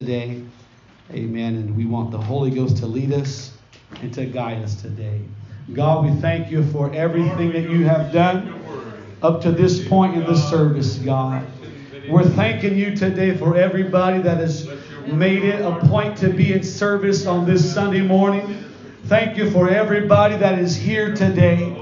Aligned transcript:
today. 0.00 0.42
Amen. 1.10 1.56
And 1.56 1.76
we 1.76 1.84
want 1.84 2.10
the 2.10 2.16
Holy 2.16 2.50
Ghost 2.50 2.78
to 2.78 2.86
lead 2.86 3.12
us 3.12 3.52
and 4.00 4.10
to 4.14 4.24
guide 4.24 4.62
us 4.62 4.80
today. 4.80 5.20
God, 5.74 6.06
we 6.06 6.18
thank 6.22 6.50
you 6.50 6.64
for 6.70 6.90
everything 6.94 7.52
that 7.52 7.68
you 7.68 7.84
have 7.84 8.10
done 8.10 8.64
up 9.20 9.42
to 9.42 9.52
this 9.52 9.86
point 9.86 10.16
in 10.16 10.24
the 10.24 10.34
service, 10.34 10.96
God. 10.96 11.46
We're 12.08 12.24
thanking 12.24 12.78
you 12.78 12.96
today 12.96 13.36
for 13.36 13.58
everybody 13.58 14.22
that 14.22 14.38
has 14.38 14.66
made 15.06 15.44
it 15.44 15.60
a 15.60 15.78
point 15.80 16.16
to 16.20 16.30
be 16.30 16.54
in 16.54 16.62
service 16.62 17.26
on 17.26 17.44
this 17.44 17.70
Sunday 17.70 18.00
morning. 18.00 18.64
Thank 19.04 19.36
you 19.36 19.50
for 19.50 19.68
everybody 19.68 20.34
that 20.38 20.58
is 20.58 20.74
here 20.74 21.14
today. 21.14 21.76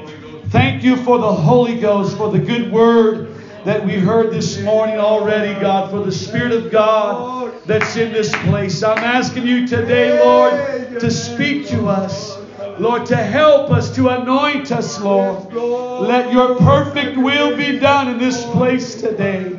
Thank 0.49 0.83
you 0.83 0.97
for 0.97 1.19
the 1.19 1.33
Holy 1.33 1.79
Ghost, 1.79 2.17
for 2.17 2.33
the 2.33 2.41
good 2.41 2.73
word 2.73 3.33
that 3.65 3.87
we 3.87 3.93
heard 3.93 4.33
this 4.33 4.61
morning 4.63 4.99
already, 4.99 5.55
God, 5.61 5.89
for 5.89 6.05
the 6.05 6.11
Spirit 6.11 6.51
of 6.51 6.73
God 6.73 7.38
that's 7.69 7.97
in 7.97 8.13
this 8.13 8.35
place. 8.47 8.83
I'm 8.83 8.99
asking 8.99 9.47
you 9.47 9.67
today, 9.67 10.19
Lord, 10.25 10.99
to 11.01 11.11
speak 11.11 11.69
to 11.69 11.87
us. 11.87 12.39
Lord, 12.79 13.05
to 13.07 13.17
help 13.17 13.71
us, 13.71 13.95
to 13.97 14.09
anoint 14.09 14.73
us, 14.73 14.99
Lord. 15.01 15.53
Let 15.53 16.33
your 16.33 16.57
perfect 16.57 17.19
will 17.19 17.57
be 17.57 17.79
done 17.79 18.09
in 18.09 18.19
this 18.19 18.43
place 18.53 18.95
today. 18.95 19.55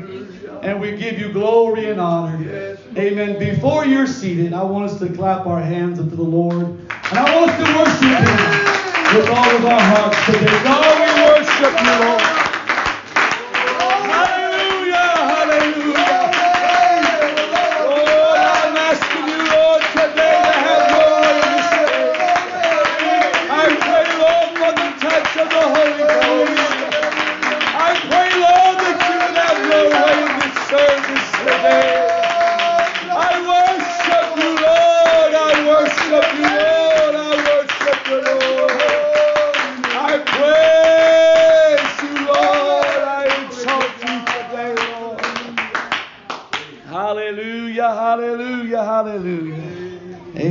And 0.64 0.82
we 0.82 0.98
give 0.98 1.20
you 1.20 1.32
glory 1.32 1.92
and 1.92 2.02
honor. 2.02 2.78
Amen. 2.98 3.38
Before 3.38 3.86
you're 3.86 4.08
seated, 4.08 4.54
I 4.54 4.64
want 4.64 4.90
us 4.90 5.00
to 5.00 5.10
clap 5.10 5.46
our 5.46 5.62
hands 5.62 6.00
unto 6.00 6.16
the 6.16 6.24
Lord. 6.24 6.66
And 6.66 7.18
I 7.18 7.36
want 7.36 7.52
us 7.52 7.58
to 7.58 7.78
worship 7.78 8.28
Him 8.28 9.18
with 9.18 9.30
all 9.30 9.56
of 9.56 9.66
our 9.66 9.82
hearts 9.82 10.26
today. 10.26 10.64
God, 10.64 10.98
we 10.98 11.24
worship 11.30 11.82
you, 11.84 12.08
Lord. 12.08 12.39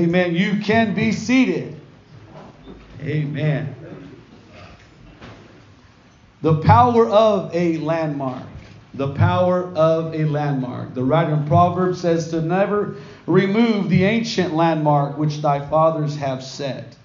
Amen. 0.09 0.35
You 0.35 0.59
can 0.63 0.95
be 0.95 1.13
seated. 1.13 1.79
Amen. 3.03 3.75
The 6.41 6.63
power 6.63 7.07
of 7.07 7.55
a 7.55 7.77
landmark. 7.77 8.47
The 8.95 9.13
power 9.13 9.65
of 9.77 10.15
a 10.15 10.25
landmark. 10.25 10.95
The 10.95 11.05
writer 11.05 11.35
in 11.35 11.47
Proverbs 11.47 12.01
says 12.01 12.31
to 12.31 12.41
never 12.41 12.97
remove 13.27 13.91
the 13.91 14.05
ancient 14.05 14.55
landmark 14.55 15.19
which 15.19 15.43
thy 15.43 15.69
fathers 15.69 16.17
have 16.17 16.43
set. 16.43 16.97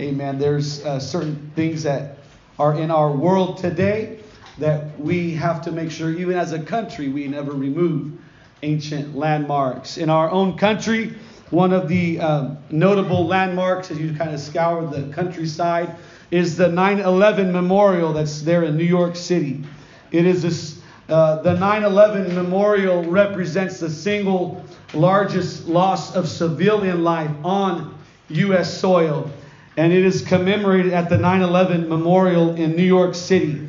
Amen. 0.00 0.40
There's 0.40 0.84
uh, 0.84 0.98
certain 0.98 1.52
things 1.54 1.84
that 1.84 2.18
are 2.58 2.76
in 2.76 2.90
our 2.90 3.12
world 3.12 3.58
today 3.58 4.18
that 4.58 4.98
we 4.98 5.30
have 5.34 5.62
to 5.62 5.70
make 5.70 5.92
sure, 5.92 6.10
even 6.10 6.36
as 6.36 6.50
a 6.50 6.60
country, 6.60 7.08
we 7.08 7.28
never 7.28 7.52
remove 7.52 8.18
ancient 8.64 9.16
landmarks. 9.16 9.96
In 9.96 10.10
our 10.10 10.28
own 10.28 10.58
country, 10.58 11.14
one 11.52 11.74
of 11.74 11.86
the 11.86 12.18
um, 12.18 12.56
notable 12.70 13.26
landmarks, 13.26 13.90
as 13.90 13.98
you 13.98 14.14
kind 14.14 14.32
of 14.32 14.40
scour 14.40 14.86
the 14.86 15.12
countryside, 15.12 15.94
is 16.30 16.56
the 16.56 16.66
9 16.66 17.00
11 17.00 17.52
memorial 17.52 18.14
that's 18.14 18.40
there 18.40 18.64
in 18.64 18.76
New 18.76 18.84
York 18.84 19.14
City. 19.14 19.62
It 20.12 20.24
is 20.24 20.40
this, 20.42 20.80
uh, 21.10 21.42
the 21.42 21.52
9 21.54 21.84
11 21.84 22.34
memorial 22.34 23.04
represents 23.04 23.78
the 23.78 23.90
single 23.90 24.64
largest 24.94 25.68
loss 25.68 26.16
of 26.16 26.26
civilian 26.26 27.04
life 27.04 27.30
on 27.44 27.98
U.S. 28.30 28.80
soil, 28.80 29.30
and 29.76 29.92
it 29.92 30.06
is 30.06 30.22
commemorated 30.22 30.94
at 30.94 31.10
the 31.10 31.18
9 31.18 31.42
11 31.42 31.86
memorial 31.86 32.54
in 32.54 32.74
New 32.74 32.82
York 32.82 33.14
City. 33.14 33.68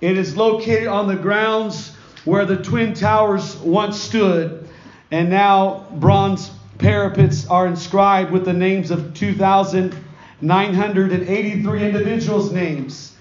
It 0.00 0.18
is 0.18 0.36
located 0.36 0.88
on 0.88 1.06
the 1.06 1.14
grounds 1.14 1.94
where 2.24 2.44
the 2.44 2.56
Twin 2.56 2.92
Towers 2.92 3.56
once 3.58 4.00
stood, 4.00 4.68
and 5.12 5.30
now 5.30 5.86
bronze 5.92 6.50
parapets 6.80 7.46
are 7.48 7.66
inscribed 7.66 8.30
with 8.30 8.44
the 8.44 8.52
names 8.52 8.90
of 8.90 9.14
2,983 9.14 11.84
individuals' 11.84 12.52
names. 12.52 13.16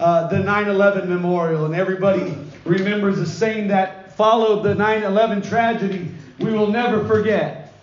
Uh, 0.00 0.26
the 0.28 0.38
9 0.38 0.68
11 0.68 1.08
memorial, 1.08 1.64
and 1.66 1.74
everybody 1.74 2.36
remembers 2.64 3.18
the 3.18 3.26
saying 3.26 3.68
that 3.68 4.16
followed 4.16 4.62
the 4.62 4.74
9 4.74 5.02
11 5.04 5.42
tragedy 5.42 6.08
we 6.38 6.52
will 6.52 6.68
never 6.68 7.06
forget. 7.06 7.74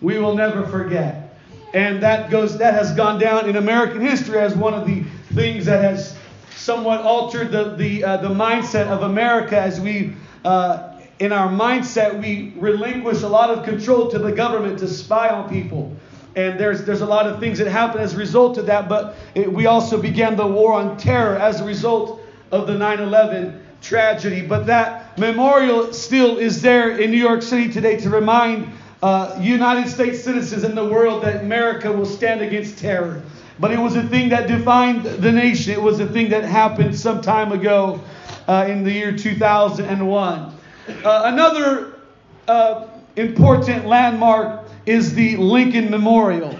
We 0.00 0.18
will 0.18 0.34
never 0.34 0.66
forget. 0.66 1.36
And 1.74 2.02
that 2.02 2.30
goes 2.30 2.56
that 2.58 2.74
has 2.74 2.92
gone 2.92 3.18
down 3.18 3.48
in 3.48 3.56
American 3.56 4.00
history 4.00 4.38
as 4.38 4.56
one 4.56 4.72
of 4.72 4.86
the 4.86 5.02
things 5.34 5.66
that 5.66 5.82
has 5.82 6.16
somewhat 6.54 7.02
altered 7.02 7.50
the 7.50 7.74
the 7.76 8.04
uh, 8.04 8.16
the 8.18 8.28
mindset 8.28 8.86
of 8.86 9.02
America 9.02 9.60
as 9.60 9.80
we 9.80 10.14
uh, 10.44 10.95
in 11.18 11.32
our 11.32 11.48
mindset 11.48 12.20
we 12.20 12.52
relinquish 12.56 13.22
a 13.22 13.28
lot 13.28 13.50
of 13.50 13.64
control 13.64 14.10
to 14.10 14.18
the 14.18 14.32
government 14.32 14.78
to 14.80 14.88
spy 14.88 15.28
on 15.28 15.48
people. 15.48 15.94
And 16.34 16.60
there's 16.60 16.84
there's 16.84 17.00
a 17.00 17.06
lot 17.06 17.26
of 17.26 17.40
things 17.40 17.58
that 17.58 17.68
happen 17.68 18.00
as 18.00 18.12
a 18.14 18.18
result 18.18 18.58
of 18.58 18.66
that, 18.66 18.88
but 18.88 19.16
it, 19.34 19.50
we 19.50 19.66
also 19.66 20.00
began 20.00 20.36
the 20.36 20.46
war 20.46 20.74
on 20.74 20.98
terror 20.98 21.36
as 21.36 21.60
a 21.60 21.64
result 21.64 22.20
of 22.52 22.66
the 22.66 22.74
9/11 22.74 23.58
tragedy. 23.80 24.42
But 24.46 24.66
that 24.66 25.18
memorial 25.18 25.94
still 25.94 26.36
is 26.36 26.60
there 26.60 26.98
in 26.98 27.10
New 27.10 27.16
York 27.16 27.42
City 27.42 27.72
today 27.72 27.96
to 28.00 28.10
remind 28.10 28.70
uh, 29.02 29.38
United 29.40 29.88
States 29.88 30.22
citizens 30.22 30.64
in 30.64 30.74
the 30.74 30.84
world 30.84 31.22
that 31.22 31.42
America 31.42 31.90
will 31.90 32.06
stand 32.06 32.42
against 32.42 32.78
terror. 32.78 33.22
But 33.58 33.70
it 33.70 33.78
was 33.78 33.96
a 33.96 34.06
thing 34.06 34.28
that 34.30 34.48
defined 34.48 35.04
the 35.04 35.32
nation. 35.32 35.72
It 35.72 35.80
was 35.80 36.00
a 36.00 36.06
thing 36.06 36.28
that 36.30 36.44
happened 36.44 36.98
some 36.98 37.22
time 37.22 37.52
ago 37.52 38.02
uh, 38.46 38.66
in 38.68 38.84
the 38.84 38.92
year 38.92 39.16
2001. 39.16 40.55
Uh, 40.88 41.22
another 41.24 41.94
uh, 42.46 42.86
important 43.16 43.86
landmark 43.86 44.68
is 44.86 45.14
the 45.14 45.36
Lincoln 45.36 45.90
Memorial. 45.90 46.58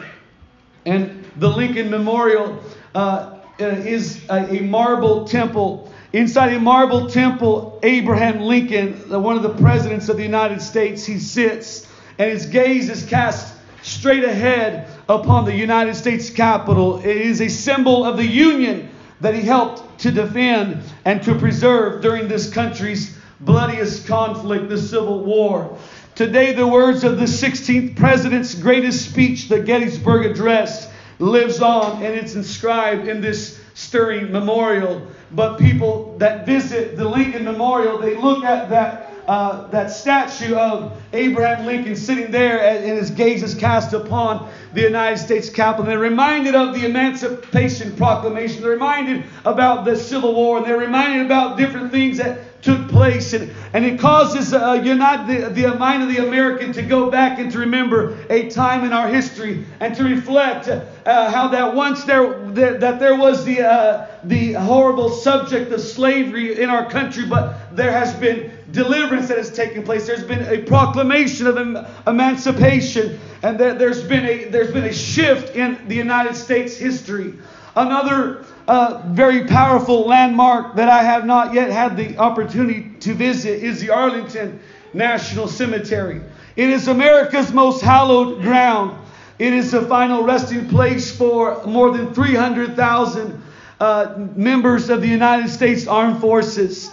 And 0.84 1.24
the 1.36 1.48
Lincoln 1.48 1.90
Memorial 1.90 2.60
uh, 2.94 3.38
is 3.58 4.24
a, 4.28 4.58
a 4.58 4.62
marble 4.62 5.26
temple. 5.26 5.92
Inside 6.12 6.54
a 6.54 6.60
marble 6.60 7.08
temple, 7.08 7.78
Abraham 7.82 8.40
Lincoln, 8.40 8.94
one 9.22 9.36
of 9.36 9.42
the 9.42 9.54
presidents 9.54 10.08
of 10.08 10.16
the 10.16 10.22
United 10.22 10.60
States, 10.60 11.04
he 11.04 11.18
sits 11.18 11.86
and 12.18 12.30
his 12.30 12.46
gaze 12.46 12.88
is 12.88 13.04
cast 13.04 13.54
straight 13.82 14.24
ahead 14.24 14.88
upon 15.08 15.44
the 15.44 15.54
United 15.54 15.94
States 15.94 16.30
Capitol. 16.30 16.98
It 16.98 17.16
is 17.16 17.40
a 17.40 17.48
symbol 17.48 18.04
of 18.04 18.16
the 18.16 18.26
union 18.26 18.88
that 19.20 19.34
he 19.34 19.42
helped 19.42 20.00
to 20.00 20.10
defend 20.10 20.82
and 21.04 21.22
to 21.22 21.34
preserve 21.34 22.02
during 22.02 22.28
this 22.28 22.52
country's 22.52 23.15
bloodiest 23.40 24.06
conflict, 24.06 24.68
the 24.68 24.78
Civil 24.78 25.24
War. 25.24 25.78
Today, 26.14 26.52
the 26.52 26.66
words 26.66 27.04
of 27.04 27.18
the 27.18 27.26
16th 27.26 27.96
president's 27.96 28.54
greatest 28.54 29.10
speech, 29.10 29.48
the 29.48 29.60
Gettysburg 29.60 30.26
Address, 30.26 30.90
lives 31.18 31.60
on 31.60 32.02
and 32.02 32.14
it's 32.14 32.34
inscribed 32.34 33.08
in 33.08 33.20
this 33.20 33.60
stirring 33.74 34.32
memorial. 34.32 35.06
But 35.32 35.58
people 35.58 36.16
that 36.18 36.46
visit 36.46 36.96
the 36.96 37.08
Lincoln 37.08 37.44
Memorial, 37.44 37.98
they 37.98 38.16
look 38.16 38.44
at 38.44 38.70
that 38.70 39.05
uh, 39.26 39.66
that 39.68 39.90
statue 39.90 40.54
of 40.54 40.96
Abraham 41.12 41.66
Lincoln 41.66 41.96
sitting 41.96 42.30
there 42.30 42.62
and 42.62 42.84
his 42.84 43.10
gaze 43.10 43.42
is 43.42 43.54
cast 43.54 43.92
upon 43.92 44.48
the 44.72 44.82
United 44.82 45.18
States 45.18 45.50
Capitol. 45.50 45.84
And 45.84 45.90
they're 45.90 45.98
reminded 45.98 46.54
of 46.54 46.74
the 46.74 46.86
Emancipation 46.86 47.96
Proclamation. 47.96 48.62
They're 48.62 48.72
reminded 48.72 49.24
about 49.44 49.84
the 49.84 49.96
Civil 49.96 50.34
War. 50.34 50.58
And 50.58 50.66
they're 50.66 50.78
reminded 50.78 51.26
about 51.26 51.56
different 51.58 51.90
things 51.90 52.18
that 52.18 52.62
took 52.62 52.88
place. 52.88 53.32
And, 53.32 53.52
and 53.72 53.84
it 53.84 53.98
causes 53.98 54.52
uh, 54.52 54.80
unite 54.84 55.26
the, 55.26 55.48
the 55.48 55.74
mind 55.76 56.02
of 56.02 56.08
the 56.08 56.26
American 56.26 56.72
to 56.72 56.82
go 56.82 57.10
back 57.10 57.38
and 57.38 57.50
to 57.52 57.58
remember 57.58 58.18
a 58.28 58.48
time 58.50 58.84
in 58.84 58.92
our 58.92 59.08
history 59.08 59.64
and 59.80 59.94
to 59.96 60.04
reflect 60.04 60.68
uh, 60.68 61.30
how 61.30 61.48
that 61.48 61.74
once 61.74 62.04
there 62.04 62.38
that, 62.50 62.80
that 62.80 62.98
there 62.98 63.14
was 63.14 63.44
the 63.44 63.62
uh, 63.62 64.08
the 64.24 64.54
horrible 64.54 65.10
subject 65.10 65.70
of 65.72 65.80
slavery 65.80 66.60
in 66.60 66.68
our 66.68 66.90
country, 66.90 67.26
but 67.26 67.76
there 67.76 67.92
has 67.92 68.12
been 68.14 68.50
deliverance 68.72 69.28
that 69.28 69.38
has 69.38 69.52
taken 69.52 69.82
place. 69.82 70.06
There's 70.06 70.24
been 70.24 70.44
a 70.46 70.62
proclamation 70.62 71.46
of 71.46 71.56
em- 71.56 71.86
emancipation, 72.06 73.18
and 73.42 73.58
that 73.60 73.78
there's 73.78 74.02
been 74.02 74.24
a 74.24 74.44
there's 74.44 74.72
been 74.72 74.84
a 74.84 74.92
shift 74.92 75.54
in 75.56 75.78
the 75.88 75.94
United 75.94 76.36
States 76.36 76.76
history. 76.76 77.34
Another 77.74 78.44
uh, 78.68 79.02
very 79.08 79.44
powerful 79.44 80.06
landmark 80.06 80.76
that 80.76 80.88
I 80.88 81.02
have 81.02 81.26
not 81.26 81.54
yet 81.54 81.70
had 81.70 81.96
the 81.96 82.16
opportunity 82.18 82.90
to 83.00 83.14
visit 83.14 83.62
is 83.62 83.80
the 83.80 83.90
Arlington 83.90 84.60
National 84.92 85.46
Cemetery. 85.46 86.20
It 86.56 86.70
is 86.70 86.88
America's 86.88 87.52
most 87.52 87.82
hallowed 87.82 88.42
ground. 88.42 88.98
It 89.38 89.52
is 89.52 89.72
the 89.72 89.82
final 89.82 90.24
resting 90.24 90.68
place 90.68 91.14
for 91.14 91.62
more 91.66 91.90
than 91.90 92.14
300,000 92.14 93.42
uh, 93.78 94.26
members 94.34 94.88
of 94.88 95.02
the 95.02 95.08
United 95.08 95.50
States 95.50 95.86
Armed 95.86 96.20
Forces. 96.20 96.90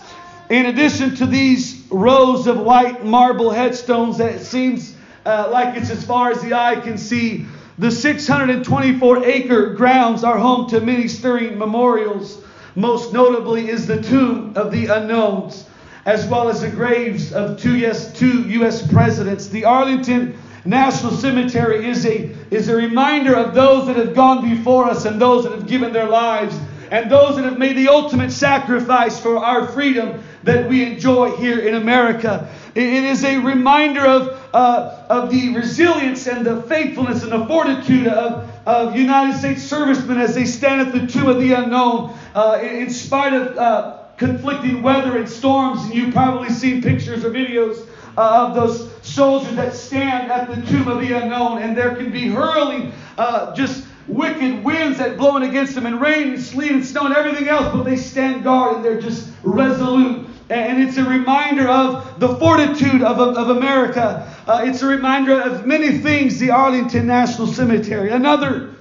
In 0.53 0.67
addition 0.67 1.15
to 1.15 1.25
these 1.25 1.83
rows 1.89 2.45
of 2.45 2.59
white 2.59 3.03
marble 3.03 3.49
headstones 3.49 4.19
that 4.19 4.39
seems 4.39 4.95
uh, 5.25 5.49
like 5.51 5.75
it's 5.75 5.89
as 5.89 6.05
far 6.05 6.29
as 6.29 6.43
the 6.43 6.53
eye 6.53 6.75
can 6.75 6.95
see, 6.95 7.47
the 7.79 7.89
624 7.89 9.25
acre 9.25 9.73
grounds 9.73 10.23
are 10.23 10.37
home 10.37 10.69
to 10.69 10.79
many 10.79 11.07
stirring 11.07 11.57
memorials. 11.57 12.43
Most 12.75 13.13
notably 13.13 13.67
is 13.67 13.87
the 13.87 13.99
tomb 14.03 14.53
of 14.55 14.71
the 14.71 14.85
unknowns, 14.85 15.67
as 16.05 16.27
well 16.27 16.49
as 16.49 16.61
the 16.61 16.69
graves 16.69 17.33
of 17.33 17.59
two 17.59 17.75
yes, 17.75 18.13
two 18.13 18.43
U.S. 18.49 18.87
presidents. 18.91 19.47
The 19.47 19.65
Arlington 19.65 20.37
National 20.65 21.13
Cemetery 21.13 21.89
is 21.89 22.05
a, 22.05 22.29
is 22.51 22.69
a 22.69 22.75
reminder 22.75 23.35
of 23.35 23.55
those 23.55 23.87
that 23.87 23.95
have 23.95 24.13
gone 24.13 24.47
before 24.47 24.85
us 24.85 25.05
and 25.05 25.19
those 25.19 25.45
that 25.45 25.53
have 25.53 25.65
given 25.65 25.91
their 25.91 26.07
lives 26.07 26.55
and 26.93 27.09
those 27.09 27.37
that 27.37 27.43
have 27.43 27.57
made 27.57 27.75
the 27.75 27.87
ultimate 27.87 28.31
sacrifice 28.31 29.19
for 29.19 29.43
our 29.43 29.67
freedom 29.67 30.23
that 30.43 30.69
we 30.69 30.83
enjoy 30.83 31.35
here 31.37 31.57
in 31.57 31.73
America. 31.73 32.47
It 32.75 32.83
is 32.83 33.23
a 33.23 33.39
reminder 33.39 34.05
of, 34.05 34.39
uh, 34.53 35.03
of 35.09 35.31
the 35.31 35.55
resilience 35.55 36.27
and 36.27 36.45
the 36.45 36.61
faithfulness 36.61 37.23
and 37.23 37.31
the 37.31 37.47
fortitude 37.47 38.05
of, 38.05 38.47
of 38.67 38.95
United 38.95 39.39
States 39.39 39.63
servicemen 39.63 40.19
as 40.19 40.35
they 40.35 40.45
stand 40.45 40.87
at 40.87 40.93
the 40.93 41.07
tomb 41.07 41.27
of 41.27 41.39
the 41.39 41.53
unknown 41.53 42.15
uh, 42.35 42.59
in 42.61 42.91
spite 42.91 43.33
of 43.33 43.57
uh, 43.57 43.97
conflicting 44.17 44.83
weather 44.83 45.17
and 45.17 45.27
storms. 45.27 45.83
And 45.85 45.95
you've 45.95 46.13
probably 46.13 46.49
seen 46.49 46.83
pictures 46.83 47.25
or 47.25 47.31
videos 47.31 47.87
uh, 48.19 48.45
of 48.45 48.53
those 48.53 48.93
soldiers 49.01 49.55
that 49.55 49.73
stand 49.73 50.31
at 50.31 50.47
the 50.47 50.61
tomb 50.67 50.87
of 50.87 51.01
the 51.01 51.11
unknown, 51.13 51.57
and 51.57 51.75
there 51.75 51.95
can 51.95 52.11
be 52.11 52.27
hurling 52.27 52.93
uh, 53.17 53.55
just 53.55 53.87
wicked 54.07 54.63
winds 54.63 54.97
that 54.97 55.17
blowing 55.17 55.43
against 55.43 55.75
them, 55.75 55.85
and 55.85 55.99
rain 56.01 56.33
and 56.33 56.41
sleet 56.41 56.71
and 56.71 56.85
snow 56.85 57.05
and 57.05 57.15
everything 57.15 57.47
else, 57.47 57.73
but 57.73 57.83
they 57.83 57.95
stand 57.95 58.43
guard 58.43 58.77
and 58.77 58.85
they're 58.85 59.01
just 59.01 59.29
resolute. 59.43 60.27
And 60.49 60.83
it's 60.83 60.97
a 60.97 61.03
reminder 61.03 61.67
of 61.67 62.19
the 62.19 62.35
fortitude 62.35 63.01
of, 63.01 63.19
of, 63.19 63.37
of 63.37 63.57
America. 63.57 64.29
Uh, 64.45 64.63
it's 64.65 64.81
a 64.81 64.87
reminder 64.87 65.39
of 65.39 65.65
many 65.65 65.97
things, 65.97 66.37
the 66.37 66.51
Arlington 66.51 67.07
National 67.07 67.47
Cemetery. 67.47 68.11
Another 68.11 68.75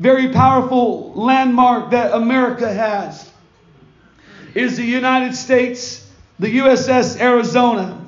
very 0.00 0.32
powerful 0.32 1.12
landmark 1.14 1.90
that 1.90 2.12
America 2.12 2.72
has 2.72 3.30
is 4.54 4.76
the 4.76 4.84
United 4.84 5.34
States, 5.34 6.10
the 6.38 6.58
USS 6.58 7.20
Arizona. 7.20 8.03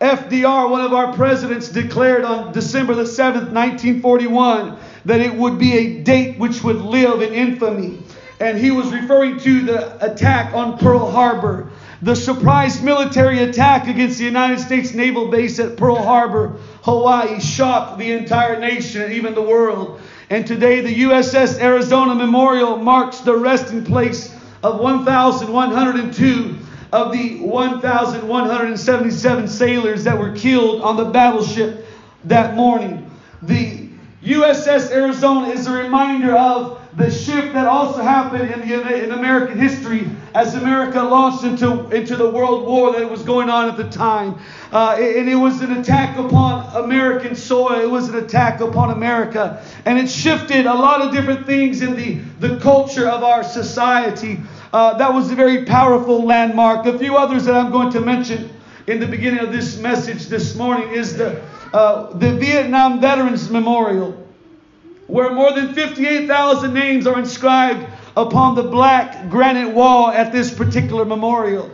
FDR, 0.00 0.68
one 0.68 0.80
of 0.80 0.92
our 0.92 1.12
presidents, 1.12 1.68
declared 1.68 2.24
on 2.24 2.52
December 2.52 2.94
the 2.94 3.04
7th, 3.04 3.52
1941, 3.52 4.76
that 5.04 5.20
it 5.20 5.32
would 5.34 5.58
be 5.58 5.72
a 5.74 6.02
date 6.02 6.38
which 6.38 6.64
would 6.64 6.80
live 6.80 7.22
in 7.22 7.32
infamy. 7.32 8.02
And 8.40 8.58
he 8.58 8.72
was 8.72 8.92
referring 8.92 9.38
to 9.40 9.60
the 9.62 10.04
attack 10.04 10.52
on 10.52 10.78
Pearl 10.78 11.10
Harbor, 11.10 11.70
the 12.02 12.16
surprise 12.16 12.82
military 12.82 13.38
attack 13.44 13.86
against 13.86 14.18
the 14.18 14.24
United 14.24 14.58
States 14.58 14.92
naval 14.92 15.28
base 15.28 15.60
at 15.60 15.76
Pearl 15.76 16.02
Harbor, 16.02 16.56
Hawaii, 16.82 17.40
shocked 17.40 17.98
the 17.98 18.10
entire 18.10 18.58
nation, 18.58 19.02
and 19.02 19.12
even 19.12 19.34
the 19.34 19.42
world. 19.42 20.00
And 20.28 20.44
today, 20.44 20.80
the 20.80 21.02
USS 21.04 21.60
Arizona 21.60 22.14
Memorial 22.14 22.76
marks 22.76 23.20
the 23.20 23.36
resting 23.36 23.84
place 23.84 24.34
of 24.64 24.80
1,102 24.80 26.58
of 26.94 27.12
the 27.12 27.40
1,177 27.40 29.48
sailors 29.48 30.04
that 30.04 30.16
were 30.16 30.30
killed 30.30 30.80
on 30.80 30.96
the 30.96 31.06
battleship 31.06 31.84
that 32.22 32.54
morning. 32.54 33.10
The 33.42 33.88
USS 34.22 34.92
Arizona 34.92 35.48
is 35.48 35.66
a 35.66 35.72
reminder 35.72 36.36
of 36.36 36.80
the 36.96 37.10
shift 37.10 37.52
that 37.54 37.66
also 37.66 38.00
happened 38.00 38.48
in, 38.48 38.60
the, 38.60 39.04
in 39.04 39.10
American 39.10 39.58
history 39.58 40.08
as 40.36 40.54
America 40.54 41.02
launched 41.02 41.42
into, 41.42 41.90
into 41.90 42.14
the 42.14 42.30
world 42.30 42.64
war 42.64 42.92
that 42.92 43.10
was 43.10 43.22
going 43.22 43.50
on 43.50 43.68
at 43.68 43.76
the 43.76 43.90
time. 43.90 44.38
Uh, 44.70 44.96
and 44.96 45.28
it 45.28 45.34
was 45.34 45.62
an 45.62 45.72
attack 45.72 46.16
upon 46.16 46.84
American 46.84 47.34
soil, 47.34 47.80
it 47.80 47.90
was 47.90 48.08
an 48.08 48.14
attack 48.16 48.60
upon 48.60 48.92
America. 48.92 49.60
And 49.84 49.98
it 49.98 50.08
shifted 50.08 50.66
a 50.66 50.74
lot 50.74 51.02
of 51.02 51.12
different 51.12 51.44
things 51.44 51.82
in 51.82 51.96
the, 51.96 52.20
the 52.38 52.60
culture 52.60 53.08
of 53.08 53.24
our 53.24 53.42
society. 53.42 54.38
Uh, 54.74 54.92
that 54.94 55.14
was 55.14 55.30
a 55.30 55.36
very 55.36 55.64
powerful 55.64 56.24
landmark. 56.24 56.84
A 56.84 56.98
few 56.98 57.16
others 57.16 57.44
that 57.44 57.54
I'm 57.54 57.70
going 57.70 57.92
to 57.92 58.00
mention 58.00 58.50
in 58.88 58.98
the 58.98 59.06
beginning 59.06 59.38
of 59.38 59.52
this 59.52 59.78
message 59.78 60.26
this 60.26 60.56
morning 60.56 60.90
is 60.90 61.16
the, 61.16 61.40
uh, 61.72 62.12
the 62.14 62.32
Vietnam 62.32 63.00
Veterans 63.00 63.48
Memorial, 63.48 64.26
where 65.06 65.32
more 65.32 65.52
than 65.52 65.74
58,000 65.74 66.74
names 66.74 67.06
are 67.06 67.16
inscribed 67.20 67.86
upon 68.16 68.56
the 68.56 68.64
black 68.64 69.30
granite 69.30 69.72
wall 69.72 70.08
at 70.08 70.32
this 70.32 70.52
particular 70.52 71.04
memorial. 71.04 71.70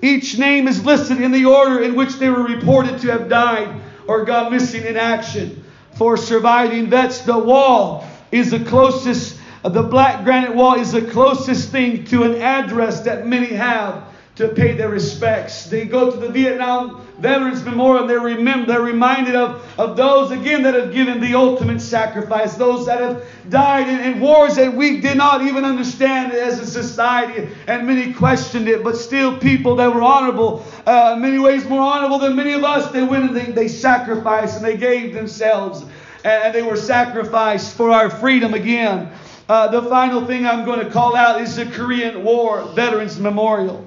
Each 0.00 0.38
name 0.38 0.68
is 0.68 0.84
listed 0.84 1.20
in 1.20 1.32
the 1.32 1.46
order 1.46 1.82
in 1.82 1.96
which 1.96 2.20
they 2.20 2.30
were 2.30 2.44
reported 2.44 3.00
to 3.00 3.10
have 3.10 3.28
died 3.28 3.80
or 4.06 4.24
gone 4.24 4.52
missing 4.52 4.84
in 4.84 4.96
action. 4.96 5.64
For 5.96 6.16
surviving 6.16 6.86
vets, 6.86 7.22
the 7.22 7.36
wall 7.36 8.06
is 8.30 8.52
the 8.52 8.60
closest 8.60 9.33
the 9.72 9.82
black 9.82 10.24
granite 10.24 10.54
wall 10.54 10.74
is 10.74 10.92
the 10.92 11.02
closest 11.02 11.70
thing 11.70 12.04
to 12.04 12.24
an 12.24 12.34
address 12.42 13.00
that 13.00 13.26
many 13.26 13.46
have 13.46 14.04
to 14.36 14.48
pay 14.48 14.74
their 14.74 14.88
respects. 14.88 15.66
They 15.66 15.84
go 15.86 16.10
to 16.10 16.16
the 16.16 16.28
Vietnam 16.28 17.06
Veterans 17.18 17.62
Memorial 17.64 18.10
and 18.10 18.10
they're, 18.10 18.66
they're 18.66 18.82
reminded 18.82 19.36
of, 19.36 19.64
of 19.78 19.96
those, 19.96 20.32
again, 20.32 20.64
that 20.64 20.74
have 20.74 20.92
given 20.92 21.20
the 21.20 21.34
ultimate 21.34 21.80
sacrifice, 21.80 22.56
those 22.56 22.86
that 22.86 23.00
have 23.00 23.24
died 23.48 23.88
in, 23.88 24.00
in 24.00 24.20
wars 24.20 24.56
that 24.56 24.74
we 24.74 25.00
did 25.00 25.16
not 25.16 25.42
even 25.42 25.64
understand 25.64 26.32
as 26.32 26.58
a 26.58 26.66
society, 26.66 27.48
and 27.68 27.86
many 27.86 28.12
questioned 28.12 28.68
it, 28.68 28.82
but 28.82 28.96
still 28.96 29.38
people 29.38 29.76
that 29.76 29.94
were 29.94 30.02
honorable, 30.02 30.66
uh, 30.84 31.12
in 31.14 31.22
many 31.22 31.38
ways 31.38 31.64
more 31.66 31.80
honorable 31.80 32.18
than 32.18 32.34
many 32.34 32.52
of 32.52 32.64
us, 32.64 32.90
they 32.90 33.04
went 33.04 33.24
and 33.24 33.36
they, 33.36 33.52
they 33.52 33.68
sacrificed 33.68 34.56
and 34.56 34.64
they 34.64 34.76
gave 34.76 35.14
themselves, 35.14 35.84
and 36.24 36.52
they 36.52 36.62
were 36.62 36.76
sacrificed 36.76 37.76
for 37.76 37.90
our 37.90 38.10
freedom 38.10 38.52
again. 38.52 39.12
Uh, 39.46 39.68
the 39.68 39.82
final 39.90 40.24
thing 40.24 40.46
I'm 40.46 40.64
going 40.64 40.80
to 40.80 40.90
call 40.90 41.14
out 41.14 41.38
is 41.38 41.56
the 41.56 41.66
Korean 41.66 42.24
War 42.24 42.62
Veterans 42.74 43.20
Memorial. 43.20 43.86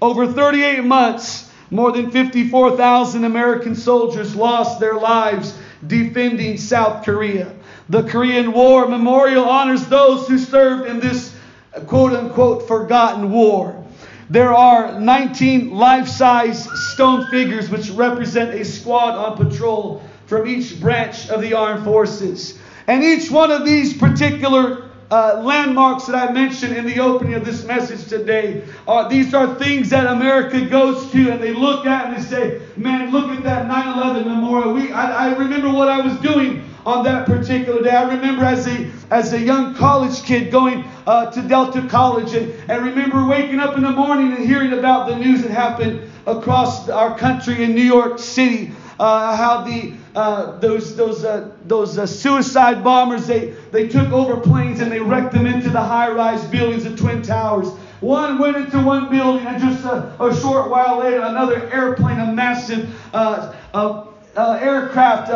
Over 0.00 0.32
38 0.32 0.84
months, 0.84 1.50
more 1.70 1.90
than 1.90 2.12
54,000 2.12 3.24
American 3.24 3.74
soldiers 3.74 4.36
lost 4.36 4.78
their 4.78 4.94
lives 4.94 5.58
defending 5.84 6.56
South 6.58 7.04
Korea. 7.04 7.52
The 7.88 8.04
Korean 8.04 8.52
War 8.52 8.86
Memorial 8.86 9.44
honors 9.44 9.84
those 9.88 10.28
who 10.28 10.38
served 10.38 10.88
in 10.88 11.00
this 11.00 11.34
quote 11.86 12.12
unquote 12.12 12.68
forgotten 12.68 13.32
war. 13.32 13.84
There 14.30 14.54
are 14.54 15.00
19 15.00 15.72
life 15.72 16.06
size 16.06 16.68
stone 16.92 17.26
figures 17.32 17.68
which 17.68 17.90
represent 17.90 18.54
a 18.54 18.64
squad 18.64 19.16
on 19.16 19.36
patrol 19.36 20.02
from 20.26 20.46
each 20.46 20.80
branch 20.80 21.28
of 21.30 21.42
the 21.42 21.54
armed 21.54 21.84
forces. 21.84 22.58
And 22.86 23.02
each 23.02 23.30
one 23.30 23.50
of 23.50 23.64
these 23.64 23.96
particular 23.96 24.90
uh, 25.10 25.40
landmarks 25.42 26.06
that 26.06 26.16
I 26.16 26.32
mentioned 26.32 26.76
in 26.76 26.86
the 26.86 26.98
opening 26.98 27.34
of 27.34 27.44
this 27.44 27.64
message 27.64 28.08
today. 28.08 28.64
are 28.88 29.08
these 29.08 29.32
are 29.32 29.54
things 29.54 29.90
that 29.90 30.06
America 30.06 30.66
goes 30.66 31.10
to 31.12 31.30
and 31.30 31.42
they 31.42 31.52
look 31.52 31.86
at 31.86 32.06
and 32.06 32.16
they 32.16 32.22
say, 32.22 32.62
man, 32.76 33.10
look 33.10 33.30
at 33.30 33.42
that 33.44 33.66
9 33.66 33.98
11 33.98 34.24
memorial. 34.24 34.72
We, 34.72 34.92
I, 34.92 35.28
I 35.28 35.34
remember 35.36 35.70
what 35.70 35.88
I 35.88 36.00
was 36.00 36.16
doing 36.20 36.64
on 36.84 37.04
that 37.04 37.26
particular 37.26 37.82
day. 37.82 37.94
I 37.94 38.08
remember 38.08 38.44
as 38.44 38.66
a 38.66 38.90
as 39.10 39.32
a 39.32 39.38
young 39.40 39.74
college 39.74 40.22
kid 40.24 40.50
going 40.50 40.84
uh, 41.06 41.30
to 41.30 41.42
Delta 41.42 41.86
College 41.88 42.34
and, 42.34 42.52
and 42.68 42.84
remember 42.84 43.24
waking 43.26 43.60
up 43.60 43.76
in 43.76 43.82
the 43.82 43.90
morning 43.90 44.32
and 44.32 44.44
hearing 44.44 44.72
about 44.72 45.08
the 45.08 45.16
news 45.16 45.42
that 45.42 45.50
happened 45.50 46.10
across 46.26 46.88
our 46.88 47.16
country 47.16 47.62
in 47.62 47.74
New 47.74 47.82
York 47.82 48.18
City 48.18 48.72
uh, 48.98 49.36
how 49.36 49.62
the 49.62 49.94
uh, 50.14 50.58
those 50.58 50.94
those 50.94 51.24
uh, 51.24 51.50
those 51.66 51.98
uh, 51.98 52.06
suicide 52.06 52.84
bombers 52.84 53.26
they 53.26 53.52
they 53.72 53.88
took 53.88 54.12
over 54.12 54.36
planes 54.36 54.80
and 54.80 54.90
they 54.90 55.00
wrecked 55.00 55.32
them 55.32 55.46
into 55.46 55.68
the 55.70 55.80
high-rise 55.80 56.44
buildings 56.46 56.86
of 56.86 56.96
twin 56.96 57.20
towers. 57.22 57.68
One 58.00 58.38
went 58.38 58.56
into 58.56 58.80
one 58.80 59.10
building, 59.10 59.46
and 59.46 59.60
just 59.60 59.84
a, 59.84 60.14
a 60.22 60.34
short 60.36 60.70
while 60.70 60.98
later, 60.98 61.20
another 61.20 61.68
airplane, 61.72 62.20
a 62.20 62.32
massive 62.32 62.94
uh, 63.14 63.54
uh, 63.72 64.58
aircraft, 64.60 65.30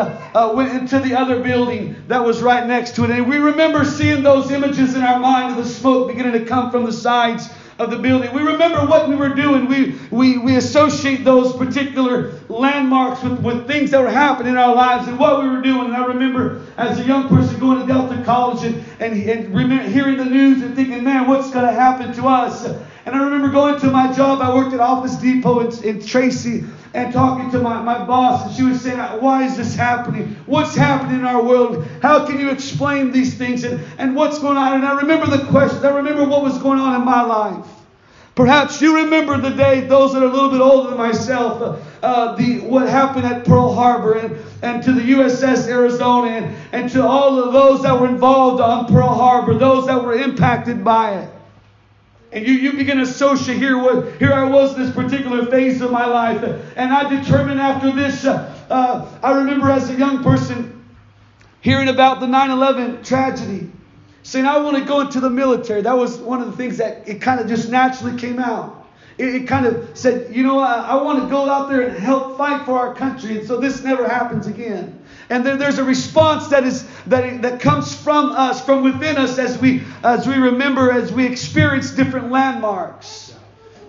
went 0.55 0.75
into 0.75 0.99
the 0.99 1.15
other 1.15 1.41
building 1.43 1.97
that 2.09 2.23
was 2.23 2.43
right 2.43 2.67
next 2.67 2.95
to 2.97 3.05
it. 3.05 3.11
And 3.11 3.29
we 3.29 3.39
remember 3.39 3.85
seeing 3.85 4.23
those 4.23 4.51
images 4.51 4.95
in 4.95 5.03
our 5.03 5.19
mind 5.19 5.57
of 5.57 5.65
the 5.65 5.69
smoke 5.69 6.09
beginning 6.09 6.33
to 6.33 6.45
come 6.45 6.71
from 6.71 6.85
the 6.85 6.93
sides 6.93 7.49
of 7.79 7.91
the 7.91 7.99
building. 7.99 8.33
We 8.35 8.43
remember 8.43 8.85
what 8.85 9.09
we 9.09 9.15
were 9.15 9.29
doing. 9.29 9.67
We, 9.67 9.97
we, 10.11 10.39
we 10.39 10.57
associate 10.57 11.25
those 11.25 11.57
particular 11.57 12.33
landmarks 12.49 13.23
with, 13.23 13.41
with 13.41 13.67
things 13.67 13.93
that 13.93 14.01
were 14.01 14.11
happening 14.11 14.53
in 14.53 14.59
our 14.59 14.75
lives 14.75 15.07
and 15.07 15.19
what 15.19 15.43
we 15.43 15.49
were 15.49 15.63
doing. 15.63 15.87
And 15.87 15.97
I 15.97 16.05
remember 16.07 16.63
as 16.77 16.99
a 16.99 17.05
young 17.05 17.29
person 17.29 17.59
going 17.61 17.81
to 17.81 17.87
Delta 17.87 18.21
College 18.25 18.65
and, 18.65 18.85
and, 18.99 19.29
and 19.29 19.55
remember 19.55 19.89
hearing 19.89 20.17
the 20.17 20.25
news 20.25 20.63
and 20.63 20.75
thinking, 20.75 21.05
man, 21.05 21.29
what's 21.29 21.51
going 21.51 21.67
to 21.67 21.73
happen 21.73 22.13
to 22.15 22.27
us? 22.27 22.67
And 23.07 23.15
I 23.15 23.23
remember 23.23 23.49
going 23.49 23.81
to 23.81 23.91
my 23.91 24.13
job. 24.13 24.41
I 24.43 24.53
worked 24.55 24.75
at 24.75 24.81
Office 24.81 25.15
Depot 25.17 25.61
in, 25.61 25.85
in 25.85 26.05
Tracy. 26.05 26.65
And 26.95 27.13
talking 27.13 27.51
to 27.51 27.59
my, 27.59 27.83
my 27.83 28.05
boss, 28.05 28.47
and 28.47 28.55
she 28.55 28.63
was 28.63 28.81
saying, 28.81 28.99
Why 29.21 29.45
is 29.45 29.57
this 29.57 29.75
happening? 29.75 30.37
What's 30.47 30.75
happening 30.75 31.21
in 31.21 31.27
our 31.27 31.43
world? 31.43 31.87
How 32.03 32.27
can 32.27 32.41
you 32.41 32.51
explain 32.51 33.13
these 33.13 33.35
things? 33.35 33.65
And, 33.65 33.81
and 33.99 34.17
what's 34.17 34.39
going 34.39 34.57
on? 34.57 34.75
And 34.75 34.87
I 34.87 34.97
remember 34.97 35.27
the 35.27 35.45
questions. 35.47 35.85
I 35.85 35.95
remember 35.95 36.25
what 36.25 36.43
was 36.43 36.59
going 36.59 36.79
on 36.79 36.95
in 37.01 37.05
my 37.05 37.23
life. 37.23 37.67
Perhaps 38.39 38.81
you 38.81 38.95
remember 38.95 39.37
the 39.37 39.51
day, 39.51 39.81
those 39.81 40.13
that 40.13 40.23
are 40.23 40.27
a 40.27 40.33
little 40.33 40.51
bit 40.51 40.61
older 40.61 40.91
than 40.91 40.97
myself, 40.97 41.61
uh, 41.61 42.07
uh, 42.07 42.37
the, 42.37 42.61
what 42.61 42.89
happened 42.89 43.27
at 43.27 43.45
Pearl 43.45 43.75
Harbor 43.75 44.15
and, 44.15 44.39
and 44.63 44.81
to 44.85 44.93
the 44.93 45.01
USS 45.01 45.67
Arizona 45.67 46.29
and, 46.29 46.57
and 46.71 46.91
to 46.93 47.05
all 47.05 47.43
of 47.43 47.53
those 47.53 47.83
that 47.83 48.01
were 48.01 48.07
involved 48.07 48.61
on 48.61 48.87
Pearl 48.87 49.13
Harbor, 49.13 49.55
those 49.55 49.89
that 49.89 50.01
were 50.05 50.15
impacted 50.15 50.85
by 50.85 51.17
it. 51.17 51.29
And 52.31 52.47
you, 52.47 52.53
you 52.55 52.73
begin 52.75 52.99
to 52.99 53.05
associate 53.05 53.59
here 53.59 53.79
what 53.79 54.19
here 54.19 54.33
I 54.33 54.45
was 54.45 54.75
in 54.75 54.83
this 54.83 54.95
particular 54.95 55.47
phase 55.47 55.81
of 55.81 55.91
my 55.91 56.07
life. 56.07 56.43
And 56.77 56.93
I 56.93 57.09
determined 57.09 57.61
after 57.61 57.91
this, 57.91 58.25
uh, 58.25 58.55
uh, 58.69 59.19
I 59.23 59.33
remember 59.33 59.71
as 59.71 59.89
a 59.89 59.95
young 59.95 60.23
person 60.23 60.85
hearing 61.61 61.89
about 61.89 62.21
the 62.21 62.27
9-11 62.27 63.05
tragedy, 63.05 63.71
saying 64.23 64.45
I 64.45 64.59
want 64.59 64.77
to 64.77 64.85
go 64.85 65.01
into 65.01 65.21
the 65.21 65.31
military. 65.31 65.83
That 65.83 65.97
was 65.97 66.19
one 66.19 66.43
of 66.43 66.51
the 66.51 66.57
things 66.57 66.77
that 66.79 67.09
it 67.09 67.23
kind 67.23 67.41
of 67.41 67.49
just 67.49 67.71
naturally 67.71 68.19
came 68.19 68.39
out. 68.39 68.87
It, 69.17 69.35
it 69.35 69.49
kind 69.49 69.65
of 69.65 69.97
said, 69.97 70.35
you 70.35 70.43
know, 70.43 70.59
I, 70.59 70.81
I 70.81 71.03
want 71.03 71.23
to 71.23 71.29
go 71.29 71.49
out 71.49 71.71
there 71.71 71.81
and 71.81 71.99
help 71.99 72.37
fight 72.37 72.67
for 72.67 72.79
our 72.79 72.95
country. 72.95 73.39
And 73.39 73.47
so 73.47 73.59
this 73.59 73.83
never 73.83 74.07
happens 74.07 74.47
again. 74.47 74.98
And 75.31 75.45
there, 75.45 75.57
there's 75.57 75.79
a 75.79 75.85
response 75.85 76.49
that 76.49 76.65
is 76.65 76.89
that, 77.07 77.43
that 77.43 77.61
comes 77.61 77.95
from 77.95 78.33
us, 78.33 78.65
from 78.65 78.83
within 78.83 79.17
us, 79.17 79.39
as 79.39 79.59
we 79.59 79.83
as 80.03 80.27
we 80.27 80.35
remember, 80.35 80.91
as 80.91 81.13
we 81.13 81.27
experience 81.27 81.91
different 81.91 82.31
landmarks. 82.31 83.29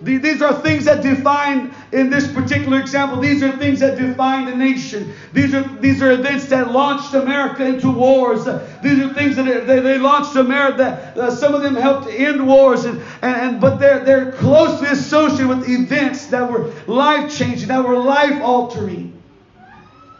These 0.02 0.40
are 0.40 0.54
things 0.54 0.86
that 0.86 1.02
define, 1.02 1.74
in 1.92 2.08
this 2.08 2.30
particular 2.32 2.80
example, 2.80 3.20
these 3.20 3.42
are 3.42 3.52
things 3.58 3.80
that 3.80 3.98
define 3.98 4.48
a 4.48 4.56
nation. 4.56 5.12
These 5.34 5.52
are, 5.54 5.62
these 5.80 6.00
are 6.00 6.12
events 6.12 6.46
that 6.46 6.72
launched 6.72 7.12
America 7.12 7.66
into 7.66 7.90
wars. 7.90 8.46
These 8.82 8.98
are 8.98 9.12
things 9.12 9.36
that 9.36 9.66
they, 9.66 9.80
they 9.80 9.98
launched 9.98 10.36
America. 10.36 11.12
Uh, 11.16 11.30
some 11.30 11.54
of 11.54 11.60
them 11.60 11.76
helped 11.76 12.08
end 12.08 12.46
wars, 12.46 12.86
and, 12.86 13.02
and, 13.20 13.36
and, 13.36 13.60
but 13.60 13.76
they're, 13.76 14.02
they're 14.02 14.32
closely 14.32 14.88
associated 14.88 15.48
with 15.48 15.68
events 15.68 16.28
that 16.28 16.50
were 16.50 16.72
life 16.86 17.30
changing, 17.36 17.68
that 17.68 17.84
were 17.84 17.98
life 17.98 18.40
altering 18.40 19.19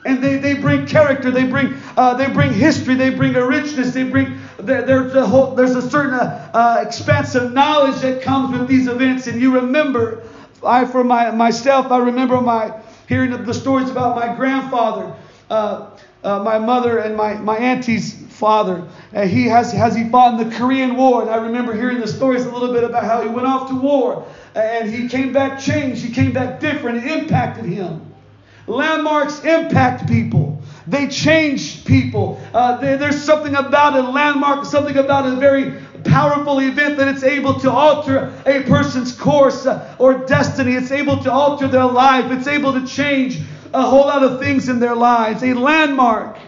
and 0.05 0.23
they, 0.23 0.39
they 0.39 0.55
bring 0.55 0.87
character 0.87 1.31
they 1.31 1.45
bring 1.45 1.75
uh, 1.97 2.15
they 2.15 2.29
bring 2.29 2.53
history 2.53 2.95
they 2.95 3.11
bring 3.11 3.35
a 3.37 3.47
richness 3.47 3.93
they 3.93 4.05
bring 4.05 4.39
there, 4.59 4.83
there's 4.83 5.15
a 5.15 5.27
whole 5.27 5.55
there's 5.55 5.75
a 5.75 5.91
certain 5.91 6.15
uh, 6.15 6.51
uh, 6.55 6.85
expansive 6.87 7.53
knowledge 7.53 8.01
that 8.01 8.23
comes 8.23 8.59
with 8.59 8.69
these 8.69 8.87
events. 8.87 9.27
And 9.27 9.41
you 9.41 9.55
remember 9.55 10.23
i 10.65 10.85
for 10.85 11.03
my 11.03 11.31
myself 11.31 11.91
i 11.91 11.99
remember 11.99 12.41
my 12.41 12.73
hearing 13.09 13.31
the 13.45 13.55
stories 13.55 13.91
about 13.91 14.15
my 14.15 14.35
grandfather 14.35 15.15
uh, 15.49 15.91
uh, 16.23 16.39
my 16.43 16.59
mother 16.59 16.99
and 16.99 17.17
my, 17.17 17.33
my 17.35 17.57
auntie's 17.57 18.13
father. 18.29 18.87
And 19.15 19.31
he 19.31 19.47
has 19.47 19.73
has 19.73 19.97
he 19.97 20.09
fought 20.09 20.39
in 20.39 20.49
the 20.49 20.57
korean 20.57 20.97
war? 20.97 21.23
And 21.23 21.31
i 21.31 21.37
remember 21.37 21.75
hearing 21.75 22.01
the 22.01 22.09
stories 22.09 22.45
a 22.45 22.51
little 22.51 22.73
bit 22.73 22.85
about 22.85 23.05
how 23.05 23.23
he 23.23 23.29
went 23.29 23.47
off 23.47 23.69
to 23.69 23.75
war. 23.75 24.27
And 24.55 24.91
he 24.91 25.09
came 25.09 25.33
back 25.33 25.59
changed 25.59 26.05
he 26.05 26.13
came 26.13 26.33
back 26.33 26.61
different 26.61 27.05
it 27.05 27.11
impacted 27.11 27.65
him 27.65 28.10
Landmarks 28.71 29.43
impact 29.43 30.07
people. 30.07 30.63
They 30.87 31.09
change 31.09 31.85
people. 31.85 32.41
Uh, 32.55 32.77
they, 32.77 32.97
there's 32.97 33.21
something 33.21 33.57
about 33.57 33.97
a 33.97 34.03
landmark, 34.03 34.65
something 34.65 34.97
about 34.97 35.27
a 35.27 35.35
very 35.35 35.73
powerful 36.05 36.61
event 36.61 36.97
that 36.97 37.09
it's 37.09 37.25
able 37.25 37.59
to 37.61 37.71
alter 37.71 38.33
a 38.47 38.63
person's 38.63 39.13
course 39.13 39.67
uh, 39.67 39.95
or 39.99 40.25
destiny. 40.25 40.75
It's 40.75 40.93
able 40.93 41.21
to 41.25 41.33
alter 41.33 41.67
their 41.67 41.85
life. 41.85 42.31
It's 42.31 42.47
able 42.47 42.73
to 42.75 42.87
change 42.87 43.41
a 43.75 43.83
whole 43.83 44.07
lot 44.07 44.23
of 44.23 44.39
things 44.39 44.69
in 44.69 44.79
their 44.79 44.95
lives. 44.95 45.43
A 45.43 45.53
landmark 45.53 46.39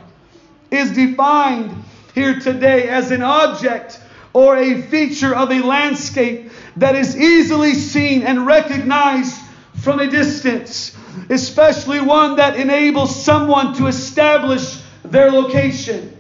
is 0.71 0.93
defined 0.93 1.75
here 2.15 2.39
today 2.39 2.89
as 2.89 3.11
an 3.11 3.23
object 3.23 4.01
or 4.33 4.57
a 4.57 4.81
feature 4.83 5.35
of 5.35 5.51
a 5.51 5.61
landscape 5.61 6.53
that 6.77 6.95
is 6.95 7.17
easily 7.17 7.75
seen 7.75 8.23
and 8.23 8.47
recognized 8.47 9.37
from 9.75 9.99
a 9.99 10.07
distance 10.07 10.97
especially 11.29 12.01
one 12.01 12.37
that 12.37 12.57
enables 12.57 13.25
someone 13.25 13.75
to 13.75 13.87
establish 13.87 14.81
their 15.05 15.31
location. 15.31 16.17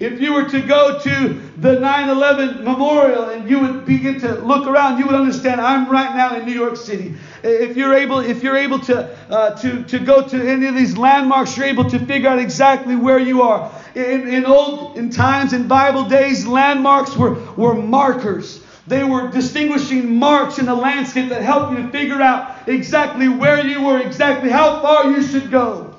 If 0.00 0.20
you 0.20 0.32
were 0.32 0.48
to 0.48 0.60
go 0.60 0.98
to 0.98 1.40
the 1.56 1.78
9 1.78 2.08
11 2.08 2.64
memorial 2.64 3.28
and 3.28 3.48
you 3.48 3.60
would 3.60 3.86
begin 3.86 4.18
to 4.20 4.34
look 4.40 4.66
around, 4.66 4.98
you 4.98 5.06
would 5.06 5.14
understand 5.14 5.60
I'm 5.60 5.88
right 5.88 6.14
now 6.16 6.36
in 6.36 6.44
New 6.44 6.52
York 6.52 6.76
City. 6.76 7.14
If 7.44 7.76
you're 7.76 7.94
able, 7.94 8.18
if 8.18 8.42
you're 8.42 8.56
able 8.56 8.80
to, 8.80 9.16
uh, 9.30 9.56
to, 9.60 9.84
to 9.84 9.98
go 10.00 10.26
to 10.26 10.50
any 10.50 10.66
of 10.66 10.74
these 10.74 10.98
landmarks, 10.98 11.56
you're 11.56 11.66
able 11.66 11.88
to 11.90 11.98
figure 12.00 12.28
out 12.28 12.40
exactly 12.40 12.96
where 12.96 13.20
you 13.20 13.42
are. 13.42 13.70
In, 13.94 14.26
in 14.26 14.44
old 14.44 14.98
in 14.98 15.10
times, 15.10 15.52
in 15.52 15.68
Bible 15.68 16.04
days, 16.04 16.44
landmarks 16.44 17.16
were, 17.16 17.34
were 17.54 17.74
markers. 17.74 18.63
They 18.86 19.02
were 19.02 19.30
distinguishing 19.30 20.16
marks 20.16 20.58
in 20.58 20.66
the 20.66 20.74
landscape 20.74 21.30
that 21.30 21.42
helped 21.42 21.72
you 21.72 21.84
to 21.84 21.90
figure 21.90 22.20
out 22.20 22.68
exactly 22.68 23.28
where 23.28 23.66
you 23.66 23.82
were, 23.82 23.98
exactly 23.98 24.50
how 24.50 24.82
far 24.82 25.10
you 25.10 25.22
should 25.22 25.50
go. 25.50 25.94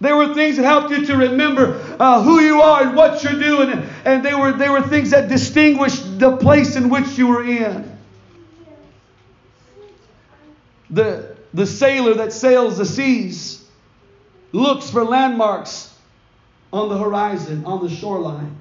There 0.00 0.16
were 0.16 0.34
things 0.34 0.56
that 0.56 0.64
helped 0.64 0.90
you 0.90 1.06
to 1.06 1.16
remember 1.16 1.80
uh, 1.98 2.22
who 2.22 2.40
you 2.40 2.60
are 2.60 2.82
and 2.82 2.96
what 2.96 3.22
you're 3.24 3.40
doing, 3.40 3.88
and 4.04 4.22
they 4.22 4.34
were, 4.34 4.52
they 4.52 4.68
were 4.68 4.82
things 4.82 5.10
that 5.10 5.28
distinguished 5.28 6.18
the 6.18 6.36
place 6.36 6.76
in 6.76 6.90
which 6.90 7.16
you 7.16 7.28
were 7.28 7.42
in. 7.42 7.90
The, 10.90 11.34
the 11.54 11.66
sailor 11.66 12.14
that 12.14 12.34
sails 12.34 12.76
the 12.76 12.84
seas 12.84 13.64
looks 14.52 14.90
for 14.90 15.04
landmarks 15.04 15.96
on 16.70 16.90
the 16.90 16.98
horizon, 16.98 17.64
on 17.64 17.82
the 17.82 17.88
shoreline. 17.88 18.58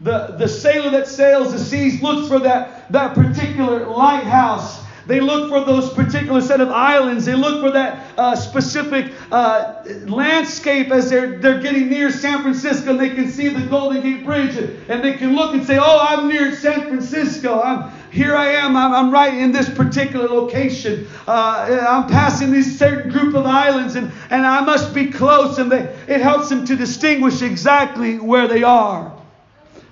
The, 0.00 0.34
the 0.38 0.48
sailor 0.48 0.90
that 0.90 1.08
sails 1.08 1.52
the 1.52 1.58
seas 1.58 2.02
looks 2.02 2.28
for 2.28 2.38
that, 2.40 2.92
that 2.92 3.14
particular 3.14 3.86
lighthouse. 3.86 4.84
They 5.06 5.20
look 5.20 5.48
for 5.48 5.64
those 5.64 5.92
particular 5.92 6.40
set 6.40 6.60
of 6.60 6.68
islands. 6.68 7.24
They 7.24 7.34
look 7.34 7.62
for 7.62 7.70
that 7.70 8.18
uh, 8.18 8.34
specific 8.34 9.12
uh, 9.30 9.84
landscape 10.06 10.90
as 10.90 11.08
they're, 11.08 11.38
they're 11.38 11.60
getting 11.60 11.88
near 11.88 12.10
San 12.10 12.42
Francisco 12.42 12.90
and 12.90 13.00
they 13.00 13.10
can 13.10 13.30
see 13.30 13.48
the 13.48 13.64
Golden 13.66 14.02
Gate 14.02 14.24
Bridge 14.24 14.56
and 14.88 15.04
they 15.04 15.14
can 15.14 15.36
look 15.36 15.54
and 15.54 15.64
say, 15.64 15.78
Oh, 15.80 16.06
I'm 16.08 16.28
near 16.28 16.54
San 16.56 16.82
Francisco. 16.82 17.62
I'm, 17.62 17.92
here 18.10 18.34
I 18.34 18.46
am. 18.48 18.76
I'm, 18.76 18.92
I'm 18.92 19.10
right 19.12 19.32
in 19.32 19.52
this 19.52 19.68
particular 19.68 20.26
location. 20.26 21.06
Uh, 21.28 21.86
I'm 21.88 22.08
passing 22.08 22.50
this 22.50 22.76
certain 22.76 23.10
group 23.10 23.34
of 23.34 23.46
islands 23.46 23.94
and, 23.94 24.10
and 24.30 24.44
I 24.44 24.62
must 24.62 24.92
be 24.92 25.10
close. 25.10 25.58
And 25.58 25.70
they, 25.70 25.82
it 26.08 26.20
helps 26.20 26.48
them 26.48 26.66
to 26.66 26.74
distinguish 26.74 27.42
exactly 27.42 28.18
where 28.18 28.48
they 28.48 28.64
are. 28.64 29.15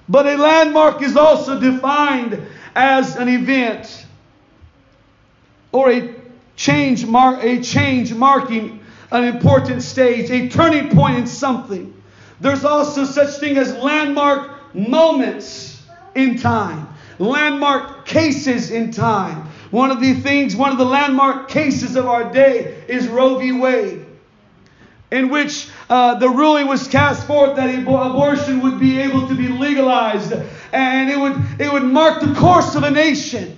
But 0.08 0.26
a 0.26 0.37
landmark 0.37 1.02
is 1.02 1.16
also 1.16 1.58
defined 1.58 2.40
as 2.75 3.16
an 3.16 3.28
event 3.28 4.06
or 5.73 5.90
a 5.90 6.14
change, 6.56 7.06
mar- 7.06 7.40
a 7.40 7.61
change 7.61 8.12
marking 8.12 8.80
an 9.11 9.25
important 9.25 9.82
stage, 9.82 10.30
a 10.30 10.49
turning 10.49 10.90
point 10.90 11.18
in 11.18 11.26
something. 11.26 12.02
There's 12.40 12.64
also 12.64 13.04
such 13.04 13.38
thing 13.38 13.56
as 13.56 13.75
landmark 13.76 14.75
moments 14.75 15.82
in 16.14 16.38
time, 16.38 16.88
landmark 17.18 18.06
cases 18.06 18.70
in 18.70 18.90
time. 18.90 19.49
One 19.70 19.90
of 19.90 20.00
the 20.00 20.14
things, 20.14 20.54
one 20.54 20.70
of 20.70 20.78
the 20.78 20.84
landmark 20.84 21.49
cases 21.49 21.96
of 21.96 22.06
our 22.06 22.30
day 22.32 22.84
is 22.88 23.08
Roe 23.08 23.38
v. 23.38 23.52
Wade 23.52 24.03
in 25.14 25.28
which 25.28 25.68
uh, 25.88 26.16
the 26.16 26.28
ruling 26.28 26.66
was 26.66 26.88
cast 26.88 27.26
forth 27.26 27.54
that 27.56 27.73
abortion 27.78 28.61
would 28.61 28.80
be 28.80 28.99
able 28.99 29.28
to 29.28 29.35
be 29.35 29.47
legalized 29.47 30.33
and 30.73 31.09
it 31.09 31.16
would, 31.18 31.40
it 31.61 31.73
would 31.73 31.85
mark 31.85 32.21
the 32.21 32.35
course 32.35 32.75
of 32.75 32.83
a 32.83 32.90
nation. 32.90 33.56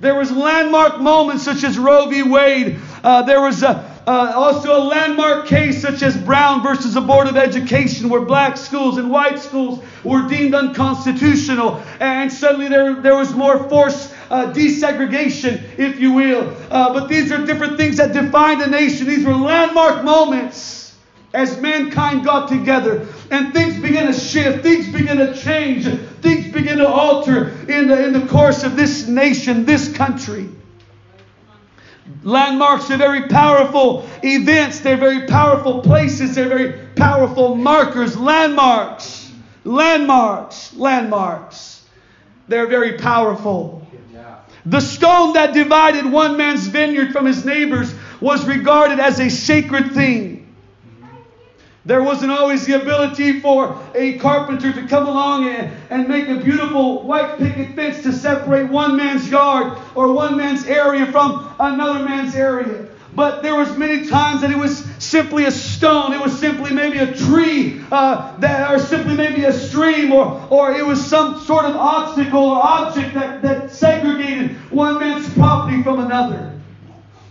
There 0.00 0.14
was 0.14 0.30
landmark 0.30 1.00
moments 1.00 1.44
such 1.44 1.64
as 1.64 1.78
Roe 1.78 2.06
v. 2.06 2.24
Wade. 2.24 2.78
Uh, 3.02 3.22
there 3.22 3.40
was 3.40 3.62
a, 3.62 3.88
uh, 4.06 4.32
also 4.34 4.76
a 4.76 4.82
landmark 4.82 5.46
case 5.46 5.80
such 5.80 6.02
as 6.02 6.16
Brown 6.16 6.62
versus 6.62 6.94
the 6.94 7.00
Board 7.00 7.28
of 7.28 7.36
Education, 7.36 8.08
where 8.08 8.20
black 8.20 8.56
schools 8.56 8.98
and 8.98 9.10
white 9.10 9.38
schools 9.38 9.82
were 10.02 10.28
deemed 10.28 10.54
unconstitutional, 10.54 11.80
and 12.00 12.32
suddenly 12.32 12.68
there, 12.68 12.96
there 12.96 13.14
was 13.14 13.32
more 13.32 13.68
forced 13.68 14.12
uh, 14.28 14.52
desegregation, 14.52 15.62
if 15.78 16.00
you 16.00 16.12
will. 16.12 16.52
Uh, 16.68 16.92
but 16.92 17.08
these 17.08 17.30
are 17.30 17.46
different 17.46 17.76
things 17.76 17.96
that 17.98 18.12
defined 18.12 18.60
a 18.60 18.66
nation. 18.66 19.06
These 19.06 19.24
were 19.24 19.36
landmark 19.36 20.02
moments 20.02 20.71
as 21.34 21.60
mankind 21.60 22.24
got 22.24 22.48
together 22.48 23.06
and 23.30 23.52
things 23.52 23.80
began 23.80 24.06
to 24.06 24.12
shift, 24.12 24.62
things 24.62 24.92
began 24.92 25.16
to 25.16 25.34
change, 25.34 25.86
things 26.20 26.52
began 26.52 26.78
to 26.78 26.88
alter 26.88 27.48
in 27.68 27.88
the, 27.88 28.06
in 28.06 28.12
the 28.12 28.26
course 28.26 28.64
of 28.64 28.76
this 28.76 29.06
nation, 29.06 29.64
this 29.64 29.92
country. 29.92 30.48
Landmarks 32.22 32.90
are 32.90 32.98
very 32.98 33.28
powerful 33.28 34.06
events, 34.22 34.80
they're 34.80 34.96
very 34.96 35.26
powerful 35.26 35.80
places, 35.80 36.34
they're 36.34 36.48
very 36.48 36.72
powerful 36.94 37.54
markers. 37.54 38.16
Landmarks, 38.16 39.32
landmarks, 39.64 40.74
landmarks. 40.74 41.84
They're 42.48 42.66
very 42.66 42.98
powerful. 42.98 43.86
The 44.66 44.80
stone 44.80 45.32
that 45.32 45.54
divided 45.54 46.06
one 46.06 46.36
man's 46.36 46.66
vineyard 46.68 47.12
from 47.12 47.26
his 47.26 47.44
neighbor's 47.44 47.92
was 48.20 48.46
regarded 48.46 49.00
as 49.00 49.18
a 49.18 49.28
sacred 49.28 49.92
thing. 49.92 50.41
There 51.84 52.02
wasn't 52.02 52.30
always 52.30 52.64
the 52.64 52.80
ability 52.80 53.40
for 53.40 53.76
a 53.94 54.16
carpenter 54.18 54.72
to 54.72 54.86
come 54.86 55.08
along 55.08 55.48
and, 55.48 55.72
and 55.90 56.08
make 56.08 56.28
a 56.28 56.36
beautiful 56.36 57.02
white 57.02 57.38
picket 57.38 57.74
fence 57.74 58.04
to 58.04 58.12
separate 58.12 58.70
one 58.70 58.96
man's 58.96 59.28
yard 59.28 59.76
or 59.96 60.12
one 60.12 60.36
man's 60.36 60.64
area 60.66 61.06
from 61.10 61.52
another 61.58 62.04
man's 62.04 62.36
area. 62.36 62.86
But 63.14 63.42
there 63.42 63.56
was 63.56 63.76
many 63.76 64.06
times 64.06 64.40
that 64.40 64.50
it 64.50 64.56
was 64.56 64.84
simply 64.98 65.44
a 65.44 65.50
stone. 65.50 66.14
It 66.14 66.20
was 66.20 66.38
simply 66.38 66.72
maybe 66.72 66.98
a 66.98 67.12
tree, 67.12 67.82
uh, 67.90 68.36
that, 68.38 68.70
or 68.70 68.78
simply 68.78 69.14
maybe 69.16 69.44
a 69.44 69.52
stream, 69.52 70.12
or, 70.12 70.46
or 70.48 70.72
it 70.72 70.86
was 70.86 71.04
some 71.04 71.38
sort 71.40 71.66
of 71.66 71.76
obstacle 71.76 72.42
or 72.42 72.62
object 72.62 73.12
that, 73.14 73.42
that 73.42 73.70
segregated 73.70 74.52
one 74.70 74.98
man's 74.98 75.28
property 75.34 75.82
from 75.82 76.00
another. 76.00 76.58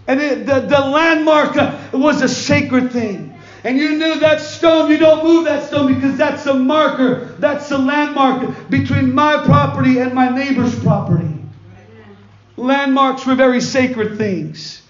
And 0.08 0.22
it, 0.22 0.46
the, 0.46 0.60
the 0.60 0.80
landmark 0.80 1.56
uh, 1.56 1.80
was 1.94 2.22
a 2.22 2.30
sacred 2.30 2.92
thing. 2.92 3.31
And 3.64 3.78
you 3.78 3.98
knew 3.98 4.20
that 4.20 4.42
stone, 4.42 4.90
you 4.90 4.98
don't 4.98 5.24
move 5.24 5.46
that 5.46 5.68
stone 5.68 5.94
because 5.94 6.18
that's 6.18 6.46
a 6.48 6.54
marker, 6.54 7.36
that's 7.38 7.70
a 7.72 7.78
landmark 7.78 8.70
between 8.70 9.14
my 9.14 9.44
property 9.46 10.00
and 10.00 10.14
my 10.14 10.30
neighbor's 10.30 10.78
property. 10.80 11.28
Landmarks 12.58 13.26
were 13.26 13.36
very 13.36 13.62
sacred 13.62 14.18
things, 14.18 14.82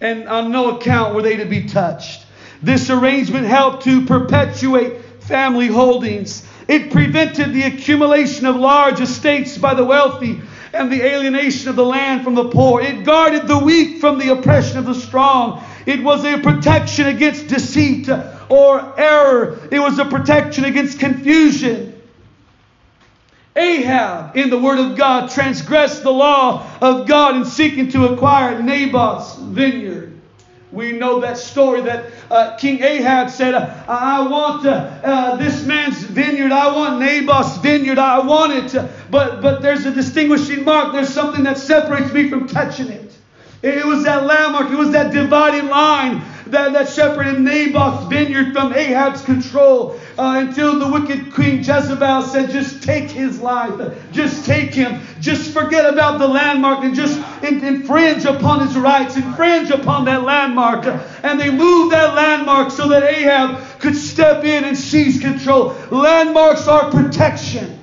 and 0.00 0.28
on 0.28 0.52
no 0.52 0.76
account 0.76 1.14
were 1.14 1.22
they 1.22 1.36
to 1.36 1.46
be 1.46 1.66
touched. 1.66 2.26
This 2.62 2.90
arrangement 2.90 3.46
helped 3.46 3.84
to 3.84 4.04
perpetuate 4.04 5.02
family 5.20 5.68
holdings. 5.68 6.46
It 6.68 6.90
prevented 6.90 7.52
the 7.52 7.62
accumulation 7.62 8.46
of 8.46 8.56
large 8.56 9.00
estates 9.00 9.56
by 9.56 9.74
the 9.74 9.84
wealthy 9.84 10.40
and 10.72 10.90
the 10.90 11.02
alienation 11.02 11.68
of 11.68 11.76
the 11.76 11.84
land 11.84 12.24
from 12.24 12.34
the 12.34 12.48
poor. 12.48 12.80
It 12.80 13.04
guarded 13.04 13.46
the 13.46 13.58
weak 13.58 14.00
from 14.00 14.18
the 14.18 14.32
oppression 14.32 14.78
of 14.78 14.86
the 14.86 14.94
strong. 14.94 15.62
It 15.86 16.02
was 16.02 16.24
a 16.24 16.38
protection 16.38 17.06
against 17.06 17.48
deceit 17.48 18.08
or 18.48 19.00
error. 19.00 19.68
It 19.70 19.78
was 19.78 19.98
a 19.98 20.04
protection 20.04 20.64
against 20.64 20.98
confusion. 20.98 22.00
Ahab, 23.56 24.36
in 24.36 24.50
the 24.50 24.58
Word 24.58 24.80
of 24.80 24.96
God, 24.96 25.30
transgressed 25.30 26.02
the 26.02 26.10
law 26.10 26.68
of 26.80 27.06
God 27.06 27.36
in 27.36 27.44
seeking 27.44 27.88
to 27.90 28.06
acquire 28.06 28.60
Naboth's 28.60 29.36
vineyard. 29.36 30.10
We 30.72 30.90
know 30.90 31.20
that 31.20 31.38
story 31.38 31.82
that 31.82 32.10
uh, 32.32 32.56
King 32.56 32.82
Ahab 32.82 33.30
said, 33.30 33.54
I 33.54 34.26
want 34.26 34.66
uh, 34.66 34.70
uh, 34.70 35.36
this 35.36 35.64
man's 35.64 36.02
vineyard. 36.02 36.50
I 36.50 36.74
want 36.74 36.98
Naboth's 36.98 37.58
vineyard. 37.58 37.98
I 37.98 38.18
want 38.18 38.74
it. 38.74 38.90
But, 39.08 39.40
but 39.40 39.62
there's 39.62 39.86
a 39.86 39.92
distinguishing 39.92 40.64
mark. 40.64 40.92
There's 40.92 41.14
something 41.14 41.44
that 41.44 41.58
separates 41.58 42.12
me 42.12 42.28
from 42.28 42.48
touching 42.48 42.88
it. 42.88 43.03
It 43.64 43.86
was 43.86 44.04
that 44.04 44.26
landmark, 44.26 44.70
it 44.70 44.76
was 44.76 44.90
that 44.90 45.10
dividing 45.10 45.70
line 45.70 46.22
that, 46.48 46.74
that 46.74 46.86
separated 46.88 47.40
Naboth's 47.40 48.06
vineyard 48.08 48.52
from 48.52 48.74
Ahab's 48.74 49.22
control 49.22 49.98
uh, 50.18 50.44
until 50.46 50.78
the 50.78 50.86
wicked 50.86 51.32
Queen 51.32 51.58
Jezebel 51.58 52.22
said, 52.22 52.50
Just 52.50 52.82
take 52.82 53.10
his 53.10 53.40
life, 53.40 53.96
just 54.12 54.44
take 54.44 54.74
him, 54.74 55.00
just 55.18 55.52
forget 55.52 55.90
about 55.90 56.18
the 56.18 56.28
landmark 56.28 56.84
and 56.84 56.94
just 56.94 57.18
infringe 57.42 58.26
upon 58.26 58.66
his 58.66 58.76
rights, 58.76 59.16
infringe 59.16 59.70
upon 59.70 60.04
that 60.04 60.24
landmark. 60.24 60.84
And 61.22 61.40
they 61.40 61.50
moved 61.50 61.92
that 61.92 62.14
landmark 62.14 62.70
so 62.70 62.88
that 62.88 63.02
Ahab 63.02 63.80
could 63.80 63.96
step 63.96 64.44
in 64.44 64.64
and 64.64 64.76
seize 64.76 65.18
control. 65.20 65.74
Landmarks 65.90 66.68
are 66.68 66.90
protection. 66.90 67.80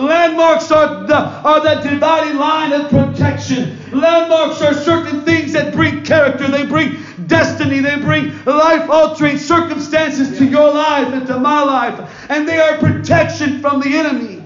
Landmarks 0.00 0.70
are, 0.70 1.06
the, 1.06 1.16
are 1.16 1.62
that 1.62 1.82
dividing 1.82 2.38
line 2.38 2.72
of 2.72 2.88
protection. 2.88 3.78
Landmarks 3.92 4.62
are 4.62 4.74
certain 4.74 5.22
things 5.22 5.52
that 5.52 5.74
bring 5.74 6.02
character, 6.04 6.48
they 6.48 6.64
bring 6.64 6.98
destiny, 7.26 7.80
they 7.80 7.96
bring 7.96 8.32
life 8.44 8.88
altering 8.88 9.36
circumstances 9.36 10.38
to 10.38 10.46
your 10.46 10.72
life 10.72 11.12
and 11.12 11.26
to 11.26 11.38
my 11.38 11.62
life. 11.62 12.28
And 12.30 12.48
they 12.48 12.58
are 12.58 12.78
protection 12.78 13.60
from 13.60 13.80
the 13.80 13.88
enemy. 13.88 14.42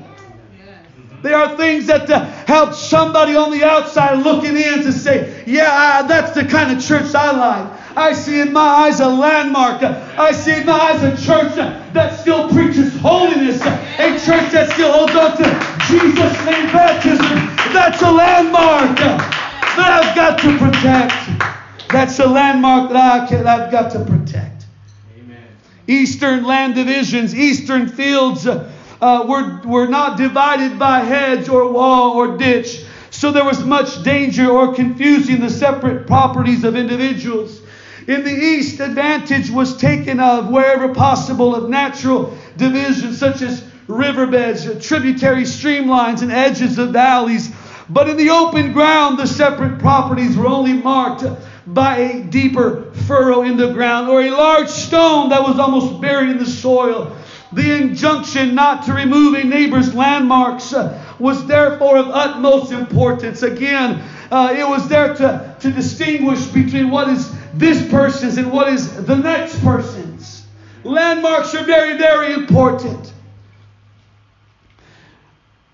They 1.23 1.33
are 1.33 1.57
things 1.57 1.87
that 1.87 2.11
uh, 2.11 2.27
help 2.47 2.75
somebody 2.75 3.35
on 3.35 3.51
the 3.51 3.65
outside 3.65 4.17
looking 4.23 4.59
in 4.59 4.83
to 4.83 4.93
say, 4.93 5.43
yeah, 5.47 5.73
I, 5.73 6.07
that's 6.07 6.33
the 6.33 6.45
kind 6.45 6.77
of 6.77 6.85
church 6.85 7.15
I 7.15 7.31
like. 7.31 7.84
I 7.97 8.13
see 8.13 8.41
in 8.41 8.53
my 8.53 8.61
eyes 8.61 9.01
a 9.01 9.09
landmark. 9.09 9.83
I 9.83 10.33
see 10.33 10.61
in 10.61 10.67
my 10.67 10.73
eyes 10.73 11.03
a 11.03 11.11
church 11.25 11.55
that 11.55 12.19
still 12.19 12.49
preaches 12.49 12.97
holiness, 12.99 13.61
a 13.63 14.19
church 14.19 14.51
that 14.53 14.73
still 14.73 14.93
holds 14.93 15.15
on 15.15 15.37
to 15.37 15.75
Jesus' 15.87 16.45
name 16.45 16.67
baptism. 16.73 17.55
That's 17.73 18.03
a 18.03 18.11
landmark 18.11 18.99
that 18.99 20.03
I've 20.03 20.15
got 20.17 20.39
to 20.41 20.59
protect. 20.59 21.89
That's 21.91 22.19
a 22.19 22.27
landmark 22.27 22.91
that 22.91 23.23
I 23.23 23.27
can, 23.29 23.47
I've 23.47 23.71
got 23.71 23.93
to 23.93 24.05
protect. 24.05 24.67
Amen. 25.17 25.45
Eastern 25.87 26.45
land 26.45 26.75
divisions, 26.75 27.33
eastern 27.35 27.87
fields 27.87 28.47
uh, 28.47 28.71
were, 29.01 29.61
were 29.65 29.87
not 29.87 30.19
divided 30.19 30.79
by 30.81 31.01
hedge 31.01 31.49
or 31.49 31.71
wall 31.71 32.17
or 32.17 32.37
ditch. 32.37 32.85
So 33.11 33.31
there 33.31 33.45
was 33.45 33.65
much 33.65 34.03
danger 34.03 34.51
or 34.51 34.75
confusing 34.75 35.41
the 35.41 35.51
separate 35.51 36.09
properties 36.09 36.65
of 36.65 36.75
individuals. 36.75 37.61
In 38.07 38.23
the 38.23 38.31
east, 38.31 38.81
advantage 38.81 39.51
was 39.51 39.77
taken 39.77 40.21
of 40.21 40.51
wherever 40.51 40.93
possible 40.93 41.55
of 41.55 41.71
natural 41.71 42.37
divisions 42.57 43.19
such 43.19 43.41
as 43.41 43.65
riverbeds, 43.87 44.87
tributary 44.87 45.43
streamlines, 45.43 46.21
and 46.21 46.31
edges 46.31 46.79
of 46.79 46.91
valleys. 46.91 47.55
But 47.89 48.09
in 48.09 48.17
the 48.17 48.31
open 48.31 48.73
ground, 48.73 49.19
the 49.19 49.27
separate 49.27 49.79
properties 49.79 50.37
were 50.37 50.47
only 50.47 50.75
marked 50.75 51.25
by 51.67 51.97
a 51.97 52.23
deeper 52.23 52.93
furrow 53.07 53.43
in 53.43 53.57
the 53.57 53.73
ground 53.73 54.09
or 54.09 54.23
a 54.23 54.31
large 54.31 54.69
stone 54.69 55.31
that 55.31 55.43
was 55.43 55.59
almost 55.59 56.01
buried 56.01 56.31
in 56.31 56.39
the 56.39 56.47
soil. 56.47 57.17
The 57.53 57.83
injunction 57.83 58.55
not 58.55 58.85
to 58.87 58.93
remove 58.93 59.35
a 59.35 59.45
neighbor's 59.45 59.95
landmarks 59.95 60.75
was 61.19 61.47
therefore 61.47 61.99
of 61.99 62.09
utmost 62.09 62.73
importance. 62.73 63.43
Again, 63.43 64.03
uh, 64.31 64.55
it 64.57 64.67
was 64.67 64.89
there 64.89 65.15
to, 65.15 65.57
to 65.61 65.71
distinguish 65.71 66.45
between 66.47 66.91
what 66.91 67.09
is 67.09 67.33
this 67.59 67.89
person's 67.91 68.37
and 68.39 68.51
what 68.51 68.69
is 68.69 69.05
the 69.05 69.17
next 69.17 69.63
person's. 69.63 70.47
Landmarks 70.83 71.55
are 71.55 71.65
very, 71.65 71.97
very 71.97 72.35
important. 72.35 73.13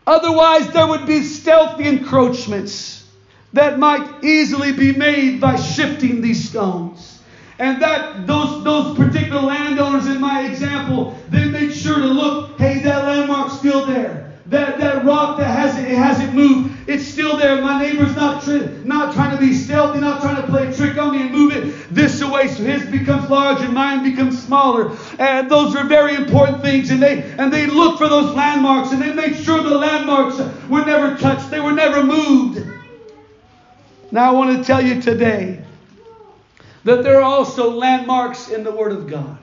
Otherwise, 0.07 0.71
there 0.73 0.87
would 0.87 1.07
be 1.07 1.23
stealthy 1.23 1.87
encroachments 1.87 3.09
that 3.53 3.79
might 3.79 4.25
easily 4.25 4.73
be 4.73 4.93
made 4.93 5.40
by 5.40 5.57
shifting 5.57 6.21
these 6.21 6.49
stones. 6.49 7.21
And 7.59 7.83
that 7.83 8.27
those 8.27 8.64
those 8.64 8.97
particular 8.97 9.43
landowners 9.43 10.07
in 10.07 10.21
my 10.21 10.47
example, 10.47 11.16
they 11.29 11.45
made 11.45 11.75
sure 11.75 11.97
to 11.97 12.07
look, 12.07 12.59
hey, 12.59 12.81
that 12.83 13.05
landmark's 13.05 13.59
still 13.59 13.85
there. 13.85 14.30
That, 14.50 14.80
that 14.80 15.04
rock 15.04 15.38
that 15.38 15.46
hasn't, 15.46 15.86
it 15.86 15.94
hasn't 15.94 16.34
moved, 16.34 16.76
it's 16.88 17.04
still 17.04 17.36
there. 17.36 17.62
My 17.62 17.80
neighbor's 17.80 18.16
not, 18.16 18.42
tri- 18.42 18.68
not 18.82 19.14
trying 19.14 19.30
to 19.30 19.40
be 19.40 19.54
stealthy, 19.54 20.00
not 20.00 20.20
trying 20.20 20.42
to 20.42 20.48
play 20.48 20.66
a 20.66 20.74
trick 20.74 20.98
on 20.98 21.12
me 21.12 21.22
and 21.22 21.30
move 21.30 21.52
it 21.52 21.94
this 21.94 22.20
away 22.20 22.48
so 22.48 22.64
his 22.64 22.84
becomes 22.90 23.30
large 23.30 23.60
and 23.60 23.72
mine 23.72 24.02
becomes 24.02 24.42
smaller. 24.42 24.96
And 25.20 25.48
those 25.48 25.76
are 25.76 25.84
very 25.84 26.16
important 26.16 26.62
things. 26.62 26.90
And 26.90 27.00
they, 27.00 27.22
and 27.38 27.52
they 27.52 27.66
look 27.66 27.96
for 27.96 28.08
those 28.08 28.34
landmarks 28.34 28.90
and 28.90 29.00
they 29.00 29.12
make 29.12 29.36
sure 29.36 29.62
the 29.62 29.78
landmarks 29.78 30.40
were 30.68 30.84
never 30.84 31.16
touched, 31.16 31.48
they 31.48 31.60
were 31.60 31.72
never 31.72 32.02
moved. 32.02 32.66
Now, 34.10 34.30
I 34.30 34.32
want 34.32 34.58
to 34.58 34.64
tell 34.64 34.84
you 34.84 35.00
today 35.00 35.62
that 36.82 37.04
there 37.04 37.18
are 37.18 37.22
also 37.22 37.70
landmarks 37.70 38.48
in 38.48 38.64
the 38.64 38.72
Word 38.72 38.90
of 38.90 39.08
God. 39.08 39.38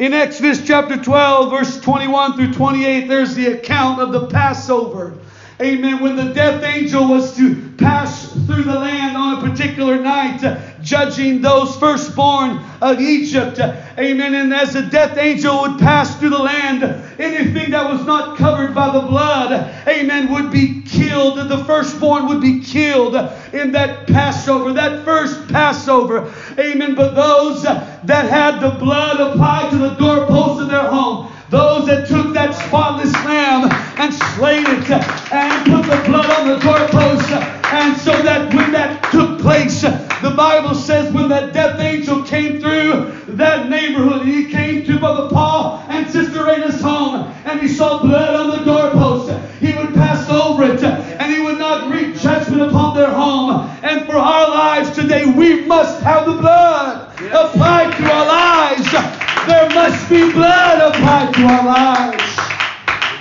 In 0.00 0.14
Exodus 0.14 0.66
chapter 0.66 0.96
12, 0.96 1.50
verse 1.50 1.78
21 1.78 2.34
through 2.34 2.54
28, 2.54 3.06
there's 3.06 3.34
the 3.34 3.48
account 3.48 4.00
of 4.00 4.12
the 4.12 4.28
Passover. 4.28 5.12
Amen. 5.60 6.00
When 6.00 6.16
the 6.16 6.32
death 6.32 6.62
angel 6.64 7.06
was 7.06 7.36
to 7.36 7.70
pass 7.76 8.32
through 8.46 8.62
the 8.62 8.78
land 8.78 9.14
on 9.14 9.44
a 9.44 9.50
particular 9.50 10.00
night, 10.00 10.42
uh, 10.42 10.58
judging 10.82 11.42
those 11.42 11.76
firstborn 11.76 12.58
of 12.80 12.98
Egypt. 12.98 13.58
Amen. 13.98 14.34
And 14.34 14.54
as 14.54 14.72
the 14.72 14.82
death 14.82 15.18
angel 15.18 15.60
would 15.60 15.78
pass 15.78 16.18
through 16.18 16.30
the 16.30 16.38
land, 16.38 16.82
anything 17.18 17.72
that 17.72 17.90
was 17.90 18.06
not 18.06 18.38
covered 18.38 18.74
by 18.74 18.90
the 18.90 19.00
blood, 19.00 19.52
amen, 19.86 20.32
would 20.32 20.50
be 20.50 20.80
killed. 20.82 21.36
The 21.36 21.64
firstborn 21.64 22.26
would 22.28 22.40
be 22.40 22.60
killed 22.60 23.14
in 23.52 23.72
that 23.72 24.06
Passover, 24.06 24.72
that 24.72 25.04
first 25.04 25.46
Passover. 25.48 26.32
Amen. 26.58 26.94
But 26.94 27.14
those 27.14 27.64
that 27.64 28.30
had 28.30 28.60
the 28.60 28.70
blood 28.70 29.20
applied 29.20 29.70
to 29.72 29.76
the 29.76 29.90
doorposts 29.90 30.62
of 30.62 30.70
their 30.70 30.88
home, 30.88 31.29
those 31.50 31.86
that 31.86 32.06
took 32.06 32.32
that 32.32 32.54
spotless 32.54 33.12
lamb 33.24 33.68
and 33.98 34.14
slayed 34.14 34.66
it 34.68 34.90
and 35.32 35.66
put 35.66 35.82
the 35.82 36.08
blood 36.08 36.30
on 36.30 36.46
the 36.46 36.58
doorpost. 36.58 37.28
And 37.72 37.96
so 37.96 38.12
that 38.22 38.54
when 38.54 38.72
that 38.72 39.02
took 39.10 39.40
place, 39.40 39.82
the 39.82 40.32
Bible 40.36 40.74
says 40.74 41.12
when 41.12 41.28
that 41.28 41.52
death 41.52 41.80
angel 41.80 42.22
came 42.22 42.60
through 42.60 43.12
that 43.36 43.68
neighborhood, 43.68 44.26
he 44.26 44.46
came 44.46 44.84
to 44.86 44.98
Brother 44.98 45.28
Paul 45.28 45.84
and 45.88 46.08
Sister 46.08 46.44
Rita's 46.44 46.80
home, 46.80 47.32
and 47.44 47.60
he 47.60 47.68
saw 47.68 48.00
blood 48.00 48.34
on 48.34 48.58
the 48.58 48.64
doorpost. 48.64 49.32
He 49.58 49.72
would 49.72 49.92
pass 49.94 50.28
over 50.30 50.64
it, 50.64 50.82
and 50.82 51.32
he 51.32 51.40
would 51.40 51.58
not 51.58 51.90
wreak 51.92 52.16
judgment 52.16 52.62
upon 52.62 52.96
their 52.96 53.10
home. 53.10 53.68
And 53.82 54.06
for 54.06 54.16
our 54.16 54.48
lives 54.50 54.90
today, 54.92 55.26
we 55.26 55.64
must 55.64 56.00
have 56.02 56.26
the 56.26 56.34
blood 56.34 57.08
applied 57.32 57.96
to 57.96 58.04
our 58.04 58.26
lives. 58.26 58.29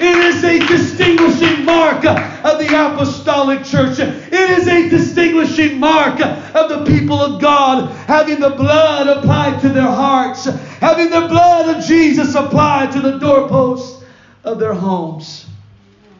It 0.02 0.15
is 0.15 0.43
a 0.45 0.60
distinguishing 0.60 1.65
mark 1.65 2.06
of 2.06 2.60
the 2.60 2.67
apostolic 2.67 3.65
church. 3.65 3.99
It 3.99 4.34
is 4.34 4.67
a 4.67 4.89
distinguishing 4.89 5.78
mark 5.78 6.21
of 6.21 6.69
the 6.69 6.86
people 6.86 7.19
of 7.19 7.41
God 7.41 7.91
having 8.08 8.39
the 8.39 8.52
blood 8.52 9.08
applied 9.08 9.60
to 9.62 9.69
their 9.69 9.91
hearts, 9.91 10.45
having 10.45 11.10
the 11.10 11.28
blood 11.28 11.75
of 11.75 11.84
Jesus 11.84 12.34
applied 12.36 12.93
to 12.93 13.02
the 13.02 13.17
doorposts 13.17 14.04
of 14.45 14.60
their 14.60 14.73
homes. 14.73 15.45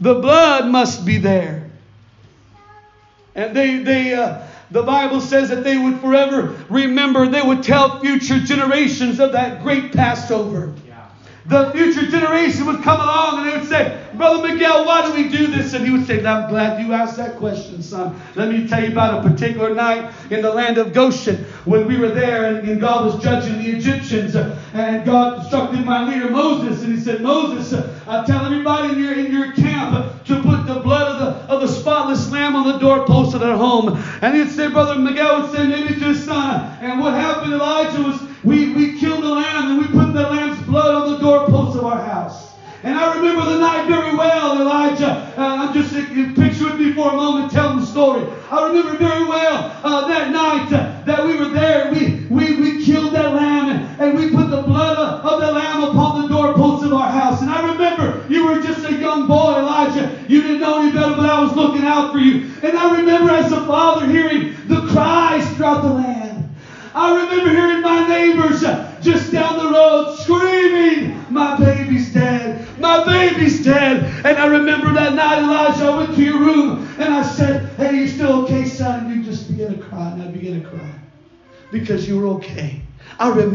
The 0.02 0.16
blood 0.16 0.68
must 0.68 1.06
be 1.06 1.18
there. 1.18 1.72
And 3.36 3.56
they, 3.56 3.78
they, 3.78 4.14
uh, 4.14 4.46
the 4.72 4.84
Bible 4.84 5.22
says 5.22 5.50
that 5.50 5.64
they 5.64 5.78
would 5.78 6.00
forever 6.00 6.56
remember, 6.70 7.28
they 7.28 7.42
would 7.42 7.64
tell 7.64 8.00
future 8.00 8.40
generations 8.40 9.20
of 9.20 9.32
that 9.34 9.64
great 9.64 9.92
Passover 9.92 10.74
the 11.50 11.72
future 11.72 12.06
generation 12.06 12.68
would 12.68 12.84
come 12.84 13.02
along 13.02 13.40
and 13.40 13.50
they 13.50 13.58
would 13.58 13.68
say, 13.68 14.06
Brother 14.14 14.48
Miguel, 14.48 14.86
why 14.86 15.06
do 15.06 15.14
we 15.14 15.30
do 15.30 15.48
this? 15.48 15.74
And 15.74 15.84
he 15.84 15.92
would 15.92 16.06
say, 16.06 16.24
I'm 16.24 16.48
glad 16.48 16.80
you 16.80 16.94
asked 16.94 17.18
that 17.18 17.38
question, 17.38 17.82
son. 17.82 18.22
Let 18.36 18.50
me 18.50 18.68
tell 18.68 18.84
you 18.84 18.92
about 18.92 19.26
a 19.26 19.30
particular 19.30 19.74
night 19.74 20.14
in 20.30 20.44
the 20.44 20.54
land 20.54 20.78
of 20.78 20.94
Goshen 20.94 21.38
when 21.66 21.88
we 21.88 21.98
were 21.98 22.10
there 22.10 22.46
and, 22.46 22.70
and 22.70 22.80
God 22.80 23.06
was 23.06 23.24
judging 23.24 23.58
the 23.58 23.72
Egyptians. 23.72 24.36
and 24.36 25.04
God 25.04 25.40
instructed 25.40 25.84
my 25.84 26.08
leader 26.08 26.30
Moses, 26.30 26.84
and 26.84 26.94
he 26.94 27.00
said, 27.00 27.22
Moses, 27.22 27.74
uh, 27.74 28.26
tell 28.26 28.46
everybody 28.46 28.94
in 28.94 29.04
your, 29.04 29.14
in 29.14 29.32
your 29.34 29.52
camp 29.54 30.24
to 30.26 30.42
put 30.44 30.68
the 30.68 30.80
blood 30.82 31.14
of 31.14 31.20
the, 31.20 31.54
of 31.54 31.62
the 31.62 31.68
spotless 31.68 32.30
lamb 32.30 32.56
on 32.56 32.68
the 32.68 32.78
doorpost 32.78 33.34
of 33.34 33.40
their 33.40 33.58
home. 33.58 33.98
And 34.22 34.36
he'd 34.36 34.52
say, 34.52 34.70
Brother 34.70 35.00
Miguel 35.00 35.42
would 35.42 35.52
say, 35.52 35.66
maybe 35.66 36.00
to 36.00 36.14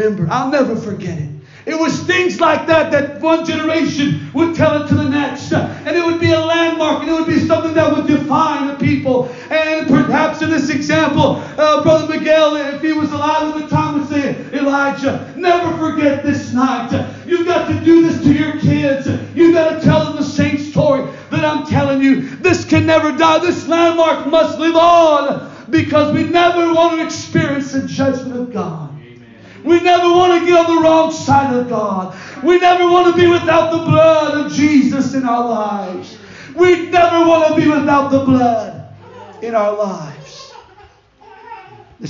remember. 0.04 0.32
I'll 0.32 0.50
never 0.50 0.76
forget 0.76 1.18
it. 1.18 1.28
It 1.66 1.78
was 1.78 1.98
things 2.00 2.40
like 2.40 2.66
that 2.66 2.92
that 2.92 3.20
one 3.20 3.44
generation 3.44 4.23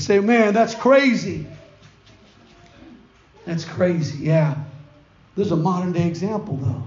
say, 0.04 0.20
man, 0.20 0.52
that's 0.54 0.74
crazy. 0.74 1.46
That's 3.46 3.64
crazy, 3.64 4.24
yeah. 4.24 4.56
There's 5.36 5.50
a 5.50 5.56
modern 5.56 5.92
day 5.92 6.06
example, 6.06 6.56
though. 6.56 6.82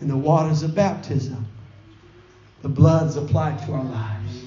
In 0.00 0.08
the 0.08 0.16
waters 0.16 0.62
of 0.62 0.74
baptism, 0.74 1.46
the 2.62 2.68
blood's 2.68 3.16
applied 3.16 3.58
to 3.66 3.72
our 3.72 3.84
lives. 3.84 4.44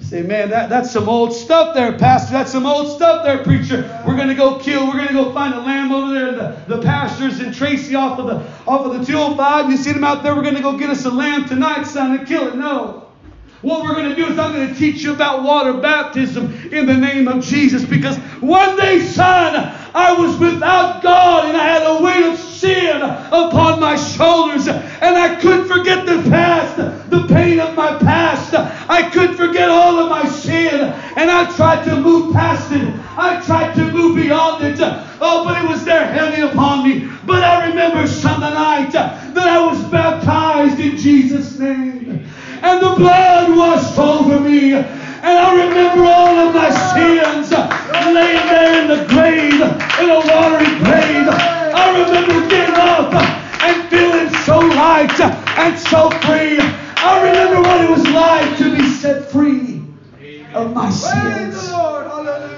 Say, 0.00 0.22
man, 0.22 0.50
that, 0.50 0.68
that's 0.68 0.90
some 0.90 1.08
old 1.08 1.32
stuff 1.32 1.74
there, 1.74 1.96
Pastor. 1.96 2.32
That's 2.32 2.52
some 2.52 2.66
old 2.66 2.94
stuff 2.94 3.24
there, 3.24 3.42
preacher. 3.42 4.02
We're 4.06 4.16
going 4.16 4.28
to 4.28 4.34
go 4.34 4.58
kill. 4.58 4.86
We're 4.86 4.96
going 4.96 5.08
to 5.08 5.14
go 5.14 5.32
find 5.32 5.54
a 5.54 5.60
lamb 5.60 5.92
over 5.92 6.12
there. 6.12 6.32
The, 6.32 6.76
the 6.76 6.82
pastures 6.82 7.40
in 7.40 7.52
Tracy 7.52 7.94
off 7.94 8.18
of 8.18 8.26
the 8.26 8.36
off 8.66 8.84
of 8.84 8.98
the 8.98 9.06
205. 9.06 9.70
You 9.70 9.76
see 9.76 9.92
them 9.92 10.04
out 10.04 10.22
there. 10.22 10.34
We're 10.34 10.42
going 10.42 10.56
to 10.56 10.60
go 10.60 10.76
get 10.76 10.90
us 10.90 11.06
a 11.06 11.10
lamb 11.10 11.46
tonight, 11.46 11.84
son, 11.84 12.18
and 12.18 12.26
kill 12.26 12.48
it. 12.48 12.56
No. 12.56 13.11
What 13.62 13.84
we're 13.84 13.94
going 13.94 14.08
to 14.08 14.16
do 14.16 14.26
is 14.26 14.38
I'm 14.40 14.52
going 14.52 14.68
to 14.68 14.74
teach 14.74 15.04
you 15.04 15.14
about 15.14 15.44
water 15.44 15.74
baptism 15.74 16.52
in 16.72 16.84
the 16.84 16.96
name 16.96 17.28
of 17.28 17.44
Jesus 17.44 17.84
because 17.84 18.16
one 18.40 18.76
day, 18.76 18.98
son, 18.98 19.54
I 19.94 20.18
was 20.18 20.36
without 20.36 21.00
God 21.00 21.46
and 21.46 21.56
I 21.56 21.62
had 21.62 21.82
a 21.86 22.02
weight 22.02 22.24
of 22.24 22.36
sin 22.36 23.00
upon 23.00 23.78
my 23.78 23.94
shoulders 23.94 24.66
and 24.66 25.16
I 25.16 25.40
couldn't 25.40 25.68
forget 25.68 26.06
the 26.06 26.28
past, 26.28 26.76
the 27.08 27.24
pain 27.28 27.60
of 27.60 27.76
my 27.76 27.96
past. 27.98 28.52
I 28.52 29.08
couldn't 29.10 29.36
forget 29.36 29.68
all 29.70 29.96
of 30.00 30.08
my 30.08 30.28
sin 30.28 30.80
and 30.80 31.30
I 31.30 31.54
tried 31.54 31.84
to 31.84 32.00
move 32.00 32.32
past 32.32 32.72
it. 32.72 32.92
I 33.16 33.40
tried 33.46 33.74
to 33.74 33.92
move 33.92 34.16
beyond 34.16 34.64
it. 34.64 34.78
Oh, 34.80 35.44
but 35.44 35.62
it 35.62 35.68
was 35.68 35.84
there 35.84 36.04
heavy 36.04 36.42
upon 36.42 36.88
me. 36.88 37.08
But 37.24 37.44
I 37.44 37.68
remember 37.68 38.08
Sunday 38.08 38.50
night 38.50 38.90
that 38.90 39.36
I 39.36 39.64
was 39.64 39.80
baptized 39.84 40.80
in 40.80 40.96
Jesus' 40.96 41.60
name 41.60 42.26
and 42.62 42.80
the 42.80 42.94
blood 42.94 43.56
washed 43.56 43.98
over 43.98 44.38
me. 44.40 44.74
And 44.74 45.38
I 45.38 45.66
remember 45.66 46.04
all 46.04 46.48
of 46.48 46.54
my 46.54 46.70
sins 46.94 47.50
laying 47.50 48.46
there 48.46 48.82
in 48.82 48.88
the 48.88 49.04
grave, 49.06 49.60
in 50.00 50.10
a 50.10 50.20
watery 50.30 50.72
grave. 50.78 51.28
I 51.28 51.84
remember 51.98 52.48
getting 52.48 52.74
up 52.76 53.14
and 53.62 53.88
feeling 53.90 54.34
so 54.44 54.58
light 54.58 55.20
and 55.20 55.78
so 55.78 56.10
free. 56.26 56.58
I 57.04 57.22
remember 57.22 57.62
what 57.62 57.80
it 57.84 57.90
was 57.90 58.08
like 58.08 58.58
to 58.58 58.76
be 58.76 58.88
set 58.88 59.30
free 59.30 59.84
of 60.54 60.72
my 60.72 60.90
sins. 60.90 61.70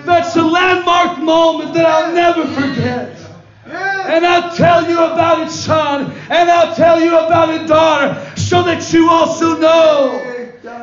That's 0.04 0.36
a 0.36 0.42
landmark 0.42 1.18
moment 1.18 1.74
that 1.74 1.86
I'll 1.86 2.14
never 2.14 2.46
forget. 2.46 3.18
And 3.66 4.26
I'll 4.26 4.54
tell 4.54 4.88
you 4.88 4.98
about 4.98 5.46
it, 5.46 5.50
son. 5.50 6.12
And 6.28 6.50
I'll 6.50 6.74
tell 6.74 7.00
you 7.00 7.16
about 7.18 7.48
it, 7.50 7.66
daughter 7.66 8.33
so 8.48 8.62
that 8.62 8.92
you 8.92 9.08
also 9.08 9.58
know 9.58 10.18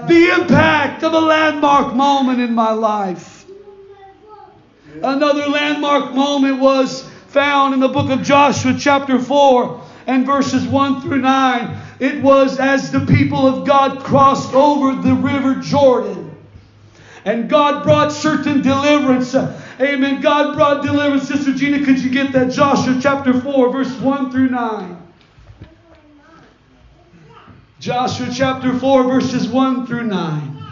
the 0.08 0.40
impact 0.40 1.04
of 1.04 1.14
a 1.14 1.20
landmark 1.20 1.94
moment 1.96 2.42
in 2.42 2.54
my 2.54 2.72
life. 2.72 3.46
Another 5.04 5.48
landmark 5.48 6.14
moment 6.14 6.60
was 6.60 7.04
found 7.28 7.74
in 7.74 7.80
the 7.80 7.88
book 7.88 8.10
of 8.10 8.24
Joshua, 8.24 8.76
chapter 8.78 9.20
4, 9.20 9.82
and 10.08 10.26
verses 10.26 10.66
1 10.66 11.02
through 11.02 11.22
9. 11.22 11.78
It 12.00 12.22
was 12.22 12.60
as 12.60 12.92
the 12.92 13.02
people 13.02 13.46
of 13.48 13.66
God 13.66 14.04
crossed 14.04 14.54
over 14.54 15.00
the 15.00 15.14
river 15.14 15.56
Jordan. 15.56 16.36
And 17.24 17.48
God 17.48 17.84
brought 17.84 18.12
certain 18.12 18.64
deliverance. 18.64 19.36
Amen. 19.36 20.22
God 20.22 20.56
brought 20.56 20.84
deliverance. 20.84 21.28
Sister 21.28 21.54
Gina, 21.54 21.86
could 21.86 22.00
you 22.00 22.10
get 22.10 22.32
that? 22.34 22.52
Joshua 22.52 22.98
chapter 23.00 23.40
4, 23.40 23.72
verse 23.72 23.96
1 24.00 24.32
through 24.32 24.50
9. 24.50 25.01
Joshua 27.82 28.28
chapter 28.32 28.78
4, 28.78 29.04
verses 29.06 29.48
1 29.48 29.88
through 29.88 30.04
9. 30.04 30.64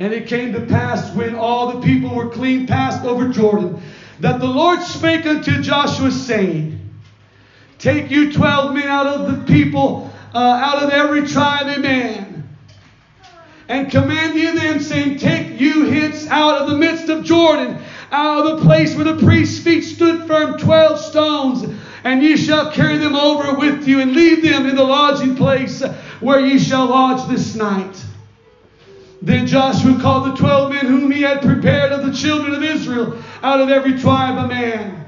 And 0.00 0.12
it 0.12 0.26
came 0.26 0.52
to 0.52 0.60
pass 0.62 1.14
when 1.14 1.36
all 1.36 1.74
the 1.74 1.80
people 1.86 2.12
were 2.12 2.28
clean 2.28 2.66
passed 2.66 3.04
over 3.04 3.28
Jordan, 3.28 3.80
that 4.18 4.40
the 4.40 4.48
Lord 4.48 4.82
spake 4.82 5.26
unto 5.26 5.62
Joshua, 5.62 6.10
saying, 6.10 6.80
Take 7.78 8.10
you 8.10 8.32
twelve 8.32 8.74
men 8.74 8.88
out 8.88 9.06
of 9.06 9.30
the 9.30 9.54
people, 9.54 10.10
uh, 10.34 10.38
out 10.38 10.82
of 10.82 10.90
every 10.90 11.24
tribe 11.24 11.68
a 11.68 11.78
man, 11.78 12.48
and 13.68 13.88
command 13.92 14.36
you 14.36 14.58
them, 14.58 14.80
saying, 14.80 15.18
Take 15.18 15.60
you 15.60 15.84
hence 15.84 16.26
out 16.26 16.62
of 16.62 16.68
the 16.68 16.76
midst 16.76 17.08
of 17.10 17.22
Jordan, 17.22 17.78
out 18.10 18.44
of 18.44 18.58
the 18.58 18.64
place 18.64 18.96
where 18.96 19.04
the 19.04 19.24
priest's 19.24 19.62
feet 19.62 19.82
stood 19.82 20.26
firm, 20.26 20.58
twelve 20.58 20.98
stones 20.98 21.75
and 22.06 22.22
ye 22.22 22.36
shall 22.36 22.70
carry 22.70 22.98
them 22.98 23.16
over 23.16 23.54
with 23.54 23.88
you 23.88 23.98
and 24.00 24.12
leave 24.12 24.40
them 24.40 24.64
in 24.64 24.76
the 24.76 24.84
lodging 24.84 25.34
place 25.34 25.82
where 26.20 26.38
ye 26.38 26.56
shall 26.56 26.86
lodge 26.86 27.28
this 27.28 27.56
night. 27.56 28.00
Then 29.20 29.44
Joshua 29.48 29.98
called 30.00 30.30
the 30.30 30.36
twelve 30.36 30.70
men 30.70 30.86
whom 30.86 31.10
he 31.10 31.22
had 31.22 31.42
prepared 31.42 31.90
of 31.90 32.06
the 32.06 32.12
children 32.12 32.54
of 32.54 32.62
Israel 32.62 33.18
out 33.42 33.60
of 33.60 33.70
every 33.70 33.98
tribe 33.98 34.38
a 34.38 34.46
man. 34.46 35.04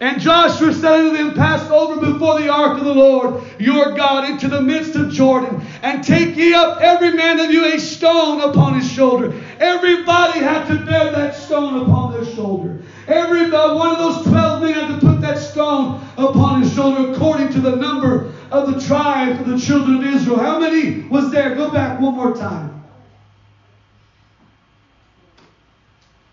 And 0.00 0.20
Joshua 0.20 0.74
said 0.74 0.92
unto 0.92 1.16
them, 1.16 1.34
Pass 1.34 1.70
over 1.70 2.00
before 2.00 2.40
the 2.40 2.48
ark 2.48 2.78
of 2.78 2.84
the 2.84 2.92
Lord 2.92 3.44
your 3.60 3.94
God 3.94 4.28
into 4.28 4.48
the 4.48 4.60
midst 4.60 4.96
of 4.96 5.12
Jordan, 5.12 5.64
and 5.82 6.02
take 6.02 6.34
ye 6.34 6.52
up 6.52 6.80
every 6.80 7.12
man 7.12 7.38
of 7.38 7.52
you 7.52 7.64
a 7.72 7.78
stone 7.78 8.40
upon 8.40 8.74
his 8.74 8.90
shoulder. 8.90 9.32
Everybody 9.60 10.40
had 10.40 10.66
to 10.66 10.84
bear 10.84 11.12
that 11.12 11.36
stone 11.36 11.80
upon 11.80 12.10
their 12.10 12.24
shoulder. 12.24 12.82
Every 13.06 13.42
uh, 13.54 13.76
one 13.76 13.90
of 13.90 13.98
those 13.98 14.24
twelve 14.24 14.62
men 14.62 14.72
had 14.72 15.00
to 15.00 15.06
put 15.06 15.11
that 15.22 15.38
stone 15.38 16.06
upon 16.16 16.62
his 16.62 16.74
shoulder 16.74 17.12
according 17.12 17.52
to 17.52 17.60
the 17.60 17.76
number 17.76 18.32
of 18.50 18.72
the 18.72 18.80
tribes 18.80 19.40
of 19.40 19.46
the 19.46 19.58
children 19.58 19.98
of 19.98 20.14
Israel. 20.14 20.38
How 20.38 20.58
many 20.58 21.02
was 21.08 21.30
there? 21.30 21.54
Go 21.54 21.70
back 21.70 22.00
one 22.00 22.14
more 22.14 22.34
time. 22.34 22.84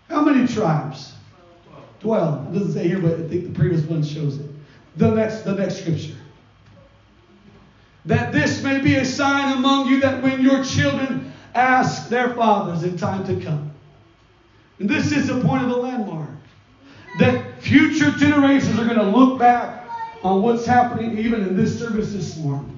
How 0.08 0.22
many 0.22 0.46
tribes? 0.46 1.12
Twelve. 2.00 2.48
It 2.48 2.58
doesn't 2.58 2.72
say 2.72 2.88
here, 2.88 2.98
but 2.98 3.12
I 3.12 3.28
think 3.28 3.44
the 3.44 3.58
previous 3.58 3.82
one 3.82 4.02
shows 4.02 4.38
it. 4.38 4.50
The 4.96 5.10
next, 5.10 5.42
the 5.42 5.54
next 5.54 5.80
scripture. 5.80 6.16
That 8.06 8.32
this 8.32 8.62
may 8.62 8.80
be 8.80 8.96
a 8.96 9.04
sign 9.04 9.56
among 9.56 9.88
you 9.88 10.00
that 10.00 10.22
when 10.22 10.40
your 10.40 10.64
children 10.64 11.32
ask 11.54 12.08
their 12.08 12.34
fathers 12.34 12.82
in 12.82 12.96
time 12.96 13.24
to 13.26 13.44
come. 13.44 13.70
And 14.78 14.88
this 14.88 15.12
is 15.12 15.28
the 15.28 15.40
point 15.42 15.62
of 15.62 15.68
the 15.68 15.76
landmark. 15.76 16.30
That 17.18 17.49
future 17.70 18.10
generations 18.10 18.76
are 18.80 18.84
going 18.84 18.98
to 18.98 19.16
look 19.16 19.38
back 19.38 19.88
on 20.24 20.42
what's 20.42 20.66
happening 20.66 21.16
even 21.16 21.42
in 21.42 21.56
this 21.56 21.78
service 21.78 22.12
this 22.12 22.36
morning. 22.38 22.76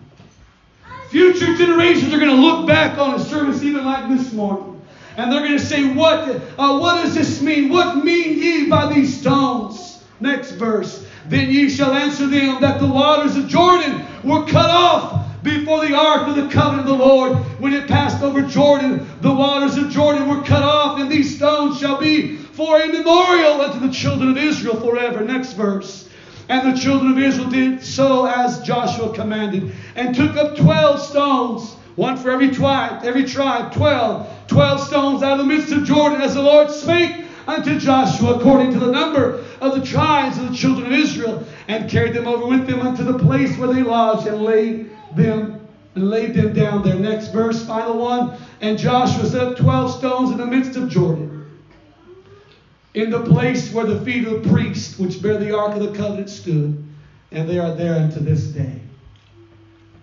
Future 1.08 1.56
generations 1.56 2.12
are 2.12 2.18
going 2.18 2.36
to 2.36 2.42
look 2.42 2.66
back 2.66 2.98
on 2.98 3.14
a 3.14 3.18
service 3.18 3.62
even 3.62 3.86
like 3.86 4.06
this 4.10 4.34
morning. 4.34 4.82
And 5.16 5.32
they're 5.32 5.40
going 5.40 5.52
to 5.52 5.64
say, 5.64 5.94
what, 5.94 6.28
uh, 6.28 6.78
what 6.78 7.02
does 7.02 7.14
this 7.14 7.40
mean? 7.40 7.70
What 7.70 8.04
mean 8.04 8.36
ye 8.36 8.68
by 8.68 8.92
these 8.92 9.18
stones? 9.18 10.04
Next 10.20 10.52
verse. 10.52 11.06
Then 11.26 11.48
ye 11.48 11.70
shall 11.70 11.94
answer 11.94 12.26
them 12.26 12.60
that 12.60 12.78
the 12.78 12.86
waters 12.86 13.34
of 13.36 13.48
Jordan 13.48 14.04
were 14.22 14.44
cut 14.44 14.68
off 14.68 15.42
before 15.42 15.86
the 15.86 15.94
ark 15.94 16.28
of 16.28 16.36
the 16.36 16.48
covenant 16.50 16.86
of 16.88 16.98
the 16.98 17.04
Lord. 17.04 17.38
When 17.58 17.72
it 17.72 17.88
passed 17.88 18.22
over 18.22 18.42
Jordan, 18.42 19.08
the 19.22 19.32
waters 19.32 19.78
of 19.78 19.88
Jordan 19.88 20.28
were 20.28 20.42
cut 20.42 20.62
off, 20.62 21.00
and 21.00 21.10
these 21.10 21.34
stones 21.34 21.80
shall 21.80 21.98
be 21.98 22.41
for 22.52 22.80
a 22.80 22.86
memorial 22.86 23.60
unto 23.60 23.86
the 23.86 23.92
children 23.92 24.30
of 24.30 24.36
Israel 24.36 24.78
forever. 24.80 25.24
Next 25.24 25.54
verse. 25.54 26.08
And 26.48 26.74
the 26.74 26.78
children 26.78 27.12
of 27.12 27.18
Israel 27.18 27.48
did 27.48 27.82
so 27.82 28.26
as 28.26 28.60
Joshua 28.62 29.14
commanded, 29.14 29.72
and 29.96 30.14
took 30.14 30.36
up 30.36 30.56
twelve 30.56 31.00
stones, 31.00 31.74
one 31.96 32.16
for 32.16 32.30
every 32.30 32.50
tribe, 32.50 33.04
every 33.04 33.24
tribe, 33.24 33.72
twelve 33.72 34.26
stones 34.80 35.22
out 35.22 35.38
of 35.38 35.38
the 35.38 35.44
midst 35.44 35.72
of 35.72 35.84
Jordan, 35.84 36.20
as 36.20 36.34
the 36.34 36.42
Lord 36.42 36.70
spake 36.70 37.24
unto 37.46 37.78
Joshua, 37.78 38.34
according 38.34 38.72
to 38.72 38.78
the 38.78 38.90
number 38.90 39.42
of 39.60 39.74
the 39.78 39.84
tribes 39.86 40.36
of 40.38 40.50
the 40.50 40.56
children 40.56 40.86
of 40.86 40.92
Israel, 40.92 41.46
and 41.68 41.88
carried 41.88 42.12
them 42.12 42.26
over 42.26 42.46
with 42.46 42.66
them 42.66 42.80
unto 42.80 43.04
the 43.04 43.18
place 43.18 43.56
where 43.56 43.72
they 43.72 43.82
lodged, 43.82 44.26
and 44.26 44.42
laid 44.42 44.90
them 45.14 45.58
and 45.94 46.10
laid 46.10 46.34
them 46.34 46.52
down 46.52 46.82
there. 46.82 46.96
Next 46.96 47.28
verse, 47.28 47.64
final 47.64 47.98
one. 47.98 48.36
And 48.60 48.78
Joshua 48.78 49.26
set 49.26 49.42
up 49.42 49.56
12 49.56 49.98
stones 49.98 50.30
in 50.30 50.38
the 50.38 50.46
midst 50.46 50.76
of 50.76 50.88
Jordan, 50.88 51.31
in 52.94 53.10
the 53.10 53.20
place 53.20 53.72
where 53.72 53.86
the 53.86 54.00
feet 54.04 54.26
of 54.26 54.42
the 54.42 54.50
priests, 54.50 54.98
which 54.98 55.22
bear 55.22 55.38
the 55.38 55.56
ark 55.56 55.74
of 55.74 55.80
the 55.80 55.96
covenant, 55.96 56.28
stood, 56.28 56.82
and 57.30 57.48
they 57.48 57.58
are 57.58 57.74
there 57.74 57.94
unto 57.94 58.20
this 58.20 58.44
day. 58.44 58.82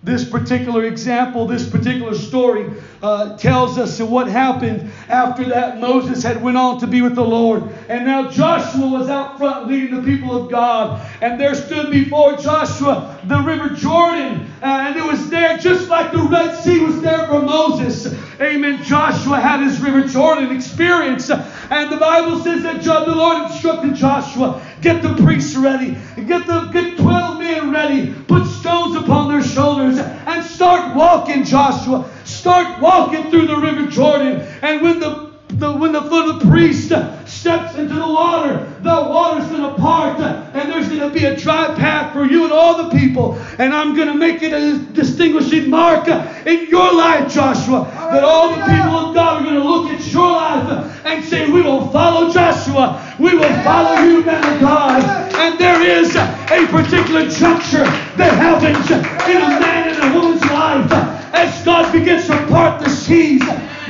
This 0.02 0.24
particular 0.24 0.86
example, 0.86 1.46
this 1.46 1.70
particular 1.70 2.16
story 2.16 2.72
uh, 3.04 3.36
tells 3.36 3.78
us 3.78 4.00
what 4.00 4.28
happened 4.28 4.90
after 5.10 5.44
that 5.50 5.82
Moses 5.82 6.24
had 6.24 6.42
went 6.42 6.56
on 6.56 6.80
to 6.80 6.88
be 6.88 7.02
with 7.02 7.16
the 7.16 7.24
Lord. 7.24 7.64
And 7.90 8.06
now 8.06 8.30
Joshua 8.30 8.88
was 8.88 9.10
out 9.10 9.38
front 9.38 9.68
leading 9.68 10.02
the 10.02 10.02
people 10.02 10.42
of 10.42 10.50
God. 10.50 11.06
And 11.22 11.38
there 11.38 11.54
stood 11.54 11.92
before 11.92 12.38
Joshua 12.38 13.20
the 13.26 13.40
river 13.40 13.76
Jordan. 13.76 14.50
Uh, 14.62 14.86
and 14.88 14.96
it 14.96 15.04
was 15.04 15.30
there 15.30 15.58
just 15.58 15.90
like 15.90 16.14
the 16.14 16.20
Red 16.24 16.56
Sea 16.56 16.80
was 16.80 17.02
there 17.02 17.28
for 17.28 17.42
Moses. 17.42 18.08
Amen. 18.40 18.82
Joshua 18.84 19.42
had 19.42 19.62
his 19.62 19.82
river 19.82 20.08
Jordan 20.08 20.56
experience. 20.56 21.30
And 21.70 21.92
the 21.92 21.98
Bible 21.98 22.40
says 22.40 22.64
that 22.64 22.84
the 22.84 23.16
Lord 23.16 23.52
instructed 23.52 23.94
Joshua, 23.94 24.62
get 24.82 25.04
the 25.04 25.14
priests 25.16 25.56
ready, 25.56 25.98
get 26.16 26.48
the 26.48 26.70
get 26.74 26.98
12 26.98 27.40
men 27.40 27.72
ready, 27.72 28.14
put 28.28 28.46
stones 28.48 28.96
upon 28.96 29.30
their 29.30 29.44
shoulders, 29.44 29.98
and 30.00 30.44
start 30.44 30.96
walking, 30.96 31.44
Joshua. 31.44 32.10
Start 32.24 32.82
walking 32.82 33.30
through 33.30 33.46
the 33.46 33.58
river 33.58 33.88
Jordan. 33.88 34.42
And 34.62 34.82
when 34.82 35.00
the, 35.00 35.29
the 35.60 35.74
when 35.74 35.92
the 35.92 36.02
foot 36.02 36.30
of 36.30 36.40
the 36.40 36.50
priest 36.50 36.86
steps 37.28 37.76
into 37.76 37.94
the 37.94 38.08
water, 38.08 38.66
the 38.82 38.90
water's 38.90 39.48
going 39.50 39.62
to 39.62 39.76
part, 39.80 40.20
and 40.20 40.72
there's 40.72 40.88
going 40.88 41.02
to 41.02 41.10
be 41.10 41.26
a 41.26 41.36
dry 41.36 41.74
path 41.76 42.14
for 42.14 42.26
you 42.26 42.44
and 42.46 42.54
all 42.54 42.84
the 42.84 42.98
people. 42.98 43.36
And 43.58 43.74
I'm 43.74 43.96
going 43.96 44.08
to 44.08 44.14
make 44.14 44.42
it 44.42 44.54
a 44.54 44.78
distinguishing 44.94 45.70
mark 45.70 46.08
in 46.08 46.68
your 46.68 46.94
life, 46.94 47.32
Joshua, 47.32 47.90
that 48.12 48.24
all 48.24 48.50
the 48.50 48.62
people 48.62 48.98
of 48.98 49.16
God 49.16 49.42
are 49.42 49.44
going 49.44 49.56
to 49.56 49.64
look 49.64 49.92
at 49.92 50.06
your 50.12 50.32
life 50.32 51.06
and 51.06 51.24
say, 51.24 51.50
We 51.50 51.62
will 51.62 51.90
follow 51.90 52.32
Joshua. 52.32 53.16
We 53.20 53.36
will 53.36 53.64
follow 53.64 54.02
you, 54.04 54.24
man 54.24 54.56
of 54.56 54.62
God. 54.62 55.04
And 55.36 55.60
there 55.60 55.82
is 55.82 56.16
a 56.16 56.68
particular 56.68 57.30
juncture 57.30 57.84
that 58.18 58.34
happens 58.34 58.90
in 58.92 59.38
a 59.38 59.60
man 59.60 59.90
and 59.90 60.12
a 60.14 60.20
woman's 60.20 60.44
life 60.46 60.92
as 61.34 61.64
God 61.66 61.92
begins 61.92 62.28
to 62.28 62.48
part 62.48 62.82
the 62.82 62.90
seas. 62.90 63.44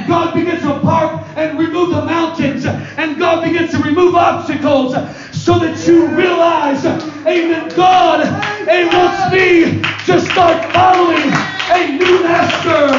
God 0.09 0.33
begins 0.33 0.63
to 0.63 0.79
part 0.79 1.23
and 1.37 1.59
remove 1.59 1.91
the 1.91 2.03
mountains, 2.03 2.65
and 2.65 3.19
God 3.19 3.43
begins 3.43 3.71
to 3.71 3.77
remove 3.77 4.15
obstacles 4.15 4.93
so 5.31 5.59
that 5.59 5.85
you 5.87 6.07
realize, 6.07 6.83
amen, 7.27 7.69
God 7.75 8.25
he 8.67 8.85
wants 8.85 9.31
me 9.31 9.81
to 10.05 10.19
start 10.31 10.65
following 10.73 11.29
a 11.73 11.97
new 11.97 12.23
master. 12.23 12.89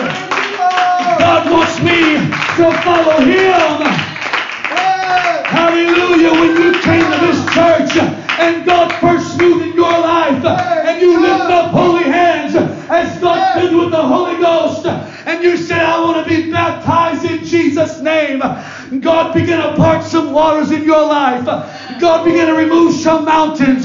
God 1.18 1.50
wants 1.50 1.80
me 1.80 2.14
to 2.56 2.70
follow 2.82 3.18
him. 3.26 3.90
Hallelujah. 5.50 6.30
When 6.30 6.62
you 6.62 6.80
came 6.80 7.02
to 7.10 7.18
this 7.26 7.44
church 7.54 7.96
and 8.38 8.64
God 8.64 8.92
first 9.00 9.36
moved 9.38 9.66
in 9.66 9.74
your 9.74 9.90
life 9.90 10.44
and 10.44 11.00
you 11.00 11.20
lift 11.20 11.50
up 11.50 11.72
holy 11.72 12.04
hands 12.04 12.54
as 12.54 13.20
God 13.20 13.60
filled 13.60 13.82
with 13.82 13.90
the 13.90 14.02
Holy 14.02 14.38
Ghost 14.38 14.86
and 15.30 15.44
you 15.44 15.56
said, 15.56 15.80
I 15.80 16.00
want 16.00 16.26
to 16.26 16.28
be 16.28 16.50
baptized 16.50 17.24
in 17.24 17.44
Jesus' 17.44 18.00
name. 18.00 18.40
God 19.00 19.32
began 19.32 19.70
to 19.70 19.76
part 19.76 20.02
some 20.02 20.32
waters 20.32 20.72
in 20.72 20.82
your 20.82 21.06
life. 21.06 21.44
God 22.00 22.24
began 22.24 22.48
to 22.48 22.54
remove 22.54 22.94
some 22.94 23.24
mountains. 23.24 23.84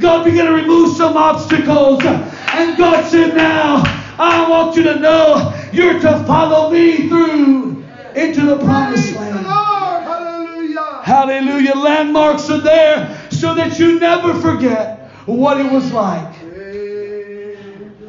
God 0.00 0.24
began 0.24 0.46
to 0.46 0.52
remove 0.52 0.96
some 0.96 1.16
obstacles. 1.16 2.02
And 2.04 2.78
God 2.78 3.04
said, 3.10 3.36
Now 3.36 3.82
I 4.18 4.48
want 4.48 4.76
you 4.76 4.84
to 4.84 4.98
know 4.98 5.54
you're 5.72 6.00
to 6.00 6.24
follow 6.24 6.70
me 6.70 7.08
through 7.08 7.84
into 8.14 8.46
the 8.46 8.58
promised 8.58 9.14
land. 9.14 9.46
Hallelujah. 9.46 11.00
Hallelujah. 11.02 11.74
Landmarks 11.74 12.48
are 12.48 12.60
there 12.60 13.28
so 13.30 13.54
that 13.54 13.78
you 13.78 14.00
never 14.00 14.32
forget 14.32 15.10
what 15.26 15.60
it 15.60 15.70
was 15.70 15.92
like. 15.92 16.34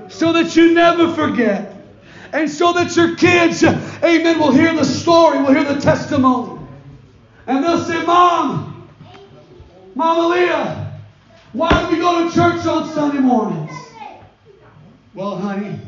So 0.10 0.32
that 0.32 0.56
you 0.56 0.73
never 0.73 1.13
forget 1.13 1.76
and 2.33 2.49
so 2.49 2.73
that 2.73 2.95
your 2.95 3.15
kids, 3.15 3.63
amen, 3.63 4.39
will 4.39 4.51
hear 4.51 4.73
the 4.73 4.85
story, 4.85 5.39
will 5.39 5.53
hear 5.53 5.63
the 5.63 5.79
testimony. 5.79 6.59
And 7.45 7.63
they'll 7.63 7.83
say, 7.83 8.03
Mom, 8.05 8.89
Mama 9.95 10.27
Leah, 10.27 10.99
why 11.53 11.69
do 11.81 11.95
we 11.95 12.01
go 12.01 12.27
to 12.27 12.35
church 12.35 12.65
on 12.65 12.89
Sunday 12.89 13.19
mornings? 13.19 13.95
Well, 15.13 15.37
honey, 15.37 15.79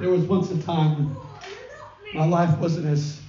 there 0.00 0.10
was 0.10 0.24
once 0.24 0.50
a 0.50 0.60
time 0.62 0.96
when 0.96 1.16
my 2.12 2.26
life 2.26 2.58
wasn't 2.58 2.86
as 2.86 3.20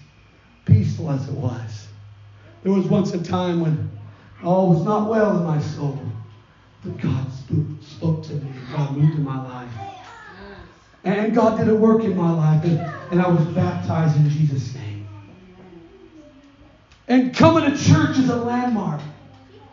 peaceful 0.65 1.11
as 1.11 1.27
it 1.27 1.33
was. 1.33 1.87
There 2.63 2.71
was 2.71 2.87
once 2.87 3.13
a 3.13 3.21
time 3.21 3.61
when 3.61 3.91
all 4.43 4.69
was 4.69 4.83
not 4.83 5.09
well 5.09 5.37
in 5.37 5.43
my 5.43 5.59
soul. 5.61 5.99
But 6.83 6.97
God 6.97 7.27
spoke 7.81 8.23
to 8.23 8.33
me. 8.33 8.51
God 8.75 8.97
moved 8.97 9.15
in 9.15 9.23
my 9.23 9.41
life. 9.43 9.92
And 11.03 11.35
God 11.35 11.57
did 11.57 11.67
a 11.67 11.75
work 11.75 12.03
in 12.03 12.15
my 12.15 12.31
life, 12.31 12.63
and, 12.63 12.79
and 13.11 13.21
I 13.21 13.27
was 13.27 13.43
baptized 13.47 14.15
in 14.15 14.29
Jesus' 14.29 14.73
name. 14.73 15.07
And 17.07 17.35
coming 17.35 17.69
to 17.69 17.77
church 17.77 18.17
is 18.17 18.29
a 18.29 18.37
landmark 18.37 19.01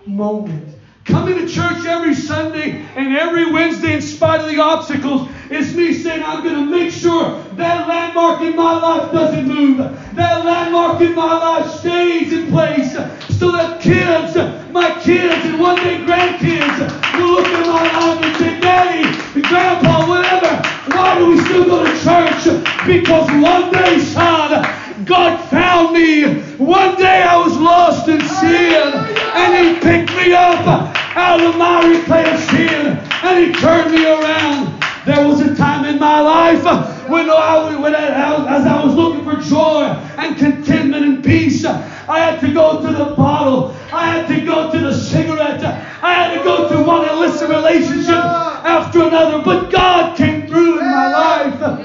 moment. 0.07 0.75
Coming 1.05 1.39
to 1.39 1.49
church 1.49 1.87
every 1.87 2.15
Sunday 2.15 2.85
and 2.97 3.15
every 3.17 3.51
Wednesday, 3.53 3.95
in 3.95 4.03
spite 4.03 4.41
of 4.41 4.49
the 4.49 4.61
obstacles, 4.61 5.29
it's 5.53 5.75
me 5.75 5.93
saying, 5.93 6.23
I'm 6.23 6.45
going 6.45 6.55
to 6.55 6.65
make 6.65 6.93
sure 6.93 7.43
that 7.57 7.89
landmark 7.89 8.41
in 8.41 8.55
my 8.55 8.79
life 8.79 9.11
doesn't 9.11 9.49
move. 9.49 9.79
That 10.15 10.45
landmark 10.45 11.01
in 11.01 11.13
my 11.13 11.35
life 11.35 11.69
stays 11.81 12.33
in 12.33 12.47
place 12.53 12.93
so 13.37 13.51
that 13.51 13.81
kids, 13.81 14.37
my 14.71 14.97
kids, 15.01 15.45
and 15.47 15.59
one 15.59 15.75
day 15.83 15.99
grandkids 16.07 16.79
will 17.19 17.33
look 17.33 17.47
at 17.49 17.67
my 17.67 17.83
life 17.83 18.25
and 18.25 18.37
say, 18.37 18.61
Daddy, 18.61 19.43
Grandpa, 19.43 20.07
whatever, 20.07 20.63
why 20.95 21.19
do 21.19 21.31
we 21.31 21.41
still 21.41 21.65
go 21.65 21.83
to 21.83 21.91
church? 21.99 22.45
Because 22.87 23.29
one 23.43 23.73
day, 23.73 23.99
son, 23.99 25.05
God 25.05 25.37
found 25.51 25.95
me. 25.95 26.43
One 26.59 26.97
day 26.97 27.25
I 27.25 27.37
was 27.37 27.57
lost 27.57 28.07
in 28.07 28.21
sin, 28.21 28.93
and 29.35 29.67
He 29.67 29.81
picked 29.81 30.15
me 30.17 30.33
up 30.33 30.95
out 31.17 31.41
of 31.41 31.57
my 31.57 31.83
miry 32.07 32.31
of 32.31 32.39
sin, 32.39 32.97
and 33.25 33.45
He 33.45 33.53
turned 33.61 33.91
me 33.91 34.07
around. 34.07 34.80
There 35.07 35.27
was 35.27 35.41
a 35.41 35.55
time 35.57 35.87
in 35.87 35.99
my 35.99 36.21
life 36.21 36.67
uh, 36.67 36.87
when, 37.09 37.31
I, 37.31 37.75
when 37.77 37.95
I, 37.95 38.59
as 38.59 38.67
I 38.67 38.85
was 38.85 38.95
looking 38.95 39.25
for 39.25 39.41
joy 39.41 39.85
and 40.19 40.37
contentment 40.37 41.05
and 41.05 41.25
peace, 41.25 41.65
uh, 41.65 41.73
I 42.07 42.19
had 42.19 42.41
to 42.41 42.53
go 42.53 42.83
to 42.83 42.93
the 42.93 43.15
bottle. 43.15 43.75
I 43.93 44.07
had 44.07 44.29
to 44.29 44.45
go 44.45 44.71
to 44.71 44.79
the 44.79 44.93
cigarette. 44.93 45.65
I 46.03 46.13
had 46.13 46.37
to 46.37 46.45
go 46.45 46.69
to 46.69 46.83
one 46.83 47.09
illicit 47.09 47.49
relationship 47.49 48.11
after 48.15 49.03
another. 49.03 49.43
But 49.43 49.71
God 49.71 50.19
came 50.19 50.47
through 50.47 50.81
in 50.81 50.85
my 50.85 51.11
life. 51.11 51.63
Uh, 51.63 51.79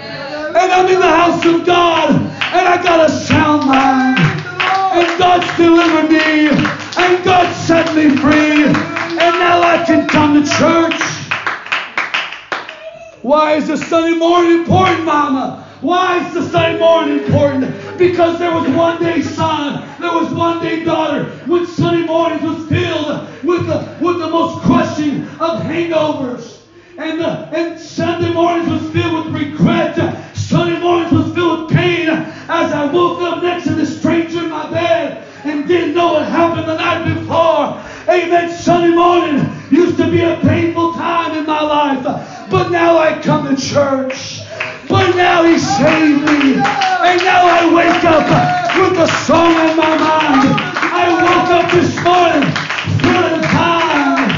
and 0.58 0.72
I'm 0.72 0.88
in 0.88 1.00
the 1.00 1.08
house 1.08 1.46
of 1.46 1.66
God. 1.66 2.12
And 2.12 2.68
I 2.68 2.84
got 2.84 3.10
a 3.10 3.10
sound 3.10 3.66
mind. 3.66 4.20
And 4.20 5.18
God's 5.18 5.48
delivered 5.56 6.12
me. 6.12 6.50
And 6.98 7.24
God 7.24 7.56
set 7.56 7.96
me 7.96 8.10
free. 8.18 8.66
And 8.66 9.40
now 9.40 9.62
I 9.62 9.84
can 9.86 10.06
come 10.10 10.34
to 10.34 10.50
church. 10.58 11.15
Why 13.26 13.56
is 13.56 13.66
the 13.70 13.76
Sunday 13.76 14.20
morning 14.20 14.60
important, 14.60 15.04
Mama? 15.04 15.68
Why 15.82 16.24
is 16.24 16.36
the 16.36 16.48
Sunday 16.48 16.78
morning 16.78 17.24
important? 17.24 17.98
Because 17.98 18.38
there 18.38 18.54
was 18.54 18.70
one 18.70 19.02
day 19.02 19.24
son, 19.24 19.84
there 20.00 20.14
was 20.14 20.32
one 20.32 20.64
day 20.64 20.84
daughter, 20.84 21.24
when 21.48 21.66
Sunday 21.66 22.06
mornings 22.06 22.44
was 22.44 22.70
filled 22.70 23.28
with 23.44 23.66
the, 23.66 23.98
with 24.00 24.20
the 24.20 24.30
most 24.30 24.62
crushing 24.62 25.24
of 25.40 25.60
hangovers. 25.64 26.62
And, 27.00 27.20
the, 27.20 27.28
and 27.28 27.80
Sunday 27.80 28.32
mornings 28.32 28.70
was 28.70 28.92
filled 28.92 29.26
with 29.26 29.42
regret. 29.42 29.96
Sunday 30.38 30.80
mornings 30.80 31.12
was 31.12 31.34
filled 31.34 31.62
with 31.62 31.72
pain 31.76 32.10
as 32.10 32.74
I 32.74 32.86
woke 32.94 33.22
up 33.22 33.42
next 33.42 33.64
to 33.64 33.74
the 33.74 33.88
stranger 33.88 34.44
in 34.44 34.52
my 34.52 34.70
bed 34.70 35.28
and 35.46 35.68
didn't 35.68 35.96
know 35.96 36.14
what 36.14 36.28
happened 36.28 36.68
the 36.68 36.78
night 36.78 37.12
before. 37.12 37.82
Amen. 38.08 38.52
Sunday 38.52 38.96
morning 38.96 39.52
used 39.72 39.98
to 39.98 40.12
be 40.12 40.22
a 40.22 40.38
painful 40.44 40.94
time 40.94 41.36
in 41.36 41.48
my 41.48 41.62
life. 41.62 42.35
But 42.56 42.70
now 42.70 42.98
I 42.98 43.22
come 43.22 43.54
to 43.54 43.62
church. 43.62 44.40
But 44.88 45.14
now 45.14 45.44
He 45.44 45.60
saved 45.60 46.22
me. 46.22 46.54
And 46.56 47.20
now 47.22 47.44
I 47.52 47.62
wake 47.76 48.04
up 48.06 48.24
with 48.80 48.98
a 48.98 49.08
song 49.26 49.52
in 49.68 49.76
my 49.76 49.98
mind. 49.98 50.56
I 51.02 51.06
woke 51.26 51.50
up 51.52 51.70
this 51.74 51.94
morning 52.02 52.48
full 53.04 53.26
of 53.36 53.42
time. 53.52 54.32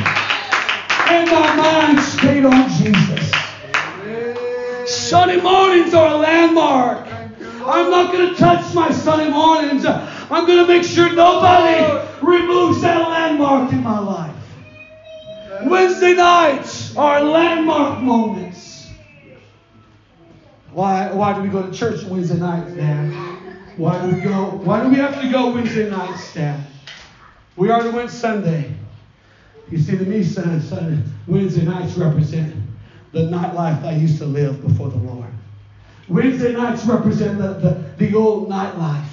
And 1.14 1.30
my 1.30 1.56
mind 1.58 2.00
stayed 2.00 2.44
on 2.44 2.68
Jesus. 2.80 3.32
Sunday 4.92 5.40
mornings 5.40 5.94
are 5.94 6.16
a 6.16 6.18
landmark. 6.18 7.08
I'm 7.68 7.92
not 7.92 8.12
going 8.12 8.30
to 8.30 8.36
touch 8.36 8.74
my 8.74 8.90
Sunday 8.90 9.30
mornings. 9.30 9.86
I'm 9.86 10.48
going 10.48 10.66
to 10.66 10.68
make 10.68 10.84
sure 10.84 11.14
nobody 11.14 12.04
removes 12.24 12.82
that 12.82 13.00
landmark 13.00 13.72
in 13.72 13.84
my 13.84 14.00
life. 14.00 14.36
Wednesday 15.66 16.16
nights 16.16 16.77
are 16.98 17.22
landmark 17.24 18.02
moments. 18.02 18.90
Why, 20.72 21.12
why 21.12 21.34
do 21.34 21.42
we 21.42 21.50
go 21.50 21.64
to 21.66 21.72
church 21.72 22.04
Wednesday 22.04 22.38
nights, 22.38 22.74
Dad? 22.74 23.14
Why 23.78 24.02
do 24.02 24.16
we 24.16 24.22
go? 24.22 24.46
Why 24.64 24.84
do 24.84 24.90
we 24.90 24.96
have 24.96 25.22
to 25.22 25.32
go 25.32 25.52
Wednesday 25.52 25.90
nights, 25.90 26.34
Dad? 26.34 26.66
We 27.56 27.70
already 27.70 27.96
went 27.96 28.10
Sunday. 28.10 28.74
You 29.70 29.78
see, 29.78 29.98
to 29.98 30.06
me, 30.06 30.24
Sunday, 30.24 31.02
Wednesday 31.28 31.64
nights 31.64 31.98
represent 31.98 32.54
the 33.12 33.22
nightlife 33.22 33.84
I 33.84 33.96
used 33.96 34.18
to 34.20 34.26
live 34.26 34.66
before 34.66 34.90
the 34.90 34.98
Lord. 34.98 35.30
Wednesday 36.08 36.54
nights 36.54 36.86
represent 36.86 37.38
the, 37.38 37.54
the, 37.54 38.06
the 38.06 38.16
old 38.16 38.50
nightlife 38.50 39.07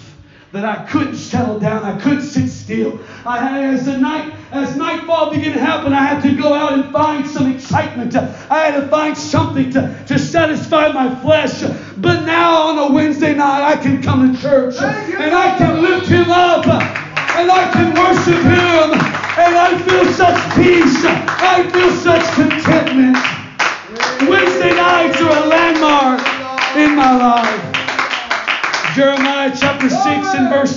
that 0.55 0.65
I 0.65 0.85
couldn't 0.85 1.17
settle 1.17 1.59
down. 1.59 1.83
I 1.83 1.99
couldn't 2.01 2.23
sit 2.23 2.49
still. 2.49 3.01
I 3.27 3.65
as 3.65 3.87
the 3.87 3.99
night, 3.99 4.33
as 4.53 4.77
nightfall 4.77 5.33
began 5.33 5.53
to 5.53 5.59
happen, 5.59 5.93
I 5.93 6.05
had 6.05 6.23
to 6.23 6.33
go 6.41 6.55
out 6.55 6.73
and 6.75 6.93
find 6.93 7.29
some 7.29 7.53
excitement. 7.53 8.15
I 8.15 8.71
had 8.71 8.81
to 8.81 8.87
find 8.87 9.19
something 9.19 9.73
to, 9.73 10.05
to 10.07 10.17
satisfy 10.17 10.93
my 10.93 11.13
flesh. 11.23 11.63
But 11.97 12.25
now 12.25 12.69
on 12.69 12.79
a 12.79 12.95
Wednesday 12.95 13.35
night, 13.35 13.65
I 13.65 13.77
can 13.77 14.01
come 14.01 14.33
to 14.33 14.41
church 14.41 14.77
and 14.77 15.35
I 15.35 15.59
can 15.59 15.83
lift 15.83 16.07
Him 16.07 16.31
up 16.31 16.65
and 16.67 17.51
I 17.51 17.71
can 17.73 17.93
worship 17.93 18.41
Him 18.45 18.93
and 19.37 19.57
I 19.57 19.77
feel 19.83 20.13
such 20.13 20.55
peace. 20.55 21.24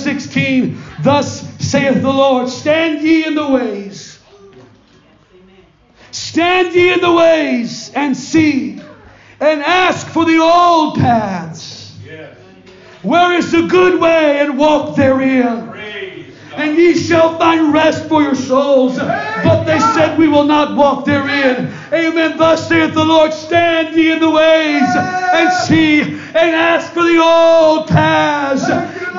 16. 0.08 0.82
Thus 1.02 1.42
saith 1.60 2.02
the 2.02 2.10
Lord, 2.10 2.48
Stand 2.48 3.02
ye 3.02 3.26
in 3.26 3.36
the 3.36 3.46
ways. 3.46 4.18
Stand 6.12 6.74
ye 6.74 6.94
in 6.94 7.02
the 7.02 7.12
ways 7.12 7.92
and 7.94 8.16
see, 8.16 8.82
and 9.42 9.62
ask 9.62 10.08
for 10.08 10.24
the 10.24 10.38
old 10.38 10.96
paths. 10.96 11.94
Where 13.02 13.34
is 13.34 13.52
the 13.52 13.68
good 13.68 14.00
way, 14.00 14.40
and 14.40 14.58
walk 14.58 14.96
therein 14.96 15.68
and 16.58 16.76
ye 16.76 16.96
shall 16.96 17.38
find 17.38 17.72
rest 17.72 18.06
for 18.06 18.24
your 18.24 18.36
souls. 18.36 18.98
But 18.98 19.66
they 19.66 19.80
said, 19.80 20.18
We 20.18 20.28
will 20.28 20.44
not 20.44 20.76
walk 20.76 21.06
therein. 21.06 21.72
Amen. 21.94 22.38
Thus 22.38 22.68
saith 22.68 22.96
the 22.96 23.06
Lord, 23.06 23.32
Stand 23.32 23.96
ye 23.96 24.12
in 24.12 24.20
the 24.20 24.30
ways 24.30 24.90
and 24.96 25.54
see 25.68 26.02
and 26.02 26.56
ask 26.56 26.92
for 26.94 27.04
the 27.04 27.20
old 27.22 27.88
paths. 27.88 28.68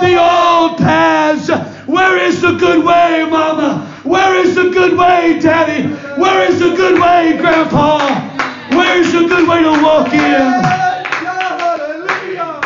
The 0.00 0.16
old 0.16 0.78
paths. 0.78 1.48
Where 1.86 2.16
is 2.18 2.40
the 2.40 2.52
good 2.52 2.84
way, 2.84 3.26
Mama? 3.28 4.00
Where 4.04 4.36
is 4.36 4.54
the 4.54 4.70
good 4.70 4.96
way, 4.96 5.38
Daddy? 5.40 5.88
Where 6.20 6.48
is 6.48 6.60
the 6.60 6.76
good 6.76 7.00
way, 7.00 7.36
Grandpa? 7.36 7.98
Where 8.76 8.96
is 8.98 9.12
the 9.12 9.26
good 9.26 9.48
way 9.48 9.62
to 9.62 9.82
walk 9.82 10.12
in? 10.12 10.78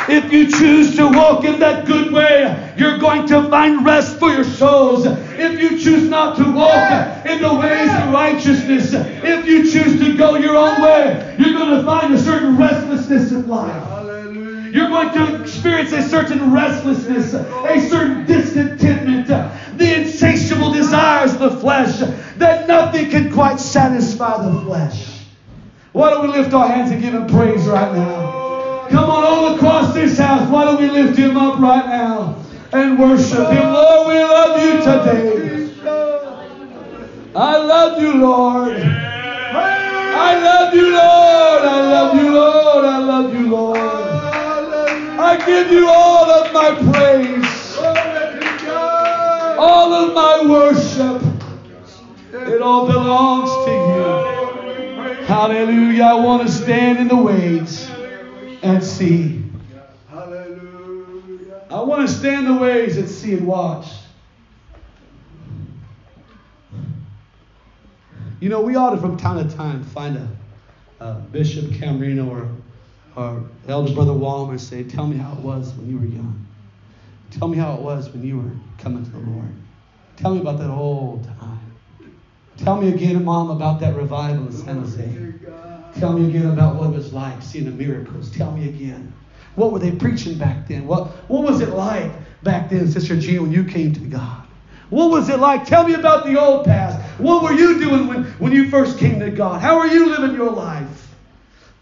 If 0.09 0.31
you 0.31 0.51
choose 0.51 0.95
to 0.97 1.09
walk 1.09 1.45
in 1.45 1.59
that 1.61 1.87
good 1.87 2.13
way, 2.13 2.75
you're 2.77 2.99
going 2.99 3.27
to 3.29 3.49
find 3.49 3.87
rest 3.87 4.19
for 4.19 4.31
your 4.31 4.45
souls. 4.45 5.07
If 5.07 5.59
you 5.59 5.79
choose 5.79 6.09
not 6.09 6.37
to 6.37 6.45
walk 6.53 7.25
in 7.25 7.41
the 7.41 7.55
ways 7.55 7.89
of 7.89 8.13
righteousness, 8.13 8.93
if 8.93 9.47
you 9.47 9.63
choose 9.63 9.99
to 10.01 10.17
go 10.17 10.37
your 10.37 10.57
own 10.57 10.83
way, 10.83 11.35
you're 11.39 11.59
going 11.59 11.79
to 11.79 11.85
find 11.85 12.13
a 12.13 12.19
certain 12.19 12.59
restlessness 12.59 13.33
in 13.33 13.49
life. 13.49 14.02
You're 14.73 14.89
going 14.89 15.13
to 15.13 15.43
experience 15.43 15.93
a 15.93 16.01
certain 16.01 16.51
restlessness, 16.51 17.35
a 17.35 17.89
certain 17.91 18.25
discontentment, 18.25 19.27
the 19.77 20.01
insatiable 20.01 20.73
desires 20.73 21.35
of 21.35 21.41
the 21.41 21.51
flesh 21.61 21.99
that 22.39 22.67
nothing 22.67 23.11
can 23.11 23.31
quite 23.31 23.61
satisfy 23.61 24.43
the 24.43 24.63
flesh. 24.63 25.27
Why 25.93 26.09
don't 26.09 26.27
we 26.27 26.33
lift 26.33 26.55
our 26.55 26.67
hands 26.67 26.91
and 26.91 27.03
give 27.03 27.13
him 27.13 27.27
praise 27.27 27.67
right 27.67 27.95
now? 27.95 28.87
Come 28.89 29.11
on, 29.11 29.25
all 29.25 29.55
across 29.57 29.93
this 29.93 30.17
house, 30.17 30.49
why 30.49 30.65
don't 30.65 30.81
we 30.81 30.89
lift 30.89 31.19
him 31.19 31.37
up 31.37 31.61
right 31.61 31.85
now 31.85 32.43
and 32.73 32.99
worship 32.99 33.51
him? 33.51 33.73
Lord, 33.73 34.09
we 34.09 34.23
love 34.25 34.59
you 34.59 34.79
today. 34.79 35.69
I 37.37 37.57
love 37.59 38.01
you, 38.01 38.15
Lord. 38.15 38.73
I 38.75 40.43
love 40.43 40.75
you, 40.75 40.93
Lord. 40.93 41.63
I 41.63 41.81
love 41.91 42.17
you, 42.17 42.33
Lord. 42.33 42.85
I 42.87 42.99
love 42.99 43.35
you, 43.35 43.51
Lord. 43.51 43.92
I 45.23 45.37
give 45.47 45.71
you 45.71 45.89
all 45.89 46.29
of 46.29 46.53
my 46.53 46.71
praise, 46.93 47.77
all 49.57 49.95
of 49.95 50.15
my 50.15 50.51
worship. 50.51 51.23
It 52.33 52.61
all 52.61 52.87
belongs 52.87 53.51
to 53.67 53.71
you. 53.71 55.25
Hallelujah. 55.27 56.03
I 56.03 56.15
want 56.15 56.47
to 56.47 56.53
stand 56.53 56.99
in 56.99 57.07
the 57.07 57.17
ways 57.17 57.89
and 58.63 58.83
see. 58.83 59.45
Hallelujah. 60.11 61.67
I 61.71 61.81
want 61.83 62.09
to 62.09 62.13
stand 62.13 62.49
the 62.49 62.55
ways 62.55 62.97
and 62.97 63.09
see 63.09 63.35
and 63.35 63.47
watch. 63.47 63.87
You 68.41 68.49
know, 68.49 68.61
we 68.61 68.75
ought 68.75 68.91
to 68.91 68.97
from 68.97 69.17
time 69.17 69.49
to 69.49 69.57
time 69.57 69.85
find 69.85 70.17
a, 70.17 70.29
a 70.99 71.15
Bishop 71.15 71.67
Camarena 71.67 72.29
or, 72.29 72.51
or 73.17 73.45
Elder 73.69 73.95
Brother 73.95 74.13
and 74.51 74.61
say, 74.61 74.85
Tell 74.85 75.07
me 75.07 75.17
how 75.17 75.33
it 75.33 75.41
was 75.41 75.73
when 75.75 75.91
you 75.91 75.99
were 75.99 76.07
young. 76.07 76.47
Tell 77.31 77.49
me 77.49 77.59
how 77.59 77.75
it 77.75 77.81
was 77.81 78.11
when 78.11 78.23
you 78.25 78.39
were 78.39 78.51
coming 78.79 79.05
to 79.05 79.11
the 79.11 79.19
Lord. 79.19 79.55
Tell 80.17 80.35
me 80.35 80.41
about 80.41 80.59
that 80.59 80.71
old 80.71 81.25
time. 81.25 81.59
Tell 82.59 82.81
me 82.81 82.93
again, 82.93 83.25
Mom, 83.25 83.51
about 83.51 83.81
that 83.81 83.97
revival 83.97 84.47
in 84.47 84.53
San 84.53 84.79
Jose. 84.79 85.33
Tell 85.99 86.13
me 86.13 86.29
again 86.29 86.47
about 86.47 86.77
what 86.77 86.91
it 86.91 86.97
was 86.97 87.13
like 87.13 87.43
seeing 87.43 87.65
the 87.65 87.71
miracles. 87.71 88.31
Tell 88.31 88.53
me 88.53 88.69
again. 88.69 89.13
What 89.55 89.73
were 89.73 89.79
they 89.79 89.93
preaching 89.93 90.39
back 90.39 90.69
then? 90.69 90.87
What, 90.87 91.09
what 91.29 91.43
was 91.43 91.61
it 91.61 91.71
like 91.71 92.13
back 92.43 92.71
then, 92.71 92.91
Sister 92.91 93.19
Jean, 93.19 93.43
when 93.43 93.53
you 93.53 93.65
came 93.65 93.93
to 93.93 94.01
God? 94.01 94.47
What 94.91 95.11
was 95.11 95.29
it 95.29 95.39
like? 95.39 95.65
Tell 95.65 95.87
me 95.87 95.95
about 95.95 96.27
the 96.27 96.39
old 96.39 96.67
past. 96.67 97.01
What 97.19 97.43
were 97.43 97.53
you 97.53 97.81
doing 97.81 98.07
when, 98.07 98.25
when 98.25 98.53
you 98.53 98.69
first 98.69 98.99
came 98.99 99.21
to 99.21 99.31
God? 99.31 99.61
How 99.61 99.79
are 99.79 99.87
you 99.87 100.11
living 100.11 100.37
your 100.37 100.51
life? 100.51 100.87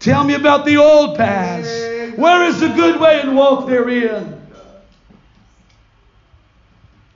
Tell 0.01 0.23
me 0.23 0.33
about 0.33 0.65
the 0.65 0.77
old 0.77 1.15
past. 1.15 1.69
Where 2.17 2.43
is 2.45 2.59
the 2.59 2.69
good 2.69 2.99
way 2.99 3.21
and 3.21 3.35
walk 3.35 3.67
therein? 3.67 4.41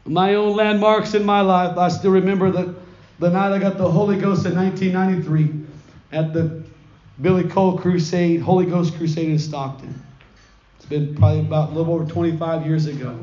My 0.06 0.36
own 0.36 0.56
landmarks 0.56 1.16
in 1.16 1.26
my 1.26 1.42
life. 1.42 1.80
I 1.80 1.90
still 1.90 2.12
remember 2.12 2.52
the, 2.52 2.76
the 3.18 3.32
night 3.32 3.54
I 3.54 3.58
got 3.58 3.80
the 3.80 3.90
Holy 3.90 4.20
Ghost 4.20 4.46
in 4.46 4.56
1993 4.56 5.66
at 6.12 6.32
the 6.32 6.64
Billy 7.20 7.46
Cole 7.46 7.76
Crusade, 7.76 8.42
Holy 8.42 8.68
Ghost 8.68 8.96
Crusade 8.96 9.30
in 9.30 9.40
Stockton. 9.40 10.00
It's 10.78 10.86
been 10.86 11.16
probably 11.16 11.40
about 11.40 11.72
a 11.72 11.74
little 11.74 11.92
over 11.92 12.06
25 12.06 12.68
years 12.68 12.86
ago. 12.86 13.18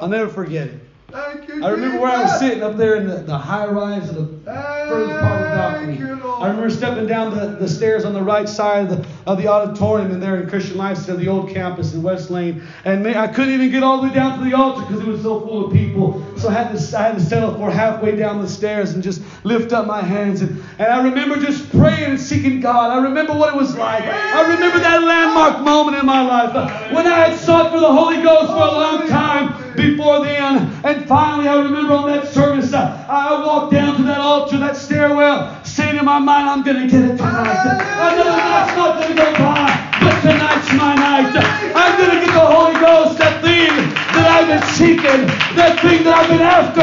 I'll 0.00 0.08
never 0.08 0.30
forget 0.30 0.68
it. 0.68 0.80
I 1.12 1.68
remember 1.68 2.00
where 2.00 2.10
I 2.10 2.22
was 2.22 2.38
sitting 2.38 2.62
up 2.62 2.78
there 2.78 2.96
in 2.96 3.06
the, 3.06 3.16
the 3.16 3.36
high 3.36 3.66
rise 3.66 4.08
of 4.08 4.14
the 4.16 4.50
furthest 4.88 5.20
part 5.20 5.42
of 5.42 5.50
the 5.50 5.56
balcony. 5.56 6.11
I 6.42 6.48
remember 6.48 6.70
stepping 6.70 7.06
down 7.06 7.36
the, 7.36 7.46
the 7.54 7.68
stairs 7.68 8.04
on 8.04 8.14
the 8.14 8.22
right 8.22 8.48
side 8.48 8.90
of 8.90 8.98
the, 8.98 9.08
of 9.30 9.38
the 9.38 9.46
auditorium 9.46 10.10
and 10.10 10.20
there 10.20 10.42
in 10.42 10.48
Christian 10.48 10.76
Life 10.76 10.98
Center, 10.98 11.16
the 11.16 11.28
old 11.28 11.50
campus 11.50 11.94
in 11.94 12.02
West 12.02 12.30
Lane. 12.30 12.66
And 12.84 13.04
man, 13.04 13.16
I 13.16 13.28
couldn't 13.28 13.54
even 13.54 13.70
get 13.70 13.84
all 13.84 14.02
the 14.02 14.08
way 14.08 14.14
down 14.14 14.40
to 14.40 14.44
the 14.44 14.56
altar 14.56 14.80
because 14.80 15.00
it 15.02 15.06
was 15.06 15.22
so 15.22 15.38
full 15.38 15.66
of 15.66 15.72
people. 15.72 16.20
So 16.36 16.48
I 16.48 16.54
had 16.54 16.76
to, 16.76 16.98
I 16.98 17.02
had 17.02 17.14
to 17.14 17.20
settle 17.20 17.54
for 17.54 17.70
halfway 17.70 18.16
down 18.16 18.42
the 18.42 18.48
stairs 18.48 18.94
and 18.94 19.04
just 19.04 19.22
lift 19.44 19.72
up 19.72 19.86
my 19.86 20.02
hands. 20.02 20.42
And, 20.42 20.60
and 20.80 20.88
I 20.88 21.04
remember 21.04 21.36
just 21.36 21.70
praying 21.70 22.10
and 22.10 22.20
seeking 22.20 22.58
God. 22.58 22.90
I 22.90 23.00
remember 23.04 23.34
what 23.34 23.54
it 23.54 23.56
was 23.56 23.76
like. 23.76 24.02
I 24.02 24.42
remember 24.52 24.80
that 24.80 25.00
landmark 25.00 25.60
moment 25.60 25.96
in 25.96 26.04
my 26.04 26.22
life 26.22 26.56
uh, 26.56 26.92
when 26.92 27.06
I 27.06 27.28
had 27.28 27.38
sought 27.38 27.70
for 27.70 27.78
the 27.78 27.92
Holy 27.92 28.20
Ghost 28.20 28.48
for 28.50 28.58
a 28.58 28.72
long 28.72 29.06
time 29.06 29.76
before 29.76 30.24
then. 30.24 30.72
And 30.84 31.06
finally, 31.06 31.48
I 31.48 31.62
remember 31.62 31.92
on 31.92 32.08
that 32.08 32.26
service, 32.28 32.72
I, 32.72 33.06
I 33.08 33.44
walked 33.44 33.72
down 33.72 33.96
to 33.96 34.02
that 34.04 34.18
altar, 34.18 34.58
that 34.58 34.76
stairwell, 34.76 35.61
saying 35.72 35.96
in 35.96 36.04
my 36.04 36.18
mind, 36.18 36.50
I'm 36.50 36.62
going 36.62 36.76
to 36.76 36.86
get 36.86 37.02
it 37.02 37.16
tonight. 37.16 37.48
I 37.48 38.16
know 38.16 38.28
night's 38.28 38.76
not 38.76 39.00
going 39.00 39.08
to 39.08 39.16
go 39.16 39.32
by, 39.40 39.72
but 40.04 40.20
tonight's 40.20 40.72
my 40.76 40.94
night. 40.94 41.32
I'm 41.74 41.96
going 41.96 42.10
to 42.10 42.26
get 42.26 42.34
the 42.34 42.44
Holy 42.44 42.74
Ghost, 42.74 43.18
that 43.18 43.40
thing 43.40 43.72
that 44.12 44.26
I've 44.28 44.48
been 44.52 44.62
seeking, 44.76 45.26
that 45.56 45.80
thing 45.80 46.04
that 46.04 46.12
I've 46.12 46.28
been 46.28 46.42
after. 46.42 46.82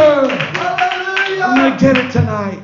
I'm 1.44 1.56
going 1.56 1.78
to 1.78 1.80
get 1.80 2.04
it 2.04 2.12
tonight. 2.12 2.64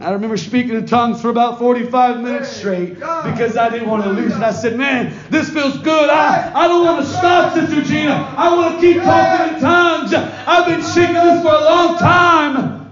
I 0.00 0.10
remember 0.10 0.36
speaking 0.36 0.74
in 0.74 0.86
tongues 0.86 1.22
for 1.22 1.28
about 1.28 1.60
45 1.60 2.20
minutes 2.20 2.50
straight 2.50 2.94
because 2.94 3.56
I 3.56 3.68
didn't 3.70 3.88
want 3.88 4.02
to 4.02 4.10
lose 4.10 4.34
it. 4.34 4.42
I 4.42 4.50
said, 4.50 4.76
Man, 4.76 5.16
this 5.30 5.50
feels 5.50 5.78
good. 5.78 6.10
I, 6.10 6.52
I 6.52 6.66
don't 6.66 6.84
want 6.84 7.06
to 7.06 7.10
stop, 7.10 7.54
Sister 7.54 7.80
Gina. 7.80 8.34
I 8.36 8.54
want 8.56 8.74
to 8.74 8.80
keep 8.80 9.00
talking 9.00 9.54
in 9.54 9.60
tongues. 9.60 10.12
I've 10.12 10.66
been 10.66 10.82
seeking 10.82 11.14
this 11.14 11.42
for 11.42 11.54
a 11.54 11.64
long 11.64 11.96
time. 11.96 12.83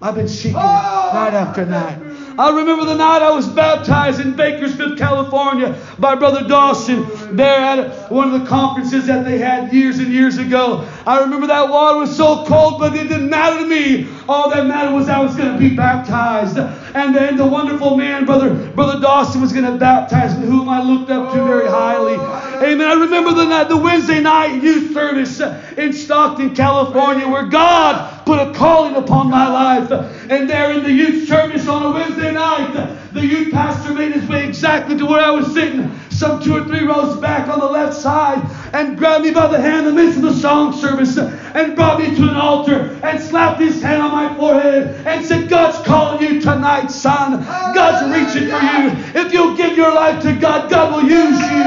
I've 0.00 0.14
been 0.14 0.28
seeking 0.28 0.56
it 0.56 0.62
oh, 0.62 1.10
night 1.14 1.32
after 1.32 1.64
night. 1.64 1.98
I 2.38 2.50
remember 2.50 2.84
the 2.84 2.96
night 2.96 3.22
I 3.22 3.30
was 3.30 3.48
baptized 3.48 4.20
in 4.20 4.36
Bakersfield, 4.36 4.98
California 4.98 5.80
by 5.98 6.14
Brother 6.16 6.46
Dawson 6.46 7.25
there 7.32 7.60
at 7.60 8.10
one 8.10 8.32
of 8.32 8.40
the 8.40 8.46
conferences 8.46 9.06
that 9.06 9.24
they 9.24 9.38
had 9.38 9.72
years 9.72 9.98
and 9.98 10.12
years 10.12 10.38
ago. 10.38 10.86
I 11.06 11.20
remember 11.20 11.46
that 11.46 11.68
water 11.68 11.98
was 11.98 12.16
so 12.16 12.44
cold, 12.46 12.78
but 12.78 12.94
it 12.94 13.08
didn't 13.08 13.30
matter 13.30 13.60
to 13.60 13.66
me. 13.66 14.08
All 14.28 14.50
that 14.50 14.66
mattered 14.66 14.94
was 14.94 15.08
I 15.08 15.20
was 15.20 15.36
going 15.36 15.52
to 15.52 15.58
be 15.58 15.74
baptized. 15.74 16.58
And 16.58 17.14
then 17.14 17.36
the 17.36 17.46
wonderful 17.46 17.96
man, 17.96 18.24
Brother, 18.24 18.54
Brother 18.72 19.00
Dawson, 19.00 19.40
was 19.40 19.52
going 19.52 19.64
to 19.64 19.76
baptize 19.76 20.38
me, 20.38 20.46
whom 20.46 20.68
I 20.68 20.82
looked 20.82 21.10
up 21.10 21.32
to 21.32 21.44
very 21.44 21.68
highly. 21.68 22.14
Amen. 22.14 22.88
I 22.88 22.94
remember 22.94 23.32
the 23.32 23.44
night, 23.44 23.68
the 23.68 23.76
Wednesday 23.76 24.20
night 24.20 24.62
youth 24.62 24.92
service 24.92 25.40
in 25.76 25.92
Stockton, 25.92 26.54
California, 26.54 27.28
where 27.28 27.46
God 27.46 28.24
put 28.24 28.38
a 28.38 28.52
calling 28.52 28.96
upon 28.96 29.30
my 29.30 29.48
life. 29.48 29.90
And 30.30 30.48
there 30.48 30.72
in 30.72 30.82
the 30.82 30.92
youth 30.92 31.28
service 31.28 31.68
on 31.68 31.82
a 31.84 31.90
Wednesday 31.92 32.32
night, 32.32 33.05
the 33.16 33.26
youth 33.26 33.52
pastor 33.52 33.94
made 33.94 34.12
his 34.12 34.28
way 34.28 34.46
exactly 34.46 34.96
to 34.96 35.06
where 35.06 35.20
I 35.20 35.30
was 35.30 35.52
sitting, 35.52 35.90
some 36.10 36.42
two 36.42 36.54
or 36.54 36.64
three 36.64 36.84
rows 36.84 37.16
back 37.16 37.48
on 37.48 37.58
the 37.58 37.66
left 37.66 37.94
side, 37.94 38.42
and 38.74 38.96
grabbed 38.98 39.24
me 39.24 39.30
by 39.30 39.46
the 39.46 39.60
hand 39.60 39.86
in 39.86 39.94
the 39.94 40.02
midst 40.02 40.18
of 40.18 40.22
the 40.22 40.34
song 40.34 40.74
service 40.74 41.16
and 41.16 41.74
brought 41.74 41.98
me 41.98 42.14
to 42.14 42.22
an 42.22 42.36
altar 42.36 42.98
and 43.02 43.20
slapped 43.20 43.60
his 43.60 43.80
hand 43.80 44.02
on 44.02 44.12
my 44.12 44.34
forehead 44.36 45.06
and 45.06 45.24
said, 45.24 45.48
God's 45.48 45.78
calling 45.86 46.22
you 46.22 46.40
tonight, 46.40 46.88
son. 46.88 47.42
God's 47.74 48.04
reaching 48.12 48.50
for 48.50 48.60
you. 48.60 49.22
If 49.24 49.32
you'll 49.32 49.56
give 49.56 49.76
your 49.76 49.94
life 49.94 50.22
to 50.22 50.34
God, 50.34 50.70
God 50.70 50.94
will 50.94 51.08
use 51.08 51.40
you. 51.40 51.64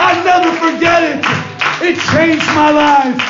I'll 0.00 0.24
never 0.24 0.50
forget 0.58 1.02
it. 1.02 1.24
It 1.80 1.96
changed 2.10 2.46
my 2.48 2.70
life. 2.70 3.20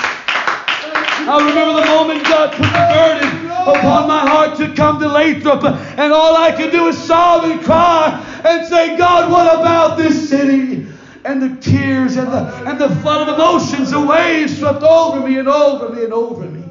I 1.29 1.37
remember 1.47 1.83
the 1.83 1.87
moment 1.87 2.25
God 2.25 2.53
put 2.53 2.63
the 2.63 3.29
burden 3.29 3.48
upon 3.71 4.09
my 4.09 4.21
heart 4.21 4.57
to 4.59 4.75
come 4.75 5.01
to 5.01 5.09
Lathrop, 5.09 5.65
and 5.65 6.13
all 6.13 6.37
I 6.37 6.53
could 6.53 6.71
do 6.71 6.87
is 6.87 6.99
sob 7.03 7.45
and 7.45 7.63
cry 7.63 8.43
and 8.45 8.67
say, 8.67 8.97
God, 8.97 9.31
what 9.31 9.47
about 9.61 9.97
this 9.97 10.29
city? 10.29 10.87
And 11.25 11.43
the 11.43 11.61
tears 11.61 12.17
and 12.17 12.33
the, 12.33 12.47
and 12.69 12.81
the 12.81 12.89
flood 12.97 13.29
of 13.29 13.35
emotions, 13.35 13.91
the 13.91 14.01
waves 14.01 14.59
swept 14.59 14.83
over 14.83 15.27
me 15.27 15.39
and 15.39 15.49
over 15.49 15.91
me 15.91 16.05
and 16.05 16.13
over 16.13 16.45
me. 16.45 16.65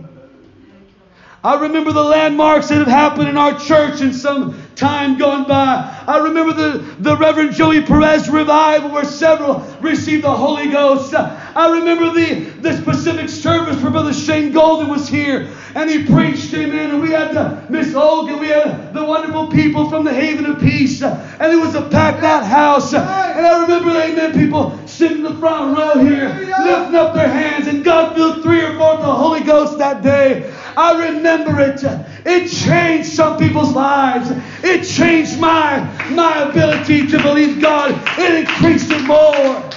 I 1.43 1.55
remember 1.61 1.91
the 1.91 2.03
landmarks 2.03 2.69
that 2.69 2.79
had 2.79 2.87
happened 2.87 3.29
in 3.29 3.37
our 3.37 3.57
church 3.59 4.01
in 4.01 4.11
some 4.11 4.59
time 4.77 5.17
gone 5.17 5.47
by. 5.47 6.03
I 6.07 6.19
remember 6.19 6.53
the, 6.53 6.95
the 6.99 7.17
Reverend 7.17 7.53
Joey 7.53 7.81
Perez 7.81 8.29
revival 8.29 8.91
where 8.91 9.03
several 9.05 9.59
received 9.81 10.23
the 10.23 10.33
Holy 10.33 10.69
Ghost. 10.69 11.13
I 11.13 11.79
remember 11.79 12.11
the, 12.11 12.51
the 12.61 12.77
specific 12.77 13.29
service 13.29 13.81
where 13.81 13.91
Brother 13.91 14.13
Shane 14.13 14.51
Golden 14.51 14.89
was 14.89 15.07
here 15.07 15.49
and 15.75 15.89
he 15.89 16.05
preached, 16.05 16.53
amen. 16.53 16.91
And 16.91 17.01
we 17.01 17.09
had 17.09 17.33
the, 17.33 17.65
Miss 17.69 17.93
Olga, 17.93 18.37
we 18.37 18.47
had 18.47 18.93
the 18.93 19.03
wonderful 19.03 19.47
people 19.47 19.89
from 19.89 20.03
the 20.03 20.13
Haven 20.13 20.45
of 20.45 20.59
Peace. 20.59 21.01
And 21.01 21.53
it 21.53 21.57
was 21.57 21.75
a 21.75 21.87
packed 21.89 22.23
out 22.23 22.45
house. 22.45 22.93
And 22.93 23.03
I 23.03 23.61
remember, 23.61 23.89
amen, 23.89 24.33
people 24.33 24.79
sitting 24.87 25.17
in 25.17 25.23
the 25.23 25.35
front 25.35 25.77
row 25.77 26.03
here, 26.03 26.29
lifting 26.29 26.95
up 26.95 27.13
their 27.13 27.27
hands, 27.27 27.67
and 27.67 27.83
God 27.83 28.15
filled 28.15 28.41
three 28.43 28.61
or 28.61 28.75
four 28.77 28.95
with 28.95 29.05
the 29.05 29.13
Holy 29.13 29.41
Ghost 29.41 29.77
that 29.77 30.01
day. 30.01 30.51
I 30.77 31.07
remember 31.07 31.59
it. 31.59 31.83
It 32.23 32.49
changed 32.49 33.09
some 33.09 33.39
people's 33.39 33.73
lives. 33.73 34.29
It 34.63 34.83
changed 34.83 35.39
my, 35.39 35.79
my 36.11 36.43
ability 36.43 37.07
to 37.07 37.17
believe 37.17 37.59
God. 37.59 37.99
It 38.19 38.47
increased 38.47 38.91
it 38.91 39.01
more. 39.07 39.67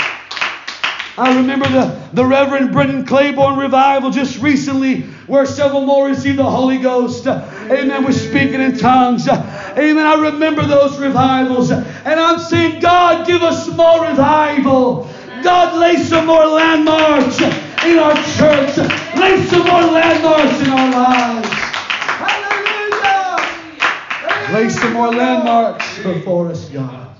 I 1.16 1.34
remember 1.36 1.70
the, 1.70 1.98
the 2.12 2.26
Reverend 2.26 2.72
Brendan 2.72 3.06
Claiborne 3.06 3.58
revival 3.58 4.10
just 4.10 4.42
recently 4.42 5.00
where 5.26 5.46
several 5.46 5.80
more 5.80 6.06
received 6.06 6.38
the 6.38 6.50
Holy 6.50 6.76
Ghost. 6.76 7.26
Amen. 7.26 8.04
We're 8.04 8.12
speaking 8.12 8.60
in 8.60 8.76
tongues. 8.76 9.26
Amen. 9.26 10.06
I 10.06 10.20
remember 10.20 10.66
those 10.66 10.98
revivals. 10.98 11.70
And 11.70 12.20
I'm 12.20 12.38
saying, 12.38 12.80
God, 12.80 13.26
give 13.26 13.42
us 13.42 13.74
more 13.74 14.06
revival. 14.06 15.08
God, 15.42 15.80
lay 15.80 15.96
some 15.96 16.26
more 16.26 16.44
landmarks 16.44 17.40
in 17.84 17.98
our 17.98 18.14
church. 18.14 18.76
Lay 19.16 19.42
some 19.46 19.66
more 19.66 19.82
landmarks 19.82 20.60
in 20.60 20.70
our 20.70 20.90
lives. 20.90 21.48
Hallelujah. 22.88 23.38
Lay 24.52 24.68
some 24.68 24.92
more 24.92 25.12
landmarks 25.12 26.02
before 26.02 26.48
us, 26.48 26.68
God. 26.68 27.16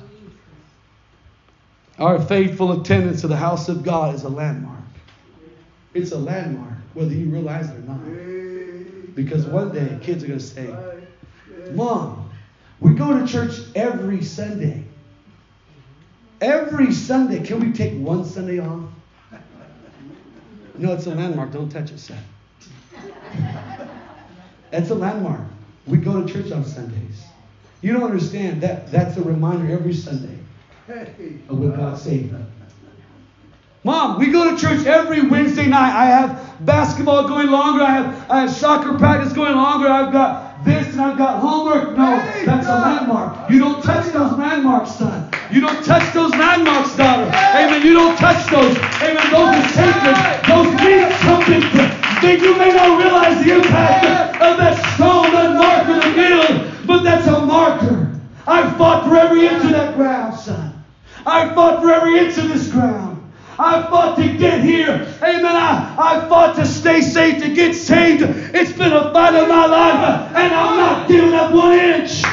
Our 1.99 2.21
faithful 2.21 2.81
attendance 2.81 3.21
to 3.23 3.29
the 3.29 3.37
house 3.37 3.69
of 3.69 3.83
God 3.83 4.15
is 4.15 4.25
a 4.25 4.29
landmark. 4.29 4.81
It's 5.93 6.13
a 6.13 6.19
landmark, 6.19 6.79
whether 6.95 7.13
you 7.13 7.29
realize 7.31 7.69
it 7.69 7.77
or 7.77 7.81
not. 7.81 9.15
Because 9.15 9.45
one 9.47 9.73
day 9.73 9.99
kids 10.03 10.25
are 10.25 10.29
going 10.29 10.39
to 10.39 10.45
say, 10.45 10.75
Mom, 11.73 12.31
we 12.81 12.95
go 12.95 13.19
to 13.19 13.27
church 13.27 13.61
every 13.75 14.23
Sunday. 14.23 14.85
Every 16.41 16.93
Sunday. 16.93 17.45
Can 17.45 17.61
we 17.61 17.73
take 17.73 17.93
one 17.99 18.25
Sunday 18.25 18.61
off? 18.61 18.89
No, 20.81 20.95
it's 20.95 21.07
a 21.07 21.15
landmark. 21.15 21.53
Don't 21.53 21.69
touch 21.69 21.91
it, 21.91 22.01
son. 22.01 22.17
That's 24.71 24.89
a 24.89 24.95
landmark. 24.95 25.43
We 25.87 25.99
go 25.99 26.25
to 26.25 26.33
church 26.33 26.51
on 26.53 26.65
Sundays. 26.65 27.23
You 27.83 27.93
don't 27.93 28.05
understand 28.05 28.63
that 28.63 28.91
that's 28.91 29.19
a 29.19 29.23
reminder 29.23 29.71
every 29.71 29.93
Sunday 29.93 30.39
of 30.89 31.59
what 31.59 31.77
God 31.77 31.99
saved. 31.99 32.35
Mom, 33.85 34.19
we 34.19 34.31
go 34.31 34.51
to 34.51 34.61
church 34.61 34.87
every 34.87 35.21
Wednesday 35.29 35.67
night. 35.67 35.95
I 35.95 36.07
have 36.07 36.65
basketball 36.65 37.29
going 37.29 37.49
longer. 37.49 37.83
I 37.83 37.91
have, 37.91 38.31
I 38.31 38.41
have 38.41 38.51
soccer 38.51 38.97
practice 38.97 39.35
going 39.35 39.57
longer. 39.57 39.87
I've 39.87 40.13
got 40.13 40.65
this 40.65 40.93
and 40.93 41.01
I've 41.01 41.19
got 41.19 41.41
homework. 41.41 41.97
No, 41.97 42.17
that's 42.47 42.67
a 42.67 42.75
landmark. 42.75 43.51
You 43.51 43.59
don't 43.59 43.83
touch 43.83 44.13
those 44.13 44.33
landmarks, 44.39 44.93
son. 44.93 45.30
You 45.53 45.61
don't 45.61 45.85
touch 45.85 46.15
those 46.15 46.31
landmarks, 46.31 46.95
daughter. 46.95 47.25
Amen. 47.25 47.83
You 47.83 47.95
don't 47.95 48.17
touch 48.17 48.47
those. 48.51 48.77
Amen. 49.03 49.31
Those 49.33 49.57
are 49.57 49.69
sacred. 49.75 50.17
Those 50.47 50.71
mean 50.79 51.11
something. 51.27 51.63
Think 52.21 52.43
you 52.43 52.57
may 52.57 52.69
not 52.69 53.03
realize 53.03 53.45
the 53.45 53.57
impact 53.57 54.41
of 54.41 54.59
that 54.59 54.77
stone, 54.95 55.33
that 55.33 55.57
marker, 55.57 55.95
the 55.95 56.15
field, 56.15 56.87
but 56.87 57.03
that's 57.03 57.27
a 57.27 57.45
marker. 57.45 58.21
I 58.47 58.71
fought 58.79 59.09
for 59.09 59.17
every 59.17 59.47
inch 59.47 59.65
of 59.65 59.71
that 59.71 59.97
ground, 59.97 60.39
son. 60.39 60.85
I 61.27 61.53
fought 61.53 61.83
for 61.83 61.91
every 61.91 62.19
inch 62.19 62.39
of 62.39 62.49
this 62.49 62.71
ground. 62.71 63.20
I 63.61 63.83
fought 63.91 64.17
to 64.17 64.27
get 64.39 64.65
here. 64.65 65.07
Amen. 65.21 65.45
I, 65.45 65.95
I 65.99 66.29
fought 66.31 66.57
to 66.57 66.65
stay 66.65 67.03
safe, 67.03 67.43
to 67.43 67.53
get 67.53 67.75
saved. 67.75 68.23
It's 68.57 68.73
been 68.73 68.95
a 68.95 69.13
fight 69.13 69.35
of 69.35 69.49
my 69.49 69.67
life, 69.67 70.33
and 70.35 70.55
I'm 70.55 70.77
not 70.79 71.07
giving 71.07 71.35
up 71.35 71.53
one 71.53 71.75
inch. 71.75 72.25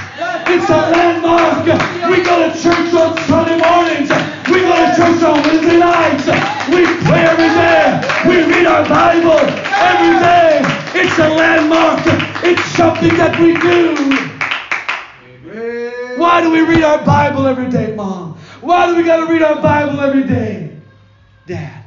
It's 0.47 0.69
a 0.69 0.79
landmark. 0.87 1.67
We 2.07 2.23
go 2.23 2.47
to 2.47 2.55
church 2.55 2.93
on 2.95 3.17
Sunday 3.27 3.59
mornings. 3.59 4.07
We 4.47 4.63
go 4.63 4.71
to 4.71 4.95
church 4.95 5.21
on 5.27 5.43
Wednesday 5.43 5.77
nights. 5.77 6.27
We 6.71 6.87
pray 7.03 7.27
every 7.27 7.51
day. 7.59 7.99
We 8.23 8.47
read 8.47 8.65
our 8.65 8.87
Bible 8.87 9.43
every 9.83 10.15
day. 10.23 10.63
It's 10.95 11.19
a 11.19 11.27
landmark. 11.27 12.07
It's 12.41 12.63
something 12.71 13.11
that 13.17 13.37
we 13.37 13.51
do. 13.59 13.99
Why 16.17 16.39
do 16.39 16.51
we 16.51 16.61
read 16.61 16.85
our 16.85 17.03
Bible 17.03 17.47
every 17.47 17.69
day, 17.69 17.93
Mom? 17.95 18.37
Why 18.61 18.87
do 18.87 18.95
we 18.95 19.03
got 19.03 19.27
to 19.27 19.29
read 19.29 19.41
our 19.41 19.61
Bible 19.61 19.99
every 19.99 20.23
day? 20.23 20.66
Dad. 21.47 21.83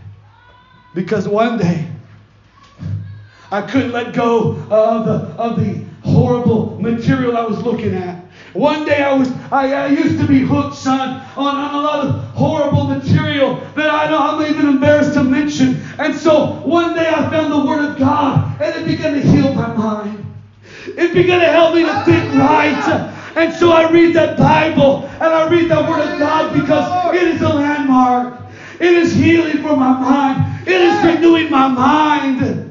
Because 0.95 1.29
one 1.29 1.59
day 1.59 1.87
I 3.53 3.63
couldn't 3.63 3.93
let 3.93 4.15
go 4.15 4.53
of 4.71 5.05
the, 5.05 5.13
of 5.41 5.61
the 5.61 5.85
horrible 6.03 6.81
material 6.81 7.37
I 7.37 7.45
was 7.45 7.63
looking 7.63 7.95
at. 7.95 8.25
One 8.55 8.85
day 8.85 9.03
I 9.03 9.13
was, 9.13 9.31
I, 9.53 9.73
I, 9.73 9.87
used 9.89 10.19
to 10.19 10.27
be 10.27 10.41
hooked, 10.41 10.75
son, 10.75 11.25
on, 11.37 11.57
on 11.57 11.75
a 11.75 11.81
lot 11.81 12.07
of 12.07 12.21
horrible 12.33 12.85
material 12.85 13.61
that 13.77 13.91
I 13.91 14.11
know 14.11 14.19
I'm 14.19 14.53
even 14.53 14.67
embarrassed 14.67 15.15
to 15.15 15.23
mention. 15.23 15.81
And 15.99 16.17
so 16.17 16.55
one 16.63 16.97
day 16.97 17.09
I 17.09 17.31
found 17.31 17.53
the 17.53 17.65
Word 17.65 17.85
of 17.85 17.99
God, 17.99 18.61
and 18.61 18.75
it 18.75 18.87
began 18.87 19.15
to 19.15 19.21
heal 19.21 19.53
my 19.53 19.73
mind. 19.73 20.27
It 20.87 21.13
began 21.13 21.41
to 21.41 21.47
help 21.47 21.75
me 21.75 21.83
to 21.83 22.05
think 22.05 22.35
right. 22.35 23.17
And 23.37 23.53
so 23.53 23.71
I 23.71 23.91
read 23.91 24.17
that 24.17 24.37
Bible, 24.37 25.05
and 25.05 25.23
I 25.23 25.49
read 25.49 25.71
that 25.71 25.89
Word 25.89 26.01
of 26.01 26.19
God 26.19 26.53
because 26.55 27.15
it 27.15 27.29
is 27.29 27.43
a 27.43 27.49
landmark. 27.49 28.41
It 28.81 28.95
is 28.95 29.13
healing 29.13 29.59
for 29.59 29.77
my 29.77 29.93
mind. 29.93 30.67
It 30.67 30.81
is 30.81 31.05
renewing 31.05 31.51
my 31.51 31.69
mind. 31.69 32.67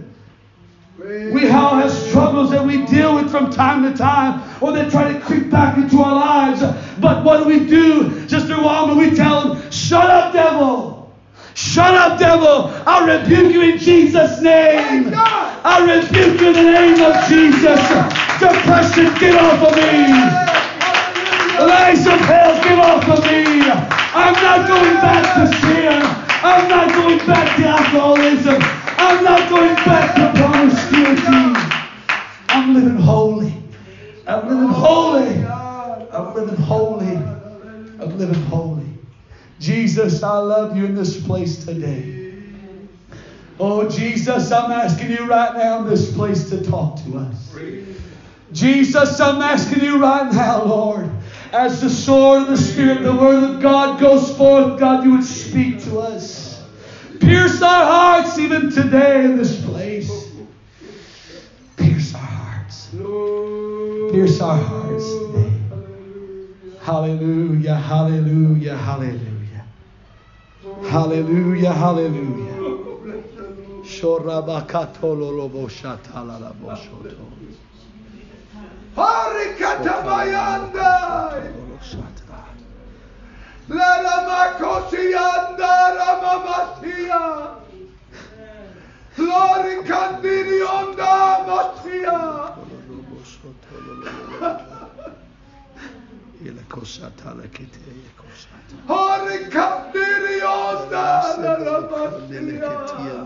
We 0.98 1.48
all 1.50 1.76
have 1.76 1.92
struggles 1.92 2.50
that 2.50 2.66
we 2.66 2.86
deal 2.88 3.14
with 3.16 3.30
from 3.30 3.52
time 3.52 3.84
to 3.84 3.96
time, 3.96 4.42
or 4.60 4.72
they 4.74 4.90
try 4.90 5.14
to 5.14 5.20
creep 5.20 5.50
back 5.50 5.78
into 5.78 6.02
our 6.02 6.16
lives. 6.16 6.62
But 7.00 7.24
what 7.24 7.38
do 7.38 7.46
we 7.46 7.66
do? 7.68 8.28
Sister 8.28 8.56
Walma, 8.56 8.98
we 8.98 9.16
tell 9.16 9.54
them, 9.54 9.72
shut 9.72 10.10
up, 10.10 10.34
devil. 10.34 11.14
Shut 11.54 11.94
up, 11.94 12.18
devil. 12.18 12.72
I 12.88 13.20
rebuke 13.20 13.54
you 13.54 13.62
in 13.62 13.78
Jesus' 13.78 14.42
name. 14.42 15.12
I 15.14 15.80
rebuke 15.80 16.42
you 16.42 16.48
in 16.48 16.54
the 16.54 16.64
name 16.64 17.02
of 17.02 17.28
Jesus. 17.28 17.80
Depression, 18.40 19.14
get 19.20 19.36
off 19.36 19.62
of 19.62 19.76
me. 19.76 20.10
Lies 21.66 22.08
of 22.08 22.20
hell, 22.22 22.56
get 22.64 22.80
off 22.80 23.08
of 23.08 23.24
me. 23.26 23.99
I'm 24.14 24.34
not 24.34 24.68
going 24.68 24.94
back 24.96 25.36
to 25.36 25.48
sin. 25.62 26.02
I'm 26.42 26.68
not 26.68 26.94
going 26.94 27.18
back 27.28 27.58
to 27.58 27.66
alcoholism. 27.66 28.58
I'm 28.98 29.24
not 29.24 29.50
going 29.50 29.76
back 29.76 30.16
to 30.16 30.42
promiscuity. 30.42 31.70
I'm 32.50 32.74
living 32.74 32.98
holy. 32.98 33.54
I'm 34.26 34.48
living 34.48 34.70
holy. 34.70 35.46
I'm 36.12 36.34
living 36.34 36.56
holy. 36.56 37.16
I'm 37.16 38.18
living 38.18 38.42
holy. 38.44 38.86
Jesus, 39.60 40.24
I 40.24 40.38
love 40.38 40.76
you 40.76 40.86
in 40.86 40.96
this 40.96 41.24
place 41.26 41.64
today. 41.64 42.34
Oh, 43.60 43.90
Jesus, 43.90 44.52
I'm 44.52 44.72
asking 44.72 45.12
you 45.12 45.26
right 45.26 45.54
now 45.56 45.80
in 45.80 45.88
this 45.88 46.12
place 46.16 46.50
to 46.50 46.64
talk 46.64 47.04
to 47.04 47.18
us. 47.18 47.56
Jesus, 48.54 49.20
I'm 49.20 49.42
asking 49.42 49.84
you 49.84 50.02
right 50.02 50.32
now, 50.32 50.64
Lord, 50.64 51.10
as 51.52 51.82
the 51.82 51.90
sword 51.90 52.44
of 52.44 52.48
the 52.50 52.58
Spirit, 52.58 53.02
the 53.02 53.14
word 53.14 53.44
of 53.44 53.62
God 53.62 54.00
goes 54.00 54.36
forth, 54.38 54.80
God, 54.80 55.04
you 55.04 55.12
would 55.14 55.24
speak 55.24 55.84
to 55.84 56.00
us. 56.00 56.64
Pierce 57.20 57.62
our 57.62 57.86
hearts 57.86 58.38
even 58.38 58.70
today 58.70 59.26
in 59.26 59.38
this 59.38 59.64
place. 59.66 60.32
Pierce 61.76 62.14
our 62.14 62.22
hearts. 62.22 62.90
Pierce 64.12 64.42
our 64.42 64.58
hearts 64.58 65.06
today. 65.06 65.52
Hallelujah, 66.82 67.76
hallelujah, 67.76 68.78
hallelujah. 68.78 69.66
Hallelujah, 70.88 71.74
hallelujah. 71.74 72.50
Harikatamayanda. 79.00 80.92
Lara 83.70 84.18
makosiyanda 84.28 85.74
ramamasia. 85.98 87.24
Lori 89.18 89.76
kandiri 89.88 90.60
onda 90.64 91.16
masia. 91.48 92.20
Hari 98.88 99.40
kandiri 99.56 100.38
onda 100.44 101.06
ramamasia. 101.42 103.20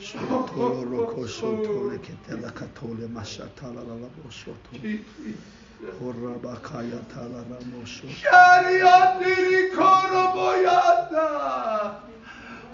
Sotolo 0.00 0.84
roko 0.84 1.26
sotole 1.26 1.98
ketela 1.98 2.50
katole 2.52 3.08
mashatala 3.08 3.82
la 3.88 3.94
la 3.94 4.08
bosoto. 4.16 4.70
Horra 6.00 6.34
bakaya 6.42 7.00
tala 7.08 7.42
la 7.50 7.58
moso. 7.70 8.06
Şeriatleri 8.08 9.72
korumuyanda. 9.74 11.28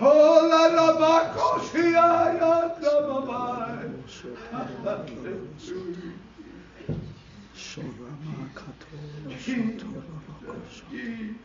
Olara 0.01 1.01
bak 1.01 1.27
koşuya 1.39 2.09
yanda 2.41 2.95
baba. 3.09 3.43
Sorama 7.55 8.45
katolo 8.55 9.31
sotolo 9.39 10.01
roko 10.27 10.55
sotolo. 10.77 11.45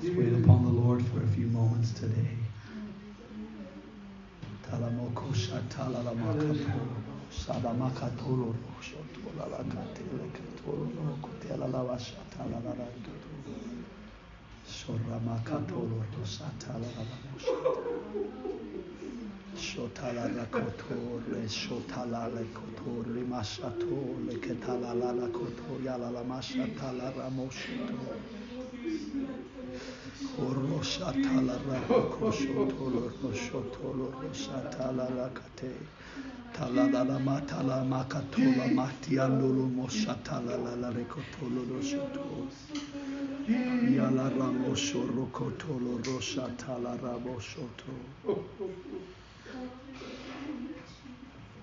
Let's 0.00 0.16
wait 0.16 0.32
upon 0.32 0.64
the 0.64 0.70
Lord 0.70 1.04
for 1.04 1.22
a 1.22 1.26
few 1.26 1.48
moments 1.48 1.92
today. 1.92 2.30
სადამაკათოლო 7.44 8.48
შოთოლა 8.88 9.46
ვაკათელე 9.52 10.26
ქათოლო 10.36 11.14
ქუთელა 11.24 11.66
ლავაშა 11.74 12.22
თალალა 12.32 12.86
შორამაკათოლო 14.76 15.98
სათალა 16.34 16.90
ლავაშა 16.96 17.56
შოთალა 19.66 20.24
რაკოთორე 20.36 21.42
შოთალა 21.60 22.22
რაკოთორე 22.34 23.22
მასათოლე 23.32 24.34
ქეთალა 24.44 25.10
რაკოთორე 25.20 25.88
ალალა 25.96 26.22
მასათალა 26.32 27.08
რამოშიტო 27.18 27.98
ორო 30.46 30.78
შათალა 30.92 31.56
რაკოშოთოლო 31.68 33.04
შოთოლო 33.44 34.08
შათალა 34.44 35.06
რაკათე 35.18 35.72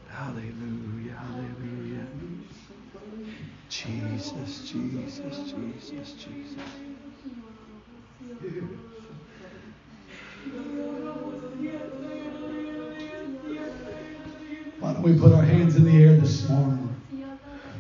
Hallelujah, 0.10 1.16
hallelujah. 1.16 2.08
Jesus, 3.70 4.70
Jesus, 4.70 5.54
Jesus, 5.54 6.14
Jesus. 6.14 6.92
Why 14.82 14.94
don't 14.94 15.04
we 15.04 15.16
put 15.16 15.32
our 15.32 15.44
hands 15.44 15.76
in 15.76 15.84
the 15.86 15.92
air 15.92 16.16
this 16.16 16.50
morning? 16.50 16.90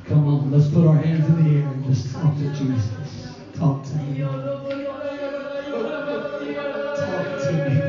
Come 0.06 0.28
on, 0.28 0.52
let's 0.52 0.68
put 0.68 0.86
our 0.86 0.98
hands 0.98 1.28
in 1.30 1.44
the 1.44 1.50
air 1.58 1.68
and 1.68 1.84
just 1.84 2.14
talk 2.14 2.36
to 2.36 2.54
Jesus. 2.54 3.34
Talk 3.56 3.84
to 3.84 3.96
me. 3.96 4.22
Talk 4.22 4.38
to 7.42 7.54
me. 7.58 7.82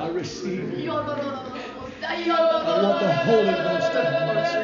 I 0.00 0.08
receive. 0.08 0.88
I 0.88 2.82
want 2.82 3.00
the 3.00 3.12
Holy 3.12 3.52
Ghost 3.52 3.92
to 3.92 4.00
have 4.02 4.34
mercy. 4.34 4.58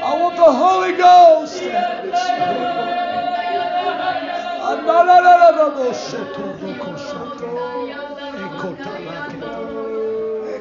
I 0.00 0.14
want 0.20 0.36
the 0.36 0.52
Holy 0.52 0.92
Ghost 0.92 1.58
to 1.58 1.70
have 1.72 2.04
mercy. 2.04 2.91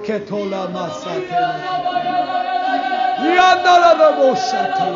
کتولا 0.05 0.67
مساتلا 0.67 1.53
یاندالا 3.35 3.91
رو 3.99 4.09
بوشتلا 4.17 4.87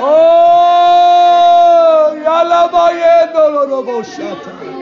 او 0.00 0.14
یالا 2.24 2.68
بایه 2.68 3.28
دولو 3.34 3.66
رو 3.66 3.82
بوشتلا 3.82 4.78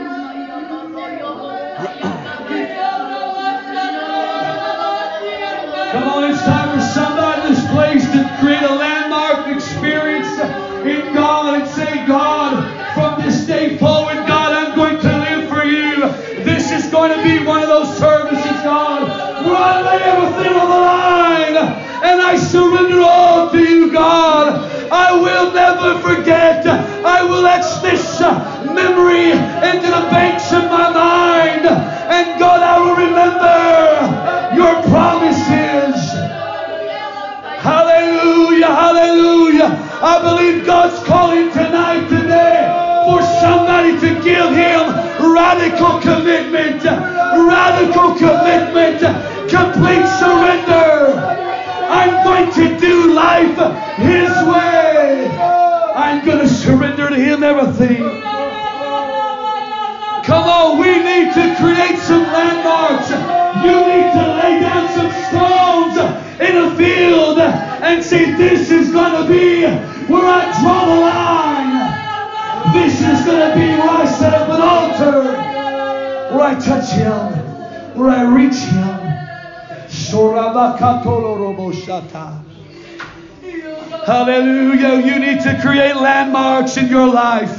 Hallelujah. 84.06 85.04
You 85.04 85.18
need 85.18 85.40
to 85.40 85.60
create 85.60 85.96
landmarks 85.96 86.76
in 86.76 86.86
your 86.86 87.08
life. 87.08 87.58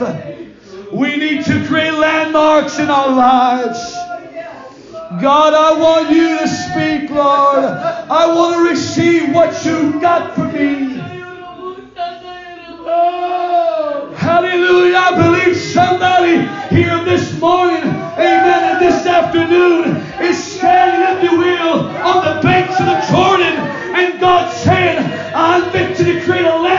We 0.93 1.17
need 1.17 1.43
to 1.43 1.65
create 1.67 1.93
landmarks 1.93 2.79
in 2.79 2.89
our 2.89 3.09
lives. 3.09 3.93
God, 5.21 5.53
I 5.53 5.77
want 5.77 6.09
you 6.09 6.39
to 6.39 6.47
speak, 6.47 7.09
Lord. 7.09 7.65
I 7.65 8.33
want 8.33 8.55
to 8.55 8.69
receive 8.69 9.33
what 9.33 9.65
you've 9.65 9.99
got 9.99 10.35
for 10.35 10.46
treat 26.19 26.43
a 26.43 26.76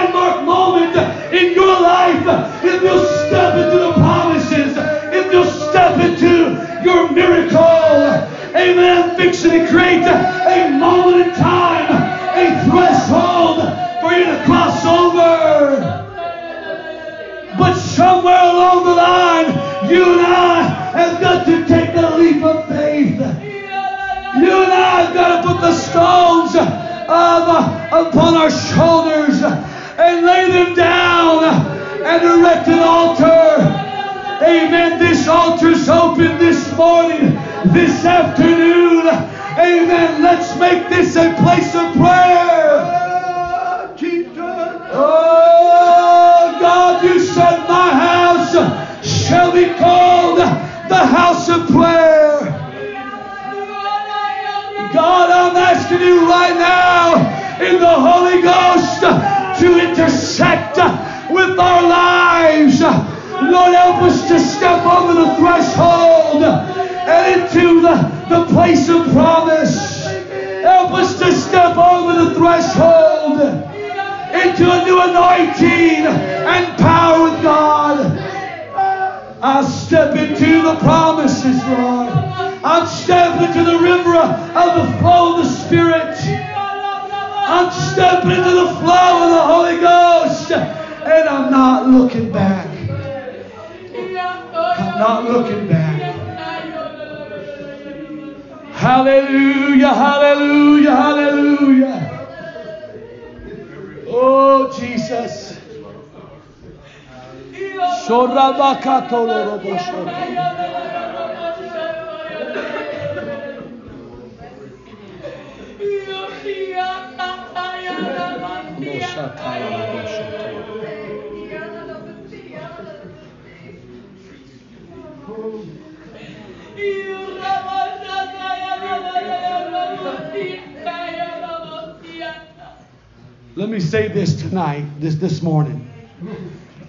Let 133.56 133.70
me 133.70 133.80
say 133.80 134.06
this 134.06 134.40
tonight, 134.40 134.84
this 135.00 135.16
this 135.16 135.42
morning. 135.42 135.90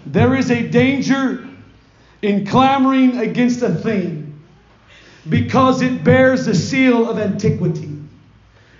There 0.05 0.35
is 0.35 0.51
a 0.51 0.67
danger 0.69 1.47
in 2.21 2.45
clamoring 2.45 3.17
against 3.17 3.63
a 3.63 3.73
thing 3.73 4.39
because 5.29 5.81
it 5.81 6.03
bears 6.03 6.45
the 6.45 6.53
seal 6.53 7.09
of 7.09 7.17
antiquity. 7.17 7.88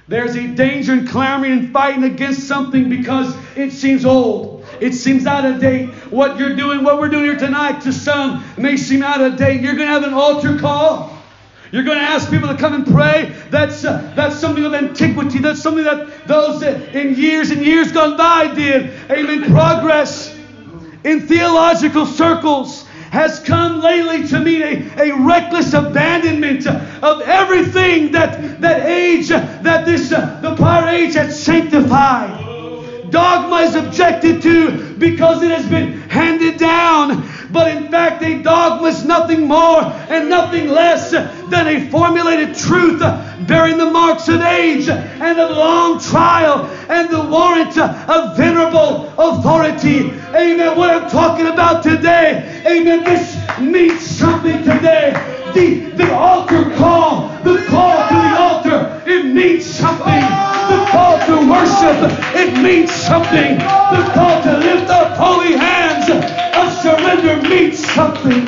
There's 0.09 0.35
a 0.35 0.47
danger 0.47 0.93
in 0.93 1.07
clamoring 1.07 1.51
and 1.51 1.71
fighting 1.71 2.03
against 2.03 2.47
something 2.47 2.89
because 2.89 3.37
it 3.55 3.71
seems 3.71 4.05
old. 4.05 4.65
It 4.81 4.93
seems 4.93 5.27
out 5.27 5.45
of 5.45 5.61
date. 5.61 5.89
What 6.09 6.39
you're 6.39 6.55
doing, 6.55 6.83
what 6.83 6.99
we're 6.99 7.09
doing 7.09 7.25
here 7.25 7.37
tonight, 7.37 7.81
to 7.81 7.93
some 7.93 8.43
may 8.57 8.75
seem 8.75 9.03
out 9.03 9.21
of 9.21 9.37
date. 9.37 9.61
You're 9.61 9.75
going 9.75 9.87
to 9.87 9.93
have 9.93 10.03
an 10.03 10.15
altar 10.15 10.57
call. 10.57 11.15
You're 11.71 11.83
going 11.83 11.99
to 11.99 12.03
ask 12.03 12.31
people 12.31 12.47
to 12.47 12.57
come 12.57 12.73
and 12.73 12.87
pray. 12.87 13.35
That's, 13.51 13.85
uh, 13.85 14.11
that's 14.15 14.39
something 14.39 14.65
of 14.65 14.73
antiquity. 14.73 15.37
That's 15.37 15.61
something 15.61 15.83
that 15.83 16.27
those 16.27 16.61
that 16.61 16.95
in 16.95 17.13
years 17.13 17.51
and 17.51 17.63
years 17.63 17.91
gone 17.91 18.17
by 18.17 18.51
did. 18.55 18.91
Amen. 19.11 19.43
Progress 19.43 20.35
in 21.03 21.27
theological 21.27 22.07
circles 22.07 22.88
has 23.11 23.39
come 23.39 23.81
lately 23.81 24.27
to 24.27 24.39
mean 24.39 24.61
a, 24.61 25.09
a 25.09 25.25
reckless 25.25 25.73
abandonment 25.73 26.67
of 26.67 27.21
everything 27.21 28.11
that, 28.11 28.61
that 28.61 28.85
age, 28.85 29.29
that 29.29 29.85
this, 29.85 30.11
uh, 30.11 30.39
the 30.41 30.55
prior 30.55 30.87
age 30.89 31.15
had 31.15 31.31
sanctified. 31.31 32.48
Dogma 33.11 33.57
is 33.57 33.75
objected 33.75 34.41
to 34.43 34.95
because 34.95 35.43
it 35.43 35.51
has 35.51 35.67
been 35.67 36.01
handed 36.09 36.57
down. 36.57 37.27
But 37.51 37.75
in 37.75 37.89
fact, 37.89 38.21
a 38.23 38.41
dogma 38.43 38.87
is 38.89 39.03
nothing 39.05 39.47
more 39.47 39.81
and 39.81 40.29
nothing 40.29 40.69
less 40.69 41.11
than 41.11 41.67
a 41.67 41.89
formulated 41.89 42.55
truth 42.55 42.99
bearing 43.47 43.77
the 43.77 43.89
marks 43.89 44.27
of 44.29 44.41
age 44.41 44.87
and 44.87 45.39
of 45.39 45.57
long 45.57 45.99
trial 45.99 46.65
and 46.89 47.09
the 47.09 47.21
warrant 47.21 47.75
of 47.77 48.37
venerable 48.37 49.11
authority. 49.17 50.11
Amen. 50.35 50.77
What 50.77 50.91
I'm 50.91 51.09
talking 51.09 51.47
about 51.47 51.81
today, 51.81 52.61
amen, 52.67 53.03
this 53.03 53.35
means 53.59 54.01
something 54.01 54.59
today. 54.59 55.38
The, 55.53 56.13
altar 56.13 56.75
call, 56.75 57.29
the 57.43 57.65
call 57.67 58.07
to 58.07 58.13
the 58.13 58.39
altar, 58.39 59.03
it 59.07 59.25
means 59.25 59.65
something. 59.65 60.21
The 60.69 60.87
call 60.91 61.17
to 61.25 61.49
worship, 61.49 61.97
it 62.35 62.61
means 62.61 62.91
something. 62.91 63.57
The 63.57 64.11
call 64.13 64.43
to 64.43 64.57
lift 64.57 64.89
up 64.89 65.17
holy 65.17 65.53
hands 65.57 66.09
of 66.09 66.73
surrender 66.81 67.41
means 67.47 67.79
something. 67.93 68.47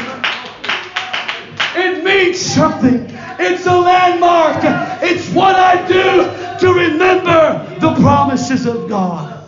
It 1.75 2.03
means 2.03 2.39
something. 2.39 3.07
It's 3.39 3.65
a 3.65 3.77
landmark. 3.77 4.63
It's 5.01 5.29
what 5.33 5.55
I 5.55 5.85
do 5.87 6.57
to 6.59 6.73
remember 6.73 7.79
the 7.79 7.95
promises 7.95 8.65
of 8.65 8.87
God. 8.87 9.39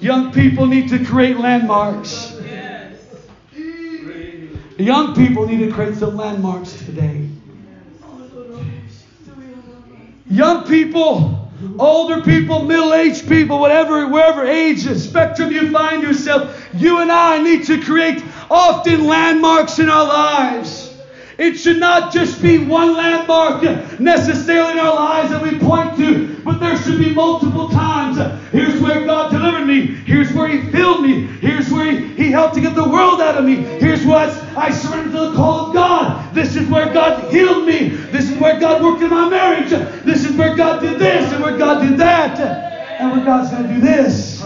Young 0.00 0.32
people 0.32 0.66
need 0.66 0.88
to 0.90 1.04
create 1.04 1.36
landmarks. 1.36 2.25
Young 4.78 5.14
people 5.14 5.46
need 5.46 5.58
to 5.58 5.72
create 5.72 5.94
some 5.96 6.16
landmarks 6.16 6.72
today. 6.84 7.28
Young 10.28 10.64
people, 10.64 11.50
older 11.78 12.20
people, 12.20 12.64
middle 12.64 12.92
aged 12.92 13.28
people, 13.28 13.58
whatever, 13.58 14.06
wherever 14.08 14.44
age 14.44 14.84
spectrum 14.98 15.50
you 15.52 15.70
find 15.70 16.02
yourself, 16.02 16.68
you 16.74 16.98
and 16.98 17.10
I 17.10 17.42
need 17.42 17.64
to 17.66 17.80
create 17.80 18.22
often 18.50 19.06
landmarks 19.06 19.78
in 19.78 19.88
our 19.88 20.04
lives. 20.04 20.85
It 21.38 21.54
should 21.54 21.78
not 21.78 22.12
just 22.14 22.40
be 22.40 22.64
one 22.64 22.94
landmark 22.94 23.62
necessarily 24.00 24.72
in 24.72 24.78
our 24.78 24.94
lives 24.94 25.30
that 25.30 25.42
we 25.42 25.58
point 25.58 25.96
to, 25.98 26.34
but 26.42 26.60
there 26.60 26.78
should 26.78 26.98
be 26.98 27.12
multiple 27.12 27.68
times. 27.68 28.16
Here's 28.52 28.80
where 28.80 29.04
God 29.04 29.32
delivered 29.32 29.66
me. 29.66 29.82
Here's 29.86 30.32
where 30.32 30.48
He 30.48 30.70
filled 30.70 31.02
me. 31.02 31.26
Here's 31.26 31.70
where 31.70 31.92
He, 31.92 32.06
he 32.14 32.30
helped 32.30 32.54
to 32.54 32.62
get 32.62 32.74
the 32.74 32.88
world 32.88 33.20
out 33.20 33.36
of 33.36 33.44
me. 33.44 33.56
Here's 33.56 34.06
where 34.06 34.16
I 34.56 34.70
surrendered 34.70 35.12
to 35.12 35.18
the 35.30 35.34
call 35.34 35.66
of 35.66 35.74
God. 35.74 36.34
This 36.34 36.56
is 36.56 36.66
where 36.70 36.90
God 36.90 37.30
healed 37.30 37.66
me. 37.66 37.88
This 37.88 38.30
is 38.30 38.38
where 38.38 38.58
God 38.58 38.82
worked 38.82 39.02
in 39.02 39.10
my 39.10 39.28
marriage. 39.28 39.70
This 40.04 40.24
is 40.24 40.34
where 40.36 40.56
God 40.56 40.80
did 40.80 40.98
this 40.98 41.30
and 41.32 41.42
where 41.42 41.58
God 41.58 41.86
did 41.86 41.98
that. 41.98 42.40
And 42.98 43.12
where 43.12 43.24
God's 43.24 43.50
going 43.50 43.68
to 43.68 43.74
do 43.74 43.80
this. 43.82 44.42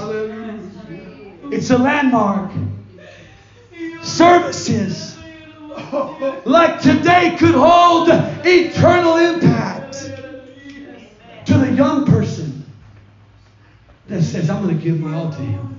It's 1.52 1.70
a 1.70 1.78
landmark. 1.78 2.50
Services 4.02 5.09
like 6.44 6.80
today 6.80 7.36
could 7.38 7.54
hold 7.54 8.08
eternal 8.08 9.16
impact 9.16 10.10
to 11.46 11.58
the 11.58 11.72
young 11.72 12.04
person 12.04 12.64
that 14.06 14.22
says, 14.22 14.50
I'm 14.50 14.64
going 14.64 14.76
to 14.76 14.82
give 14.82 14.98
my 14.98 15.14
all 15.14 15.30
to 15.30 15.40
Him. 15.40 15.76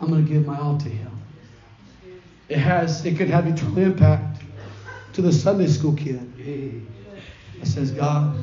I'm 0.00 0.08
going 0.08 0.24
to 0.24 0.30
give 0.30 0.44
my 0.44 0.58
all 0.58 0.76
to 0.78 0.88
Him. 0.88 1.10
It 2.48 2.58
has, 2.58 3.04
it 3.06 3.16
could 3.16 3.28
have 3.28 3.46
eternal 3.46 3.78
impact 3.78 4.42
to 5.12 5.22
the 5.22 5.32
Sunday 5.32 5.68
school 5.68 5.94
kid 5.94 6.36
that 7.60 7.66
says, 7.66 7.92
God, 7.92 8.36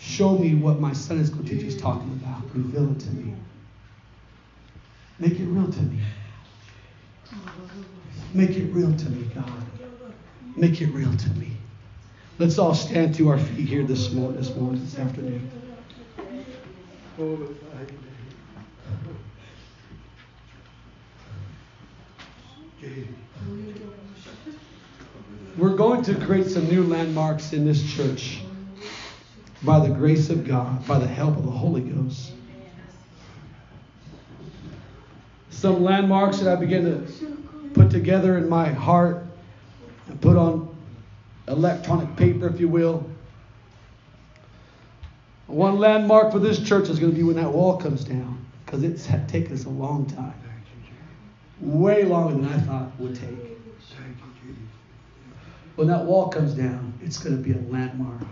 show 0.00 0.36
me 0.36 0.54
what 0.54 0.80
my 0.80 0.92
Sunday 0.92 1.24
school 1.24 1.44
teacher 1.44 1.66
is 1.66 1.76
talking 1.76 2.20
about. 2.22 2.42
Reveal 2.52 2.90
it 2.90 3.00
to 3.00 3.10
me. 3.10 3.34
Make 5.20 5.38
it 5.38 5.44
real 5.44 5.70
to 5.70 5.82
me. 5.82 6.00
Make 8.34 8.50
it 8.50 8.64
real 8.72 8.94
to 8.94 9.10
me, 9.10 9.30
God. 9.34 9.62
Make 10.56 10.80
it 10.82 10.86
real 10.88 11.14
to 11.16 11.30
me. 11.30 11.52
Let's 12.38 12.58
all 12.58 12.74
stand 12.74 13.14
to 13.16 13.30
our 13.30 13.38
feet 13.38 13.68
here 13.68 13.84
this 13.84 14.12
morning, 14.12 14.36
this 14.36 14.54
morning, 14.54 14.84
this 14.84 14.98
afternoon. 14.98 15.50
We're 25.56 25.74
going 25.74 26.02
to 26.02 26.14
create 26.14 26.46
some 26.46 26.68
new 26.68 26.84
landmarks 26.84 27.52
in 27.52 27.64
this 27.64 27.82
church 27.94 28.40
by 29.62 29.80
the 29.80 29.92
grace 29.92 30.30
of 30.30 30.46
God, 30.46 30.86
by 30.86 30.98
the 30.98 31.06
help 31.06 31.36
of 31.36 31.44
the 31.44 31.50
Holy 31.50 31.80
Ghost. 31.80 32.32
Some 35.50 35.82
landmarks 35.82 36.38
that 36.38 36.56
I 36.56 36.60
begin 36.60 36.84
to 36.84 37.47
put 37.78 37.90
together 37.90 38.36
in 38.36 38.48
my 38.48 38.68
heart 38.68 39.24
and 40.08 40.20
put 40.20 40.36
on 40.36 40.74
electronic 41.46 42.16
paper, 42.16 42.48
if 42.48 42.58
you 42.58 42.66
will. 42.66 43.08
One 45.46 45.78
landmark 45.78 46.32
for 46.32 46.40
this 46.40 46.58
church 46.58 46.88
is 46.88 46.98
going 46.98 47.12
to 47.12 47.16
be 47.16 47.22
when 47.22 47.36
that 47.36 47.50
wall 47.50 47.76
comes 47.76 48.04
down, 48.04 48.44
because 48.66 48.82
it's 48.82 49.06
taken 49.28 49.52
us 49.52 49.64
a 49.64 49.70
long 49.70 50.06
time. 50.06 50.34
Way 51.60 52.04
longer 52.04 52.34
than 52.34 52.52
I 52.52 52.58
thought 52.58 52.88
it 52.88 53.02
would 53.02 53.14
take. 53.14 53.58
When 55.76 55.86
that 55.86 56.04
wall 56.04 56.28
comes 56.28 56.54
down, 56.54 56.92
it's 57.00 57.18
going 57.18 57.36
to 57.36 57.42
be 57.42 57.52
a 57.52 57.62
landmark. 57.70 58.22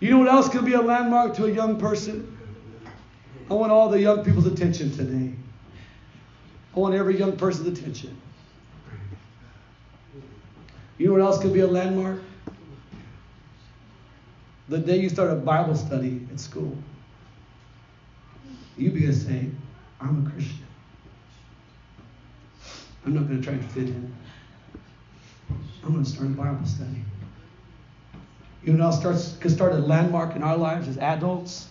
You 0.00 0.10
know 0.10 0.18
what 0.18 0.28
else 0.28 0.48
can 0.48 0.64
be 0.64 0.72
a 0.72 0.80
landmark 0.80 1.34
to 1.36 1.44
a 1.44 1.50
young 1.50 1.78
person? 1.78 2.36
I 3.50 3.54
want 3.54 3.70
all 3.70 3.90
the 3.90 4.00
young 4.00 4.24
people's 4.24 4.46
attention 4.46 4.90
today. 4.96 5.34
Want 6.78 6.94
every 6.94 7.18
young 7.18 7.36
person's 7.36 7.76
attention. 7.76 8.16
You 10.96 11.08
know 11.08 11.12
what 11.14 11.22
else 11.22 11.42
could 11.42 11.52
be 11.52 11.58
a 11.58 11.66
landmark? 11.66 12.20
The 14.68 14.78
day 14.78 15.00
you 15.00 15.08
start 15.08 15.32
a 15.32 15.34
Bible 15.34 15.74
study 15.74 16.24
at 16.32 16.38
school. 16.38 16.76
You 18.76 18.92
begin 18.92 19.08
to 19.08 19.16
say, 19.16 19.46
I'm 20.00 20.24
a 20.24 20.30
Christian. 20.30 20.66
I'm 23.04 23.14
not 23.14 23.26
going 23.26 23.40
to 23.40 23.44
try 23.44 23.54
and 23.54 23.70
fit 23.72 23.88
in. 23.88 24.14
I'm 25.82 25.94
going 25.94 26.04
to 26.04 26.08
start 26.08 26.28
a 26.28 26.30
Bible 26.30 26.64
study. 26.64 27.02
You 28.62 28.74
know 28.74 28.84
what 28.84 28.92
else 28.92 29.00
starts, 29.00 29.36
could 29.38 29.50
start 29.50 29.72
a 29.72 29.78
landmark 29.78 30.36
in 30.36 30.44
our 30.44 30.56
lives 30.56 30.86
as 30.86 30.96
adults? 30.98 31.70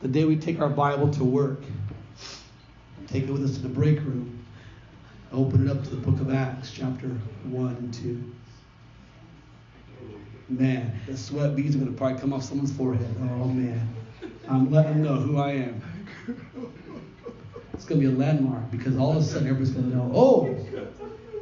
The 0.00 0.06
day 0.06 0.24
we 0.24 0.36
take 0.36 0.60
our 0.60 0.68
Bible 0.68 1.10
to 1.10 1.24
work. 1.24 1.62
Take 3.06 3.24
it 3.24 3.30
with 3.30 3.44
us 3.44 3.54
to 3.56 3.60
the 3.62 3.68
break 3.68 3.98
room. 4.00 4.44
Open 5.32 5.66
it 5.66 5.70
up 5.70 5.82
to 5.84 5.90
the 5.90 5.96
book 5.96 6.20
of 6.20 6.32
Acts, 6.32 6.72
chapter 6.72 7.08
1 7.08 7.76
and 7.76 7.94
2. 7.94 8.32
Man, 10.48 11.00
the 11.06 11.16
sweat 11.16 11.56
beads 11.56 11.74
are 11.74 11.78
going 11.78 11.90
to 11.90 11.96
probably 11.96 12.20
come 12.20 12.32
off 12.32 12.44
someone's 12.44 12.72
forehead. 12.72 13.14
Oh, 13.20 13.46
man. 13.46 13.88
I'm 14.48 14.70
letting 14.70 14.94
them 14.94 15.02
know 15.02 15.14
who 15.14 15.38
I 15.38 15.52
am. 15.52 15.82
It's 17.74 17.84
going 17.84 18.00
to 18.00 18.08
be 18.08 18.14
a 18.14 18.16
landmark 18.16 18.70
because 18.70 18.96
all 18.96 19.12
of 19.12 19.18
a 19.18 19.22
sudden 19.22 19.48
everybody's 19.48 19.74
going 19.74 19.90
to 19.90 19.96
know 19.96 20.10
oh, 20.14 20.56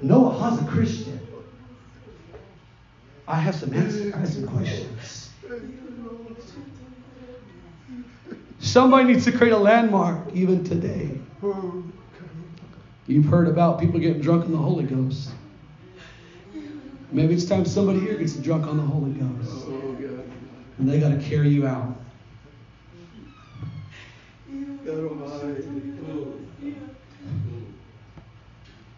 Noah 0.02 0.30
Ha's 0.30 0.60
a 0.60 0.66
Christian. 0.66 1.20
I 3.28 3.36
have 3.36 3.54
some 3.54 3.72
answers. 3.72 4.12
I 4.12 4.18
have 4.18 4.28
some 4.28 4.48
questions. 4.48 5.30
Somebody 8.64 9.12
needs 9.12 9.26
to 9.26 9.32
create 9.32 9.52
a 9.52 9.58
landmark 9.58 10.32
even 10.32 10.64
today. 10.64 11.10
You've 13.06 13.26
heard 13.26 13.46
about 13.46 13.78
people 13.78 14.00
getting 14.00 14.22
drunk 14.22 14.46
on 14.46 14.52
the 14.52 14.58
Holy 14.58 14.84
Ghost. 14.84 15.30
Maybe 17.12 17.34
it's 17.34 17.44
time 17.44 17.66
somebody 17.66 18.00
here 18.00 18.16
gets 18.16 18.34
drunk 18.36 18.66
on 18.66 18.78
the 18.78 18.82
Holy 18.82 19.12
Ghost. 19.12 19.66
And 20.78 20.88
they 20.88 20.98
got 20.98 21.10
to 21.10 21.18
carry 21.18 21.50
you 21.50 21.66
out. 21.66 21.94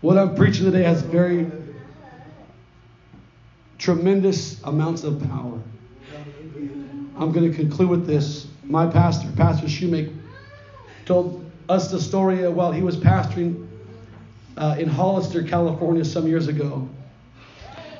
What 0.00 0.16
I'm 0.16 0.36
preaching 0.36 0.64
today 0.64 0.84
has 0.84 1.02
very 1.02 1.50
tremendous 3.78 4.62
amounts 4.62 5.02
of 5.02 5.20
power. 5.28 5.60
I'm 7.18 7.32
going 7.32 7.50
to 7.50 7.56
conclude 7.56 7.90
with 7.90 8.06
this. 8.06 8.46
My 8.68 8.86
pastor, 8.86 9.28
Pastor 9.36 9.66
Shoemake, 9.66 10.12
told 11.04 11.48
us 11.68 11.90
the 11.90 12.00
story 12.00 12.48
while 12.48 12.72
he 12.72 12.82
was 12.82 12.96
pastoring 12.96 13.68
uh, 14.56 14.76
in 14.78 14.88
Hollister, 14.88 15.42
California, 15.44 16.04
some 16.04 16.26
years 16.26 16.48
ago, 16.48 16.88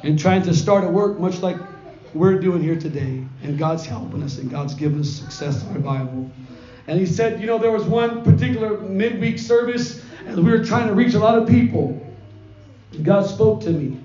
and 0.02 0.18
trying 0.18 0.42
to 0.42 0.54
start 0.54 0.84
a 0.84 0.88
work 0.88 1.20
much 1.20 1.40
like 1.40 1.56
we're 2.14 2.40
doing 2.40 2.62
here 2.62 2.78
today. 2.78 3.24
And 3.42 3.58
God's 3.58 3.86
helping 3.86 4.22
us, 4.24 4.38
and 4.38 4.50
God's 4.50 4.74
given 4.74 5.00
us 5.00 5.10
success 5.10 5.62
and 5.62 5.76
revival. 5.76 6.30
And 6.88 6.98
he 6.98 7.06
said, 7.06 7.40
you 7.40 7.46
know, 7.46 7.58
there 7.58 7.72
was 7.72 7.84
one 7.84 8.24
particular 8.24 8.78
midweek 8.78 9.38
service, 9.38 10.02
and 10.26 10.36
we 10.44 10.50
were 10.50 10.64
trying 10.64 10.88
to 10.88 10.94
reach 10.94 11.14
a 11.14 11.18
lot 11.18 11.38
of 11.38 11.48
people. 11.48 12.02
God 13.02 13.26
spoke 13.26 13.60
to 13.62 13.70
me 13.70 14.00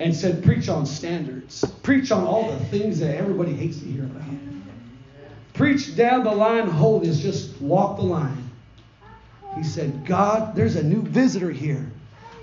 and 0.00 0.14
said, 0.14 0.42
Preach 0.44 0.68
on 0.68 0.86
standards. 0.86 1.64
Preach 1.82 2.10
on 2.10 2.24
all 2.24 2.50
the 2.50 2.64
things 2.66 2.98
that 3.00 3.16
everybody 3.16 3.52
hates 3.52 3.78
to 3.78 3.84
hear 3.84 4.04
about. 4.04 4.22
Preach 5.56 5.96
down 5.96 6.24
the 6.24 6.32
line 6.32 6.68
holiness. 6.68 7.18
Just 7.18 7.60
walk 7.60 7.96
the 7.96 8.04
line. 8.04 8.50
He 9.56 9.64
said, 9.64 10.04
God, 10.04 10.54
there's 10.54 10.76
a 10.76 10.82
new 10.82 11.02
visitor 11.02 11.50
here. 11.50 11.90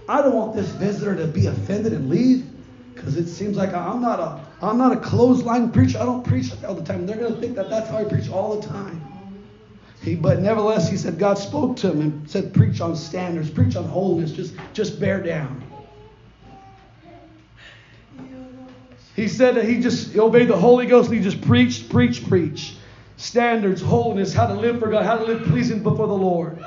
I 0.09 0.21
don't 0.21 0.33
want 0.33 0.55
this 0.55 0.69
visitor 0.69 1.15
to 1.15 1.27
be 1.27 1.45
offended 1.45 1.93
and 1.93 2.09
leave 2.09 2.45
because 2.93 3.15
it 3.17 3.27
seems 3.27 3.55
like 3.55 3.73
I'm 3.73 4.01
not 4.01 4.19
a 4.19 4.43
I'm 4.65 4.77
not 4.77 4.93
a 4.93 4.99
clothesline 4.99 5.71
preacher. 5.71 5.99
I 5.99 6.05
don't 6.05 6.23
preach 6.23 6.51
all 6.63 6.73
the 6.73 6.83
time. 6.83 7.05
They're 7.05 7.17
going 7.17 7.35
to 7.35 7.39
think 7.39 7.55
that 7.55 7.69
that's 7.69 7.89
how 7.89 7.97
I 7.97 8.03
preach 8.05 8.29
all 8.29 8.59
the 8.59 8.67
time. 8.67 9.01
He, 10.01 10.15
but 10.15 10.39
nevertheless, 10.39 10.89
he 10.89 10.97
said 10.97 11.19
God 11.19 11.37
spoke 11.37 11.77
to 11.77 11.91
him 11.91 12.01
and 12.01 12.29
said, 12.29 12.53
preach 12.53 12.81
on 12.81 12.95
standards, 12.95 13.49
preach 13.49 13.75
on 13.75 13.85
holiness, 13.85 14.31
just 14.31 14.55
just 14.73 14.99
bear 14.99 15.21
down. 15.21 15.63
He 19.15 19.27
said 19.27 19.55
that 19.55 19.65
he 19.65 19.79
just 19.79 20.17
obeyed 20.17 20.47
the 20.47 20.57
Holy 20.57 20.87
Ghost 20.87 21.09
and 21.09 21.17
he 21.17 21.23
just 21.23 21.41
preached, 21.41 21.89
preached, 21.89 22.27
preached. 22.27 22.77
Standards, 23.17 23.81
holiness, 23.81 24.33
how 24.33 24.47
to 24.47 24.53
live 24.53 24.79
for 24.79 24.89
God, 24.89 25.05
how 25.05 25.17
to 25.17 25.23
live 25.23 25.43
pleasing 25.43 25.83
before 25.83 26.07
the 26.07 26.13
Lord. 26.13 26.63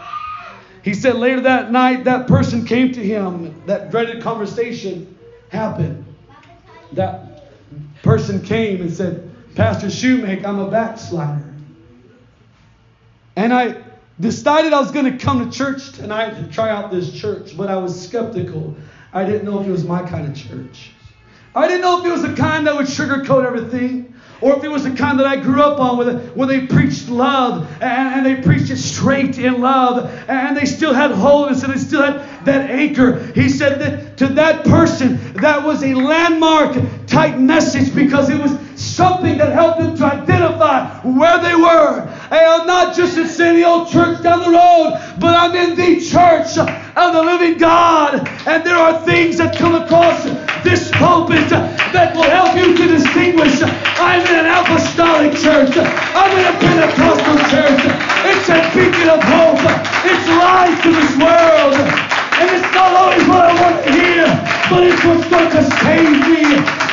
He 0.82 0.94
said 0.94 1.16
later 1.16 1.40
that 1.42 1.72
night, 1.72 2.04
that 2.04 2.28
person 2.28 2.64
came 2.64 2.92
to 2.92 3.02
him. 3.02 3.62
That 3.66 3.90
dreaded 3.90 4.22
conversation 4.22 5.18
happened. 5.48 6.04
That 6.92 7.52
person 8.02 8.40
came 8.40 8.80
and 8.80 8.92
said, 8.92 9.28
Pastor 9.56 9.88
Shoemake, 9.88 10.44
I'm 10.44 10.60
a 10.60 10.70
backslider. 10.70 11.52
And 13.34 13.52
I 13.52 13.82
decided 14.20 14.72
I 14.72 14.80
was 14.80 14.92
going 14.92 15.10
to 15.10 15.18
come 15.18 15.50
to 15.50 15.56
church 15.56 15.92
tonight 15.92 16.34
and 16.34 16.52
try 16.52 16.70
out 16.70 16.90
this 16.90 17.12
church, 17.12 17.56
but 17.56 17.68
I 17.68 17.76
was 17.76 18.08
skeptical. 18.08 18.76
I 19.12 19.24
didn't 19.24 19.44
know 19.44 19.60
if 19.60 19.66
it 19.66 19.70
was 19.70 19.84
my 19.84 20.08
kind 20.08 20.26
of 20.26 20.36
church. 20.36 20.92
I 21.54 21.66
didn't 21.68 21.82
know 21.82 22.00
if 22.00 22.06
it 22.06 22.12
was 22.12 22.22
the 22.22 22.34
kind 22.34 22.66
that 22.66 22.76
would 22.76 22.86
sugarcoat 22.86 23.44
everything. 23.44 24.14
Or 24.40 24.56
if 24.56 24.64
it 24.64 24.70
was 24.70 24.84
the 24.84 24.90
kind 24.90 25.18
that 25.18 25.26
I 25.26 25.36
grew 25.36 25.62
up 25.62 25.80
on 25.80 25.96
where, 25.96 26.12
where 26.12 26.46
they 26.46 26.66
preached 26.66 27.08
love 27.08 27.66
and, 27.80 28.14
and, 28.14 28.26
they 28.26 28.42
preached 28.42 28.70
it 28.70 28.76
straight 28.76 29.38
in 29.38 29.60
love 29.60 30.10
and 30.28 30.56
they 30.56 30.66
still 30.66 30.92
had 30.92 31.10
holiness 31.10 31.62
and 31.62 31.72
they 31.72 31.78
still 31.78 32.02
had 32.02 32.20
that 32.46 32.70
anchor. 32.70 33.18
He 33.34 33.48
said 33.48 33.78
that 33.80 34.16
to 34.18 34.28
that 34.28 34.64
person, 34.64 35.18
that 35.34 35.62
was 35.62 35.82
a 35.82 35.94
landmark 35.94 36.76
type 37.06 37.36
message 37.36 37.94
because 37.94 38.30
it 38.30 38.40
was 38.40 38.56
something 38.80 39.36
that 39.38 39.52
helped 39.52 39.80
them 39.80 39.96
to 39.96 40.04
identify 40.04 40.88
where 41.02 41.38
they 41.38 41.54
were. 41.54 42.00
And 42.30 42.34
I'm 42.34 42.66
not 42.66 42.96
just 42.96 43.18
in 43.18 43.26
City 43.26 43.62
Old 43.64 43.88
Church 43.88 44.22
down 44.22 44.40
the 44.40 44.50
road, 44.50 44.98
but 45.20 45.34
I'm 45.34 45.54
in 45.54 45.76
the 45.76 46.00
church 46.00 46.56
of 46.58 47.12
the 47.12 47.22
living 47.22 47.58
God. 47.58 48.26
And 48.46 48.64
there 48.64 48.76
are 48.76 49.04
things 49.04 49.36
that 49.38 49.56
come 49.56 49.74
across 49.74 50.24
this 50.64 50.90
pulpit 50.92 51.48
that 51.50 52.16
will 52.16 52.24
help 52.24 52.56
you 52.56 52.76
to 52.76 52.86
distinguish. 52.88 53.60
I'm 53.62 54.20
in 54.20 54.46
an 54.46 54.46
apostolic 54.46 55.32
church. 55.32 55.76
I'm 55.76 56.38
in 56.38 56.46
a 56.46 56.75
what's 65.30 65.52
going 65.54 65.64
to 65.64 65.76
save 65.84 66.28
me. 66.28 66.85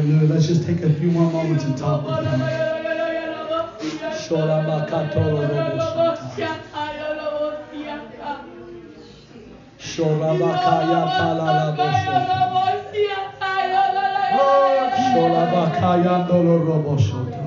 Hallelujah. 0.00 0.32
Let's 0.32 0.46
just 0.46 0.64
take 0.64 0.80
a 0.80 0.90
few 0.94 1.10
more 1.10 1.30
moments 1.30 1.64
and 1.64 1.76
talk 1.76 2.06
with 2.06 2.24
Him. 2.24 2.40
Shorabakaya 9.76 11.00
talaraboshoto. 11.20 12.40
Shorabakaya 15.12 16.14
doloroboshoto. 16.28 17.40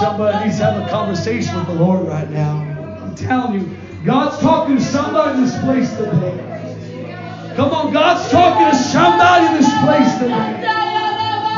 Somebody 0.00 0.44
needs 0.46 0.58
to 0.58 0.64
have 0.64 0.82
a 0.82 0.90
conversation 0.90 1.54
with 1.54 1.66
the 1.66 1.74
Lord 1.74 2.08
right 2.08 2.28
now. 2.28 2.58
I'm 3.00 3.14
telling 3.14 3.60
you, 3.60 3.76
God's 4.04 4.38
talking 4.40 4.76
to 4.76 4.82
somebody 4.82 5.38
in 5.38 5.44
this 5.44 5.56
place 5.60 5.88
today. 5.94 7.54
Come 7.54 7.70
on, 7.70 7.92
God's 7.92 8.28
talking 8.28 8.70
to 8.70 8.76
somebody 8.76 9.46
in 9.46 9.54
this 9.54 9.70
place 9.86 10.18
today. 10.18 10.66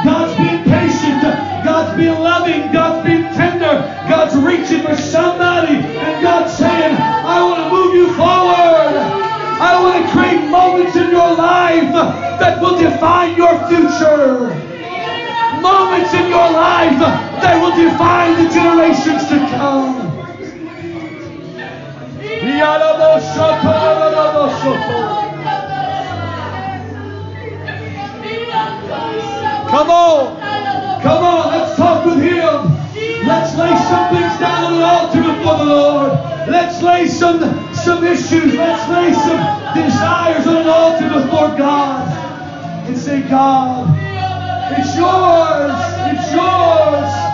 God's 0.05 0.37
being 0.37 0.63
patient. 0.69 1.23
God's 1.65 1.97
being 1.97 2.21
loving. 2.21 2.71
God's 2.73 3.09
being 3.09 3.25
tender. 3.33 3.81
God's 4.07 4.37
reaching 4.37 4.85
for 4.85 4.97
somebody. 5.01 5.77
And 5.81 6.23
God's 6.23 6.53
saying, 6.53 6.95
I 6.95 7.41
want 7.41 7.65
to 7.65 7.71
move 7.73 7.95
you 7.95 8.13
forward. 8.21 9.01
I 9.57 9.81
want 9.81 10.05
to 10.05 10.13
create 10.13 10.45
moments 10.51 10.95
in 10.95 11.11
your 11.11 11.35
life 11.35 11.91
that 12.39 12.61
will 12.61 12.77
define 12.77 13.35
your 13.35 13.57
future. 13.67 14.53
Moments 15.63 16.13
in 16.13 16.29
your 16.29 16.53
life 16.53 17.26
that 17.47 17.63
will 17.63 17.77
define 17.79 18.43
the 18.43 18.51
generations 18.51 19.23
to 19.29 19.39
come. 19.55 20.03
Come 29.71 29.91
on. 29.91 30.41
Come 31.03 31.25
on, 31.25 31.49
let's 31.53 31.77
talk 31.77 32.05
with 32.05 32.21
him. 32.21 32.75
Let's 33.29 33.55
lay 33.57 33.77
some 33.77 34.07
things 34.11 34.41
down 34.41 34.65
on 34.65 34.73
the 34.79 34.85
altar 34.85 35.23
before 35.23 35.59
the 35.59 35.65
Lord. 35.67 36.13
Let's 36.49 36.83
lay 36.83 37.07
some, 37.07 37.39
some 37.75 38.05
issues. 38.05 38.55
Let's 38.55 38.91
lay 38.91 39.13
some 39.13 39.41
desires 39.75 40.47
on 40.49 40.57
an 40.57 40.67
altar 40.67 41.09
before 41.09 41.57
God. 41.57 42.09
And 42.89 42.99
say, 42.99 43.23
God, 43.23 43.87
it's 44.77 44.97
yours. 44.97 45.73
It's 46.11 46.33
yours. 46.33 47.26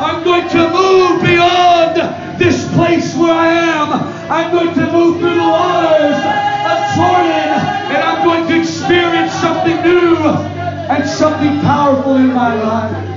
I'm 0.00 0.22
going 0.22 0.48
to 0.48 0.70
move 0.70 1.22
beyond 1.22 1.96
this 2.38 2.72
place 2.74 3.16
where 3.16 3.32
I 3.34 3.48
am. 3.48 3.92
I'm 4.30 4.52
going 4.52 4.72
to 4.74 4.92
move 4.92 5.18
through 5.18 5.34
the 5.34 5.40
waters 5.40 6.14
of 6.70 6.78
Jordan 6.94 7.50
and 7.90 8.02
I'm 8.04 8.24
going 8.24 8.46
to 8.46 8.60
experience 8.60 9.32
something 9.32 9.82
new 9.82 10.16
and 10.88 11.08
something 11.08 11.60
powerful 11.62 12.14
in 12.14 12.28
my 12.28 12.54
life. 12.54 13.07